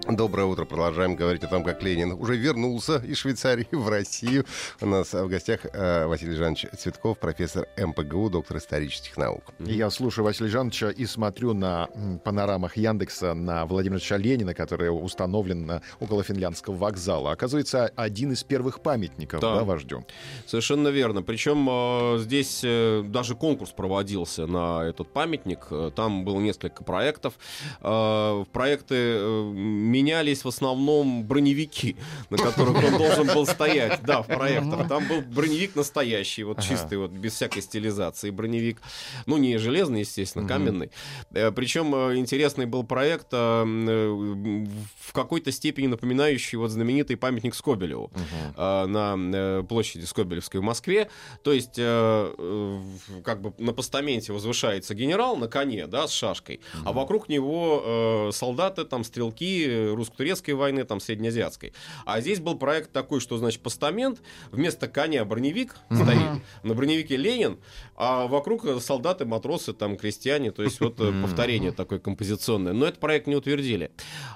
Доброе 0.08 0.44
утро. 0.44 0.64
Продолжаем 0.64 1.16
говорить 1.16 1.42
о 1.42 1.48
том, 1.48 1.64
как 1.64 1.82
Ленин 1.82 2.12
уже 2.12 2.36
вернулся 2.36 2.98
из 2.98 3.18
Швейцарии 3.18 3.66
в 3.72 3.88
Россию. 3.88 4.44
У 4.80 4.86
нас 4.86 5.12
в 5.12 5.26
гостях 5.26 5.66
э, 5.72 6.06
Василий 6.06 6.36
Жанович 6.36 6.66
Цветков, 6.78 7.18
профессор 7.18 7.66
МПГУ, 7.76 8.30
доктор 8.30 8.58
исторических 8.58 9.16
наук. 9.16 9.42
Я 9.58 9.90
слушаю 9.90 10.24
Василия 10.24 10.48
Жановича 10.48 10.90
и 10.90 11.06
смотрю 11.06 11.54
на 11.54 11.88
панорамах 12.22 12.76
Яндекса 12.76 13.34
на 13.34 13.66
Владимира 13.66 13.98
Ильича 13.98 14.16
Ленина, 14.16 14.54
который 14.54 14.88
установлен 14.90 15.80
около 15.98 16.22
финляндского 16.22 16.76
вокзала. 16.76 17.32
Оказывается, 17.32 17.90
один 17.96 18.32
из 18.32 18.44
первых 18.44 18.82
памятников 18.82 19.40
да. 19.40 19.56
Да, 19.56 19.64
вождю. 19.64 20.06
Совершенно 20.46 20.88
верно. 20.88 21.22
Причем 21.22 21.66
э, 21.68 22.18
здесь 22.20 22.60
э, 22.62 23.02
даже 23.04 23.34
конкурс 23.34 23.72
проводился 23.72 24.46
на 24.46 24.84
этот 24.84 25.12
памятник. 25.12 25.66
Там 25.96 26.24
было 26.24 26.38
несколько 26.38 26.84
проектов. 26.84 27.34
Э, 27.80 28.44
проекты 28.52 28.94
э, 28.94 29.95
менялись 29.96 30.44
в 30.44 30.48
основном 30.48 31.24
броневики, 31.24 31.96
на 32.30 32.36
которых 32.36 32.76
он 32.84 32.98
должен 32.98 33.26
был 33.28 33.46
стоять, 33.46 34.02
да, 34.02 34.20
в 34.20 34.26
проектах. 34.26 34.88
Там 34.88 35.08
был 35.08 35.22
броневик 35.22 35.74
настоящий, 35.74 36.44
вот 36.44 36.60
чистый, 36.60 36.98
вот 36.98 37.10
без 37.10 37.32
всякой 37.32 37.62
стилизации 37.62 38.30
броневик. 38.30 38.82
Ну, 39.26 39.38
не 39.38 39.58
железный, 39.58 40.00
естественно, 40.00 40.46
каменный. 40.46 40.90
Э, 41.32 41.50
Причем 41.50 41.94
э, 41.94 42.16
интересный 42.16 42.66
был 42.66 42.84
проект 42.84 43.28
э, 43.32 43.64
в 43.64 45.12
какой-то 45.12 45.50
степени 45.50 45.86
напоминающий 45.86 46.58
вот 46.58 46.70
знаменитый 46.70 47.16
памятник 47.16 47.54
Скобелеву 47.54 48.10
на 48.56 49.64
площади 49.68 50.04
Скобелевской 50.04 50.60
в 50.60 50.62
Москве. 50.62 51.08
То 51.42 51.52
есть 51.52 51.76
как 51.76 53.40
бы 53.40 53.54
на 53.58 53.72
постаменте 53.72 54.32
возвышается 54.32 54.94
генерал 54.94 55.36
на 55.36 55.48
коне, 55.48 55.86
да, 55.86 56.06
с 56.06 56.12
шашкой, 56.12 56.60
а 56.84 56.92
вокруг 56.92 57.28
него 57.28 58.30
солдаты, 58.32 58.84
там, 58.84 59.04
стрелки, 59.04 59.85
русско-турецкой 59.94 60.52
войны, 60.52 60.84
там, 60.84 61.00
среднеазиатской. 61.00 61.72
А 62.04 62.20
здесь 62.20 62.40
был 62.40 62.56
проект 62.56 62.92
такой, 62.92 63.20
что, 63.20 63.38
значит, 63.38 63.62
постамент, 63.62 64.20
вместо 64.50 64.88
коня 64.88 65.24
броневик 65.24 65.76
стоит, 65.90 66.42
на 66.62 66.74
броневике 66.74 67.16
Ленин, 67.16 67.58
а 67.96 68.26
вокруг 68.26 68.64
солдаты, 68.80 69.24
матросы, 69.24 69.72
там, 69.72 69.96
крестьяне, 69.96 70.50
то 70.50 70.62
есть 70.62 70.80
вот 70.80 71.00
э, 71.00 71.12
повторение 71.22 71.72
такое 71.72 71.98
композиционное. 71.98 72.72
Но 72.72 72.86
этот 72.86 73.00
проект 73.00 73.26
не 73.26 73.36
утвердили. 73.36 73.90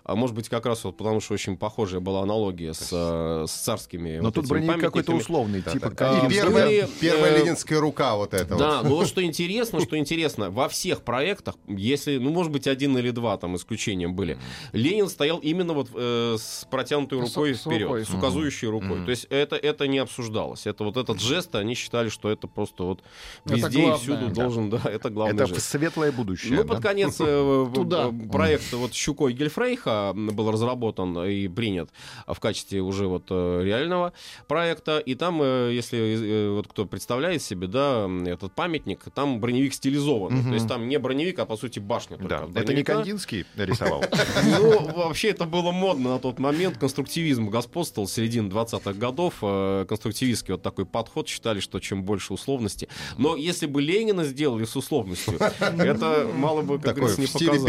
А 0.05 0.15
может 0.15 0.35
быть, 0.35 0.49
как 0.49 0.67
раз 0.67 0.85
вот 0.85 0.97
потому, 0.97 1.21
что 1.21 1.35
очень 1.35 1.57
похожая 1.57 2.01
была 2.01 2.23
аналогия 2.23 2.75
с, 2.75 2.89
э, 2.93 3.47
с 3.47 3.53
царскими 3.53 4.19
Но 4.19 4.25
вот 4.25 4.35
тут 4.35 4.49
броневик 4.49 4.81
какой-то 4.81 5.13
условный, 5.13 5.63
да, 5.63 5.73
типа... 5.73 5.91
Да. 5.91 6.29
Первая, 6.29 6.67
были, 6.67 6.89
первая 7.01 7.33
э, 7.33 7.39
ленинская 7.41 7.81
рука 7.81 8.17
вот 8.17 8.35
эта 8.35 8.57
Да, 8.57 8.83
вот. 8.83 8.89
но 8.89 8.97
вот 8.97 9.09
что 9.09 9.23
интересно, 9.23 9.81
что 9.81 9.97
интересно, 9.97 10.51
во 10.51 10.69
всех 10.69 11.03
проектах, 11.03 11.57
если, 11.67 12.19
ну, 12.19 12.31
может 12.31 12.53
быть, 12.53 12.67
один 12.67 12.97
или 12.97 13.11
два 13.11 13.37
там 13.37 13.57
исключением 13.57 14.15
были, 14.15 14.39
Ленин 14.73 15.09
стоял 15.09 15.39
именно 15.41 15.73
вот 15.73 15.89
э, 15.95 16.37
с 16.39 16.67
протянутой 16.71 17.21
рукой 17.21 17.55
с, 17.55 17.61
вперед, 17.61 17.81
с, 17.81 17.83
рукой. 17.83 18.05
с 18.05 18.11
указующей 18.11 18.69
mm-hmm. 18.69 18.71
рукой. 18.71 18.91
Mm-hmm. 18.91 19.05
То 19.05 19.11
есть 19.11 19.27
это, 19.31 19.57
это 19.57 19.87
не 19.87 19.99
обсуждалось. 19.99 20.67
Это 20.67 20.85
вот 20.85 20.97
этот 20.97 21.21
жест, 21.21 21.55
они 21.55 21.75
считали, 21.75 22.09
что 22.09 22.31
это 22.31 22.47
просто 22.47 22.85
вот 22.85 23.03
везде 23.45 23.81
главное, 23.81 23.97
и 23.97 24.01
всюду 24.01 24.27
да. 24.29 24.35
должен, 24.35 24.71
да, 24.71 24.81
это 24.85 25.11
главное. 25.11 25.35
Это 25.35 25.47
жест. 25.47 25.71
светлое 25.71 26.13
будущее. 26.13 26.57
Ну, 26.57 26.65
да? 26.65 26.75
под 26.75 26.83
конец 26.83 27.17
э, 27.21 27.67
Туда. 27.75 28.11
проект 28.33 28.73
вот 28.73 28.95
Щукой 28.95 29.33
Гельфрейха 29.33 30.13
был 30.15 30.51
разработан 30.51 31.25
и 31.25 31.49
принят 31.49 31.91
в 32.27 32.39
качестве 32.39 32.81
уже 32.81 33.07
вот 33.07 33.27
э, 33.31 33.63
реального 33.65 34.13
проекта. 34.49 34.99
И 34.99 35.15
там, 35.15 35.41
э, 35.43 35.73
если 35.73 36.49
вот 36.51 36.69
кто 36.69 36.87
представляет 36.87 37.43
себе, 37.43 37.67
да, 37.67 38.09
этот 38.27 38.53
памятник, 38.55 39.05
там 39.15 39.41
броневик 39.41 39.75
стилизован. 39.75 40.33
Mm-hmm. 40.33 40.49
То 40.49 40.55
есть 40.55 40.69
там 40.69 40.89
не 40.89 40.99
броневик, 40.99 41.39
а 41.39 41.47
по 41.47 41.57
сути 41.57 41.79
башня. 41.79 42.19
Да. 42.19 42.49
Это 42.55 42.75
не 42.75 42.83
Кандинский 42.83 43.47
рисовал? 43.57 44.05
Ну, 44.61 44.93
вообще 44.95 45.30
это 45.31 45.45
было 45.45 45.73
модно 45.73 46.11
на 46.11 46.19
тот 46.19 46.39
момент. 46.39 46.79
Конструктивизм 46.79 47.49
господствовал 47.49 48.09
с 48.09 48.13
середины 48.13 48.49
20-х 48.49 48.93
годов. 48.95 49.35
Э, 49.43 49.85
конструктивистский 49.89 50.55
вот 50.55 50.63
такой 50.63 50.87
подход 50.87 51.29
считали, 51.29 51.61
что 51.61 51.81
чем 51.81 52.03
больше 52.05 52.33
условности. 52.33 52.89
Но 53.19 53.37
если 53.37 53.67
бы 53.67 53.83
Ленина 53.83 54.25
сделали 54.25 54.65
с 54.65 54.77
условностью, 54.77 55.35
это 55.61 56.29
мало 56.35 56.63
бы, 56.63 56.79
как 56.79 56.97
говорится, 56.97 57.21
не 57.21 57.27
показалось. 57.27 57.63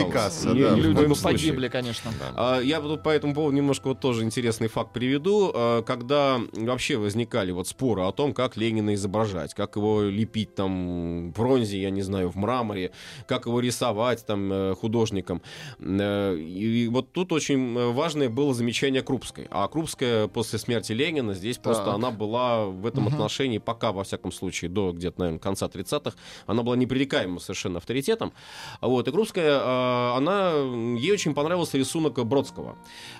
Мы 1.11 1.15
случае. 1.15 1.39
погибли, 1.49 1.67
конечно. 1.67 2.11
А, 2.35 2.59
Я 2.59 2.81
тут 2.81 3.03
по 3.03 3.09
этому 3.09 3.33
поводу 3.33 3.55
немножко 3.55 3.87
вот 3.89 3.99
тоже 3.99 4.23
интересный 4.23 4.67
факт 4.67 4.93
приведу. 4.93 5.51
А, 5.53 5.81
Когда 5.83 6.39
вообще 6.53 6.97
возникали 6.97 7.51
вот 7.51 7.67
споры 7.67 8.03
о 8.03 8.11
том, 8.11 8.33
как 8.33 8.57
Ленина 8.57 8.93
изображать, 8.95 9.53
как 9.53 9.75
его 9.75 10.03
лепить 10.03 10.55
там 10.55 11.31
в 11.31 11.33
бронзе, 11.33 11.81
я 11.81 11.89
не 11.89 12.01
знаю, 12.01 12.29
в 12.29 12.35
мраморе, 12.35 12.91
как 13.27 13.45
его 13.45 13.59
рисовать 13.59 14.25
там 14.25 14.51
э, 14.51 14.75
художником. 14.75 15.41
Э, 15.79 16.35
И 16.37 16.87
вот 16.87 17.11
тут 17.11 17.31
очень 17.31 17.40
э, 17.49 17.91
важное 17.91 18.29
было 18.29 18.53
замечание 18.53 19.01
Крупской. 19.01 19.47
А 19.49 19.67
Крупская 19.67 20.27
после 20.27 20.59
смерти 20.59 20.91
Ленина 20.91 21.33
здесь 21.33 21.57
просто 21.57 21.85
Так. 21.85 21.95
она 21.95 22.11
была 22.11 22.65
в 22.65 22.85
этом 22.85 23.07
отношении 23.07 23.57
пока, 23.57 23.91
во 23.91 24.03
всяком 24.03 24.31
случае, 24.31 24.69
до 24.69 24.91
где-то, 24.91 25.19
наверное, 25.19 25.39
конца 25.39 25.67
30-х, 25.67 26.15
она 26.45 26.63
была 26.63 26.75
непререкаемым 26.75 27.39
совершенно 27.39 27.77
авторитетом. 27.77 28.33
Вот, 28.81 29.07
и 29.07 29.11
Крупская, 29.11 29.59
э, 29.59 30.17
она, 30.17 30.51
ей 30.97 31.11
очень 31.11 31.33
понравился 31.33 31.77
рисунок 31.77 32.23
Бродского. 32.25 32.77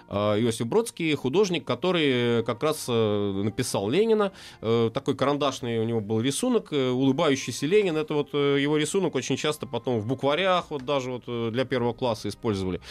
Э, 0.09 0.39
Иосиф 0.39 0.67
Бродский, 0.67 1.13
художник, 1.15 1.65
который 1.65 2.43
как 2.43 2.63
раз 2.63 2.85
э, 2.87 3.41
написал 3.43 3.89
Ленина. 3.89 4.31
Такой 4.59 5.15
карандашный 5.15 5.79
у 5.79 5.83
него 5.83 6.01
был 6.01 6.21
рисунок, 6.21 6.71
улыбающийся 6.71 7.65
Ленин. 7.65 7.97
Это 7.97 8.13
вот 8.13 8.33
его 8.33 8.77
рисунок 8.77 9.15
очень 9.15 9.37
часто 9.37 9.65
потом 9.65 9.99
в 9.99 10.07
букварях, 10.07 10.65
вот 10.69 10.85
даже 10.85 11.11
вот 11.11 11.51
для 11.51 11.65
первого 11.65 11.93
класса 11.93 12.29
использовали. 12.29 12.81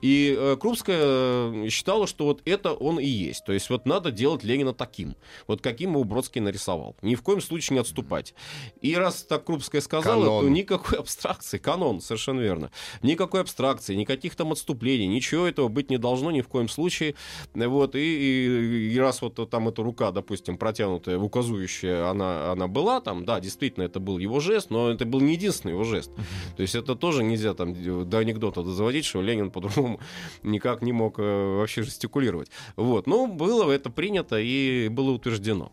И 0.00 0.36
э, 0.38 0.56
Крупская 0.78 1.64
э, 1.64 1.68
считала, 1.70 2.06
что 2.06 2.24
вот 2.26 2.40
это 2.44 2.72
он 2.72 3.00
и 3.00 3.06
есть. 3.06 3.44
То 3.44 3.52
есть 3.52 3.68
вот 3.70 3.86
надо 3.86 4.10
делать 4.12 4.44
Ленина 4.44 4.72
таким. 4.72 5.16
Вот 5.46 5.60
каким 5.60 5.90
его 5.92 6.04
Бродский 6.04 6.40
нарисовал. 6.40 6.96
Ни 7.02 7.14
в 7.16 7.22
коем 7.22 7.40
случае 7.40 7.74
не 7.76 7.80
отступать. 7.80 8.34
И 8.80 8.94
раз 8.94 9.24
так 9.24 9.44
Крупская 9.44 9.80
сказала, 9.80 10.22
Канон. 10.24 10.44
то 10.44 10.48
никакой 10.50 10.98
абстракции, 10.98 11.58
канон, 11.58 12.00
совершенно 12.00 12.40
верно. 12.40 12.70
Никакой 13.02 13.40
абстракции, 13.40 13.94
никаких 13.94 14.36
там 14.36 14.52
отступлений, 14.52 15.06
ничего 15.06 15.46
этого 15.46 15.68
быть 15.68 15.90
не 15.90 15.98
должно 15.98 16.30
ни 16.30 16.42
в 16.42 16.48
коем 16.48 16.68
случае. 16.68 17.14
Вот, 17.54 17.94
и, 17.96 17.98
и- 17.98 18.92
и 18.94 18.98
раз 18.98 19.20
вот 19.22 19.38
там 19.50 19.68
эта 19.68 19.82
рука, 19.82 20.12
допустим, 20.12 20.58
протянутая, 20.58 21.18
указующая, 21.18 22.08
она, 22.08 22.52
она 22.52 22.68
была 22.68 23.00
там, 23.00 23.24
да, 23.24 23.40
действительно, 23.40 23.84
это 23.84 23.98
был 24.00 24.18
его 24.18 24.38
жест, 24.40 24.70
но 24.70 24.90
это 24.90 25.04
был 25.06 25.20
не 25.20 25.32
единственный 25.32 25.72
его 25.72 25.84
жест. 25.84 26.10
То 26.56 26.62
есть 26.62 26.74
это 26.74 26.94
тоже 26.94 27.22
нельзя 27.24 27.54
там 27.54 27.74
до 28.08 28.18
анекдота 28.18 28.62
заводить, 28.62 29.04
что 29.04 29.22
Ленин 29.22 29.50
по-другому 29.50 29.98
никак 30.42 30.67
не 30.82 30.92
мог 30.92 31.18
э, 31.18 31.56
вообще 31.58 31.82
жестикулировать. 31.82 32.50
Вот, 32.76 33.06
но 33.06 33.26
было 33.26 33.70
это 33.70 33.90
принято 33.90 34.38
и 34.38 34.88
было 34.88 35.10
утверждено. 35.10 35.72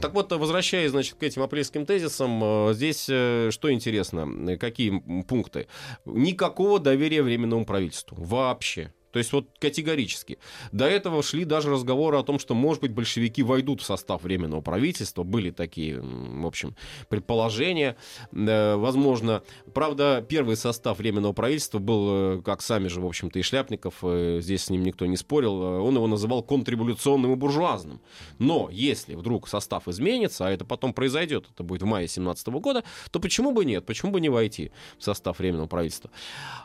Так 0.00 0.14
вот, 0.14 0.32
возвращаясь, 0.32 0.90
значит, 0.90 1.14
к 1.14 1.22
этим 1.22 1.42
апрельским 1.42 1.86
тезисам, 1.86 2.40
э, 2.42 2.74
здесь 2.74 3.06
э, 3.08 3.50
что 3.50 3.72
интересно, 3.72 4.56
какие 4.56 5.22
пункты? 5.22 5.68
Никакого 6.04 6.80
доверия 6.80 7.22
Временному 7.22 7.64
правительству. 7.64 8.16
Вообще. 8.18 8.92
То 9.14 9.18
есть 9.18 9.32
вот 9.32 9.46
категорически. 9.60 10.38
До 10.72 10.86
этого 10.86 11.22
шли 11.22 11.44
даже 11.44 11.70
разговоры 11.70 12.18
о 12.18 12.24
том, 12.24 12.40
что, 12.40 12.52
может 12.52 12.82
быть, 12.82 12.90
большевики 12.90 13.44
войдут 13.44 13.80
в 13.80 13.84
состав 13.84 14.24
Временного 14.24 14.60
правительства. 14.60 15.22
Были 15.22 15.52
такие, 15.52 16.00
в 16.00 16.44
общем, 16.44 16.74
предположения. 17.08 17.96
Э, 18.32 18.74
Возможно. 18.74 19.44
Правда, 19.72 20.26
первый 20.28 20.56
состав 20.56 20.98
Временного 20.98 21.32
правительства 21.32 21.78
был, 21.78 22.08
э, 22.10 22.42
как 22.44 22.60
сами 22.60 22.88
же, 22.88 23.00
в 23.00 23.06
общем-то, 23.06 23.38
и 23.38 23.42
Шляпников, 23.42 23.98
э, 24.02 24.40
здесь 24.42 24.64
с 24.64 24.70
ним 24.70 24.82
никто 24.82 25.06
не 25.06 25.16
спорил, 25.16 25.62
он 25.62 25.94
его 25.94 26.08
называл 26.08 26.42
контрреволюционным 26.42 27.34
и 27.34 27.36
буржуазным. 27.36 28.00
Но 28.40 28.68
если 28.72 29.14
вдруг 29.14 29.46
состав 29.46 29.86
изменится, 29.86 30.48
а 30.48 30.50
это 30.50 30.64
потом 30.64 30.92
произойдет, 30.92 31.46
это 31.54 31.62
будет 31.62 31.82
в 31.82 31.86
мае 31.86 32.08
17 32.08 32.48
года, 32.48 32.82
то 33.12 33.20
почему 33.20 33.52
бы 33.52 33.64
нет? 33.64 33.86
Почему 33.86 34.10
бы 34.10 34.20
не 34.20 34.28
войти 34.28 34.72
в 34.98 35.04
состав 35.04 35.38
Временного 35.38 35.68
правительства? 35.68 36.10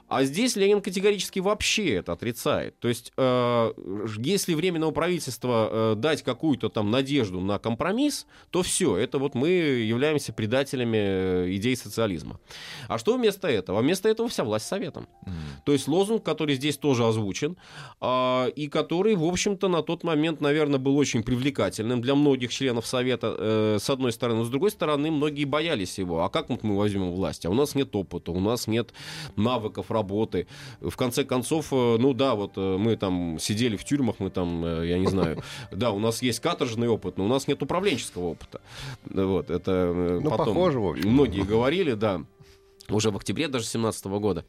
А 0.07 0.23
здесь 0.23 0.55
Ленин 0.55 0.81
категорически 0.81 1.37
вообще 1.37 1.93
это 1.93 2.13
отрицает. 2.13 2.38
То 2.43 2.87
есть, 2.87 3.11
э, 3.17 3.73
если 4.17 4.53
Временного 4.53 4.91
правительства 4.91 5.69
э, 5.71 5.95
дать 5.95 6.23
какую-то 6.23 6.69
там 6.69 6.91
надежду 6.91 7.39
на 7.41 7.59
компромисс, 7.59 8.25
то 8.49 8.63
все, 8.63 8.97
это 8.97 9.19
вот 9.19 9.35
мы 9.35 9.49
являемся 9.49 10.33
предателями 10.33 10.97
э, 10.97 11.55
идей 11.55 11.75
социализма. 11.75 12.39
А 12.87 12.97
что 12.97 13.17
вместо 13.17 13.47
этого? 13.47 13.79
А 13.79 13.81
вместо 13.81 14.09
этого 14.09 14.29
вся 14.29 14.43
власть 14.43 14.67
советом. 14.67 15.07
То 15.65 15.73
есть 15.73 15.87
лозунг, 15.87 16.23
который 16.23 16.55
здесь 16.55 16.77
тоже 16.77 17.05
озвучен, 17.05 17.57
а, 17.99 18.47
и 18.47 18.67
который, 18.67 19.15
в 19.15 19.23
общем-то, 19.25 19.67
на 19.67 19.81
тот 19.83 20.03
момент, 20.03 20.41
наверное, 20.41 20.79
был 20.79 20.97
очень 20.97 21.23
привлекательным 21.23 22.01
для 22.01 22.15
многих 22.15 22.51
членов 22.51 22.87
Совета, 22.87 23.35
э, 23.37 23.77
с 23.79 23.89
одной 23.89 24.11
стороны. 24.11 24.39
Но 24.39 24.45
с 24.45 24.49
другой 24.49 24.71
стороны, 24.71 25.11
многие 25.11 25.45
боялись 25.45 25.99
его. 25.99 26.23
А 26.23 26.29
как 26.29 26.49
вот 26.49 26.63
мы 26.63 26.77
возьмем 26.77 27.11
власть? 27.11 27.45
А 27.45 27.49
у 27.49 27.53
нас 27.53 27.75
нет 27.75 27.95
опыта, 27.95 28.31
у 28.31 28.39
нас 28.39 28.67
нет 28.67 28.93
навыков 29.35 29.91
работы. 29.91 30.47
В 30.79 30.95
конце 30.95 31.23
концов, 31.23 31.71
ну 31.71 32.13
да, 32.13 32.28
вот 32.35 32.53
э, 32.57 32.77
мы 32.77 32.95
там 32.95 33.37
сидели 33.39 33.75
в 33.75 33.83
тюрьмах, 33.83 34.15
мы 34.19 34.29
там, 34.29 34.63
э, 34.65 34.87
я 34.87 34.97
не 34.99 35.07
знаю, 35.07 35.41
да, 35.71 35.91
у 35.91 35.99
нас 35.99 36.21
есть 36.21 36.39
каторжный 36.39 36.87
опыт, 36.87 37.17
но 37.17 37.25
у 37.25 37.27
нас 37.27 37.47
нет 37.47 37.61
управленческого 37.61 38.29
опыта. 38.29 38.61
Вот, 39.05 39.49
это 39.49 39.71
э, 39.71 40.19
Ну, 40.23 40.29
потом 40.29 40.47
похоже, 40.47 40.79
в 40.79 40.87
общем. 40.87 41.09
многие 41.09 41.43
говорили, 41.43 41.93
да, 41.93 42.21
уже 42.89 43.11
в 43.11 43.17
октябре 43.17 43.47
даже 43.47 43.65
17 43.65 44.05
года. 44.05 44.45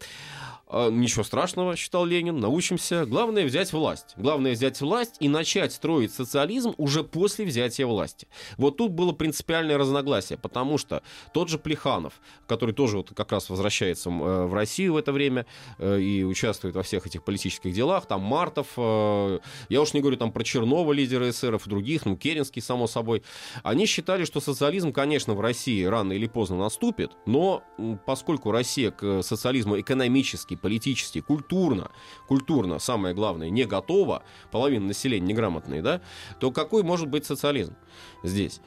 А, 0.73 0.89
Ничего 0.89 1.25
страшного, 1.25 1.75
считал 1.75 2.05
Ленин, 2.05 2.39
научимся. 2.39 3.05
Главное 3.05 3.45
взять 3.45 3.73
власть. 3.73 4.15
Главное 4.17 4.53
взять 4.53 4.81
власть 4.81 5.17
и 5.19 5.29
начать 5.29 5.73
строить 5.73 6.15
социализм 6.15 6.75
уже 6.79 7.03
после 7.03 7.45
взятия 7.45 7.87
власти. 7.87 8.29
Вот 8.57 8.77
тут 8.77 8.93
было 8.93 9.11
принципиальное 9.11 9.77
разногласие, 9.79 10.39
потому 10.39 10.79
что 10.79 11.03
тот 11.35 11.49
же 11.49 11.59
Плеханов, 11.59 12.21
который 12.47 12.73
тоже 12.73 12.99
вот 12.99 13.13
как 13.15 13.33
раз 13.33 13.51
возвращается 13.51 14.11
э, 14.11 14.47
в 14.47 14.55
Россию 14.55 14.95
в 14.95 14.97
это 14.97 15.13
время 15.13 15.47
э, 15.79 16.01
и 16.01 16.23
участвует 16.23 16.77
во 16.77 16.85
всех 16.85 17.05
этих 17.07 17.25
политических 17.25 17.73
делах, 17.73 18.07
там 18.07 18.21
Мартов, 18.21 18.69
э, 18.77 19.41
я 19.69 19.81
уж 19.81 19.93
не 19.93 20.01
говорю 20.01 20.19
там 20.19 20.31
про 20.31 20.45
Чернова, 20.45 20.93
лидера 20.93 21.31
эсеров, 21.31 21.67
и 21.67 21.71
других, 21.71 22.07
ну, 22.07 22.17
Керенский, 22.17 22.63
само 22.63 22.87
собой, 22.87 23.25
они 23.65 23.87
считали, 23.87 24.25
что 24.25 24.41
социализм, 24.41 24.93
конечно, 24.93 25.35
в 25.35 25.41
России 25.41 25.83
рано 25.85 26.13
или 26.13 26.29
поздно 26.29 26.59
наступит, 26.59 27.11
но 27.27 27.65
поскольку 28.07 28.53
Россия 28.53 28.93
к 28.93 29.23
социализму 29.23 29.81
экономически, 29.81 30.60
политически, 30.61 31.21
культурно, 31.21 31.91
культурно, 32.29 32.79
самое 32.79 33.15
главное, 33.15 33.51
не 33.51 33.65
готова, 33.65 34.23
половина 34.51 34.87
населения 34.87 35.27
неграмотные, 35.27 35.83
да, 35.83 36.01
то 36.39 36.51
какой 36.51 36.83
может 36.83 37.09
быть 37.09 37.27
социализм 37.27 37.75
здесь? 38.23 38.61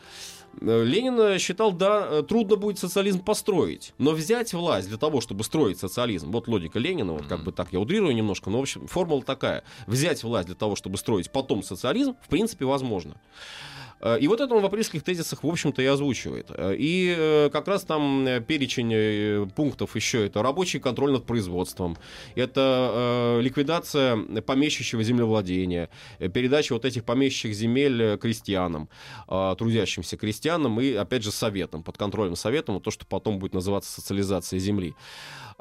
Э, 0.61 0.83
Ленин 0.83 1.19
э, 1.19 1.39
считал, 1.39 1.71
да, 1.71 2.07
э, 2.09 2.23
трудно 2.23 2.55
будет 2.55 2.79
социализм 2.79 3.23
построить, 3.23 3.93
но 3.97 4.11
взять 4.11 4.53
власть 4.53 4.87
для 4.87 4.97
того, 4.97 5.21
чтобы 5.21 5.43
строить 5.43 5.79
социализм, 5.79 6.31
вот 6.31 6.47
логика 6.47 6.79
Ленина, 6.79 7.13
вот 7.13 7.25
как 7.27 7.43
бы 7.43 7.51
так, 7.51 7.71
я 7.71 7.79
утрирую 7.79 8.15
немножко, 8.15 8.49
но, 8.49 8.59
в 8.59 8.61
общем, 8.61 8.87
формула 8.87 9.23
такая. 9.23 9.63
Взять 9.87 10.23
власть 10.23 10.47
для 10.47 10.55
того, 10.55 10.75
чтобы 10.75 10.97
строить 10.97 11.31
потом 11.31 11.63
социализм, 11.63 12.15
в 12.21 12.29
принципе, 12.29 12.65
возможно. 12.65 13.15
Э, 14.03 14.17
И 14.19 14.27
вот 14.27 14.41
это 14.41 14.53
он 14.53 14.61
в 14.61 14.65
апрельских 14.65 15.03
тезисах, 15.03 15.43
в 15.43 15.47
общем-то, 15.47 15.81
и 15.81 15.85
озвучивает. 15.85 16.47
Э, 16.49 16.75
И 16.77 17.15
э, 17.17 17.49
как 17.51 17.67
раз 17.67 17.83
там 17.83 18.27
перечень 18.47 19.49
пунктов 19.51 19.95
еще. 19.95 20.25
Это 20.25 20.43
рабочий 20.43 20.79
контроль 20.79 21.11
над 21.11 21.25
производством, 21.25 21.97
это 22.35 23.39
ликвидация 23.41 24.17
помещичьего 24.41 25.03
землевладения, 25.03 25.89
передача 26.33 26.73
вот 26.73 26.85
этих 26.85 27.03
помещичьих 27.03 27.53
земель 27.55 28.17
крестьянам, 28.17 28.89
трудящимся 29.27 30.17
крестьянам 30.17 30.79
и, 30.81 30.93
опять 30.93 31.23
же, 31.23 31.31
советам, 31.31 31.83
под 31.83 31.97
контролем 31.97 32.35
советом, 32.35 32.75
вот 32.75 32.83
то, 32.83 32.91
что 32.91 33.05
потом 33.05 33.39
будет 33.39 33.53
называться 33.53 33.91
социализация 33.91 34.59
земли. 34.59 34.93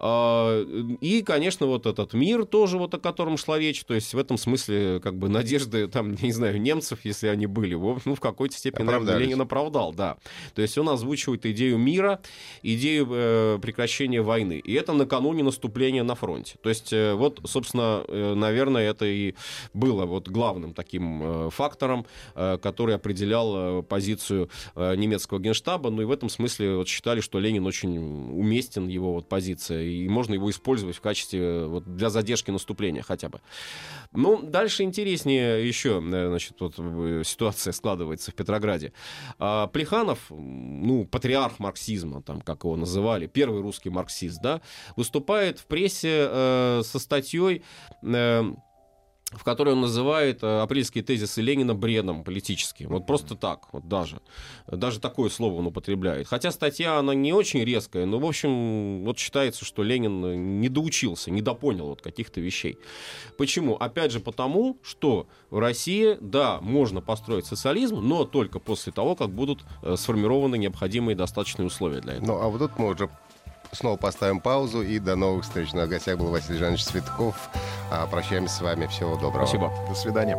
А, 0.04 0.60
И, 1.00 1.22
конечно, 1.22 1.66
вот 1.66 1.86
этот 1.86 2.12
мир 2.12 2.44
тоже, 2.44 2.76
вот 2.76 2.92
о 2.92 2.98
котором 2.98 3.36
шла 3.36 3.56
речь, 3.56 3.84
то 3.84 3.94
есть 3.94 4.14
в 4.14 4.18
этом 4.18 4.36
смысле 4.36 4.98
как 5.00 5.16
бы 5.16 5.28
надежды, 5.28 5.86
там, 5.86 6.14
не 6.22 6.32
знаю, 6.32 6.60
немцев, 6.60 6.98
если 7.04 7.28
они 7.28 7.46
были, 7.46 7.74
ну, 7.74 8.14
в 8.16 8.20
какой-то 8.20 8.56
степени, 8.56 8.84
наверное. 8.84 9.16
Ленин 9.16 9.40
оправдал, 9.40 9.92
да. 9.92 10.16
То 10.54 10.62
есть 10.62 10.76
он 10.76 10.88
озвучивает 10.88 11.46
идею 11.46 11.78
мира, 11.78 12.20
идею 12.64 13.06
э, 13.10 13.58
прекращения 13.62 14.22
войны. 14.22 14.58
И 14.58 14.72
это 14.72 14.92
накануне 14.92 15.44
наступления 15.44 16.02
на 16.02 16.16
фронте. 16.16 16.56
То 16.62 16.68
есть 16.68 16.92
э, 16.92 17.14
вот, 17.14 17.40
собственно, 17.44 18.04
э, 18.08 18.34
наверное, 18.34 18.90
это 18.90 19.06
и 19.06 19.34
было 19.72 20.04
вот 20.04 20.28
главным 20.28 20.74
таким 20.74 21.22
э, 21.22 21.50
фактором, 21.50 22.06
э, 22.34 22.58
который 22.60 22.96
определял 22.96 23.80
э, 23.80 23.82
позицию 23.84 24.50
э, 24.74 24.96
немецкого 24.96 25.38
генштаба. 25.38 25.90
Ну 25.90 26.02
и 26.02 26.04
в 26.04 26.10
этом 26.10 26.28
смысле 26.28 26.76
вот 26.78 26.88
считали, 26.88 27.20
что 27.20 27.38
Ленин 27.38 27.64
очень 27.66 27.98
уместен, 27.98 28.88
его 28.88 29.12
вот 29.14 29.28
позиция, 29.28 29.91
и 29.92 30.08
можно 30.08 30.34
его 30.34 30.50
использовать 30.50 30.96
в 30.96 31.00
качестве 31.00 31.40
э, 31.40 31.66
вот, 31.66 31.94
для 31.96 32.10
задержки 32.10 32.50
наступления 32.50 33.02
хотя 33.02 33.28
бы. 33.28 33.40
Ну, 34.12 34.42
дальше 34.42 34.82
интереснее 34.82 35.66
еще, 35.66 36.02
э, 36.04 36.28
значит, 36.28 36.60
вот 36.60 36.74
э, 36.78 37.22
ситуация 37.24 37.72
складывается 37.72 38.30
в 38.30 38.34
Петрограде. 38.34 38.92
А, 39.38 39.66
Плеханов, 39.68 40.18
ну, 40.30 41.04
патриарх 41.04 41.58
марксизма, 41.58 42.22
там, 42.22 42.40
как 42.40 42.64
его 42.64 42.76
называли, 42.76 43.26
первый 43.26 43.62
русский 43.62 43.90
марксист, 43.90 44.40
да, 44.42 44.60
выступает 44.96 45.58
в 45.58 45.66
прессе 45.66 46.28
э, 46.28 46.82
со 46.84 46.98
статьей 46.98 47.62
э, 48.02 48.54
в 49.32 49.44
которой 49.44 49.70
он 49.70 49.80
называет 49.80 50.42
э, 50.42 50.60
апрельские 50.60 51.02
тезисы 51.02 51.40
Ленина 51.40 51.74
бредом 51.74 52.24
политическим. 52.24 52.88
Вот 52.88 53.06
просто 53.06 53.34
так, 53.34 53.72
вот 53.72 53.88
даже. 53.88 54.20
Даже 54.66 55.00
такое 55.00 55.30
слово 55.30 55.56
он 55.56 55.66
употребляет. 55.66 56.26
Хотя 56.28 56.50
статья, 56.50 56.98
она 56.98 57.14
не 57.14 57.32
очень 57.32 57.64
резкая, 57.64 58.06
но, 58.06 58.18
в 58.18 58.26
общем, 58.26 59.04
вот 59.04 59.18
считается, 59.18 59.64
что 59.64 59.82
Ленин 59.82 60.60
не 60.60 60.68
доучился, 60.68 61.30
не 61.30 61.42
допонял 61.42 61.88
вот 61.88 62.02
каких-то 62.02 62.40
вещей. 62.40 62.78
Почему? 63.38 63.76
Опять 63.76 64.12
же 64.12 64.20
потому, 64.20 64.78
что 64.82 65.26
в 65.50 65.58
России, 65.58 66.16
да, 66.20 66.60
можно 66.60 67.00
построить 67.00 67.46
социализм, 67.46 68.00
но 68.00 68.24
только 68.24 68.58
после 68.58 68.92
того, 68.92 69.16
как 69.16 69.30
будут 69.30 69.60
э, 69.82 69.96
сформированы 69.96 70.58
необходимые 70.58 71.16
достаточные 71.16 71.66
условия 71.66 72.00
для 72.00 72.14
этого. 72.14 72.26
Ну, 72.26 72.40
а 72.40 72.48
вот 72.48 72.58
тут 72.58 72.78
мы 72.78 72.88
уже 72.90 73.10
снова 73.72 73.96
поставим 73.96 74.40
паузу 74.40 74.82
и 74.82 74.98
до 74.98 75.16
новых 75.16 75.44
встреч. 75.44 75.72
На 75.72 75.86
гостях 75.86 76.18
был 76.18 76.30
Василий 76.30 76.58
Жанович 76.58 76.84
Цветков. 76.84 77.34
А, 77.90 78.06
прощаемся 78.06 78.56
с 78.56 78.60
вами. 78.60 78.86
Всего 78.86 79.16
доброго. 79.16 79.46
Спасибо. 79.46 79.72
До 79.88 79.94
свидания. 79.94 80.38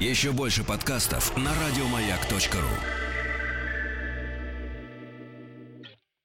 Еще 0.00 0.32
больше 0.32 0.64
подкастов 0.64 1.36
на 1.36 1.50
радиомаяк.ру. 1.54 3.01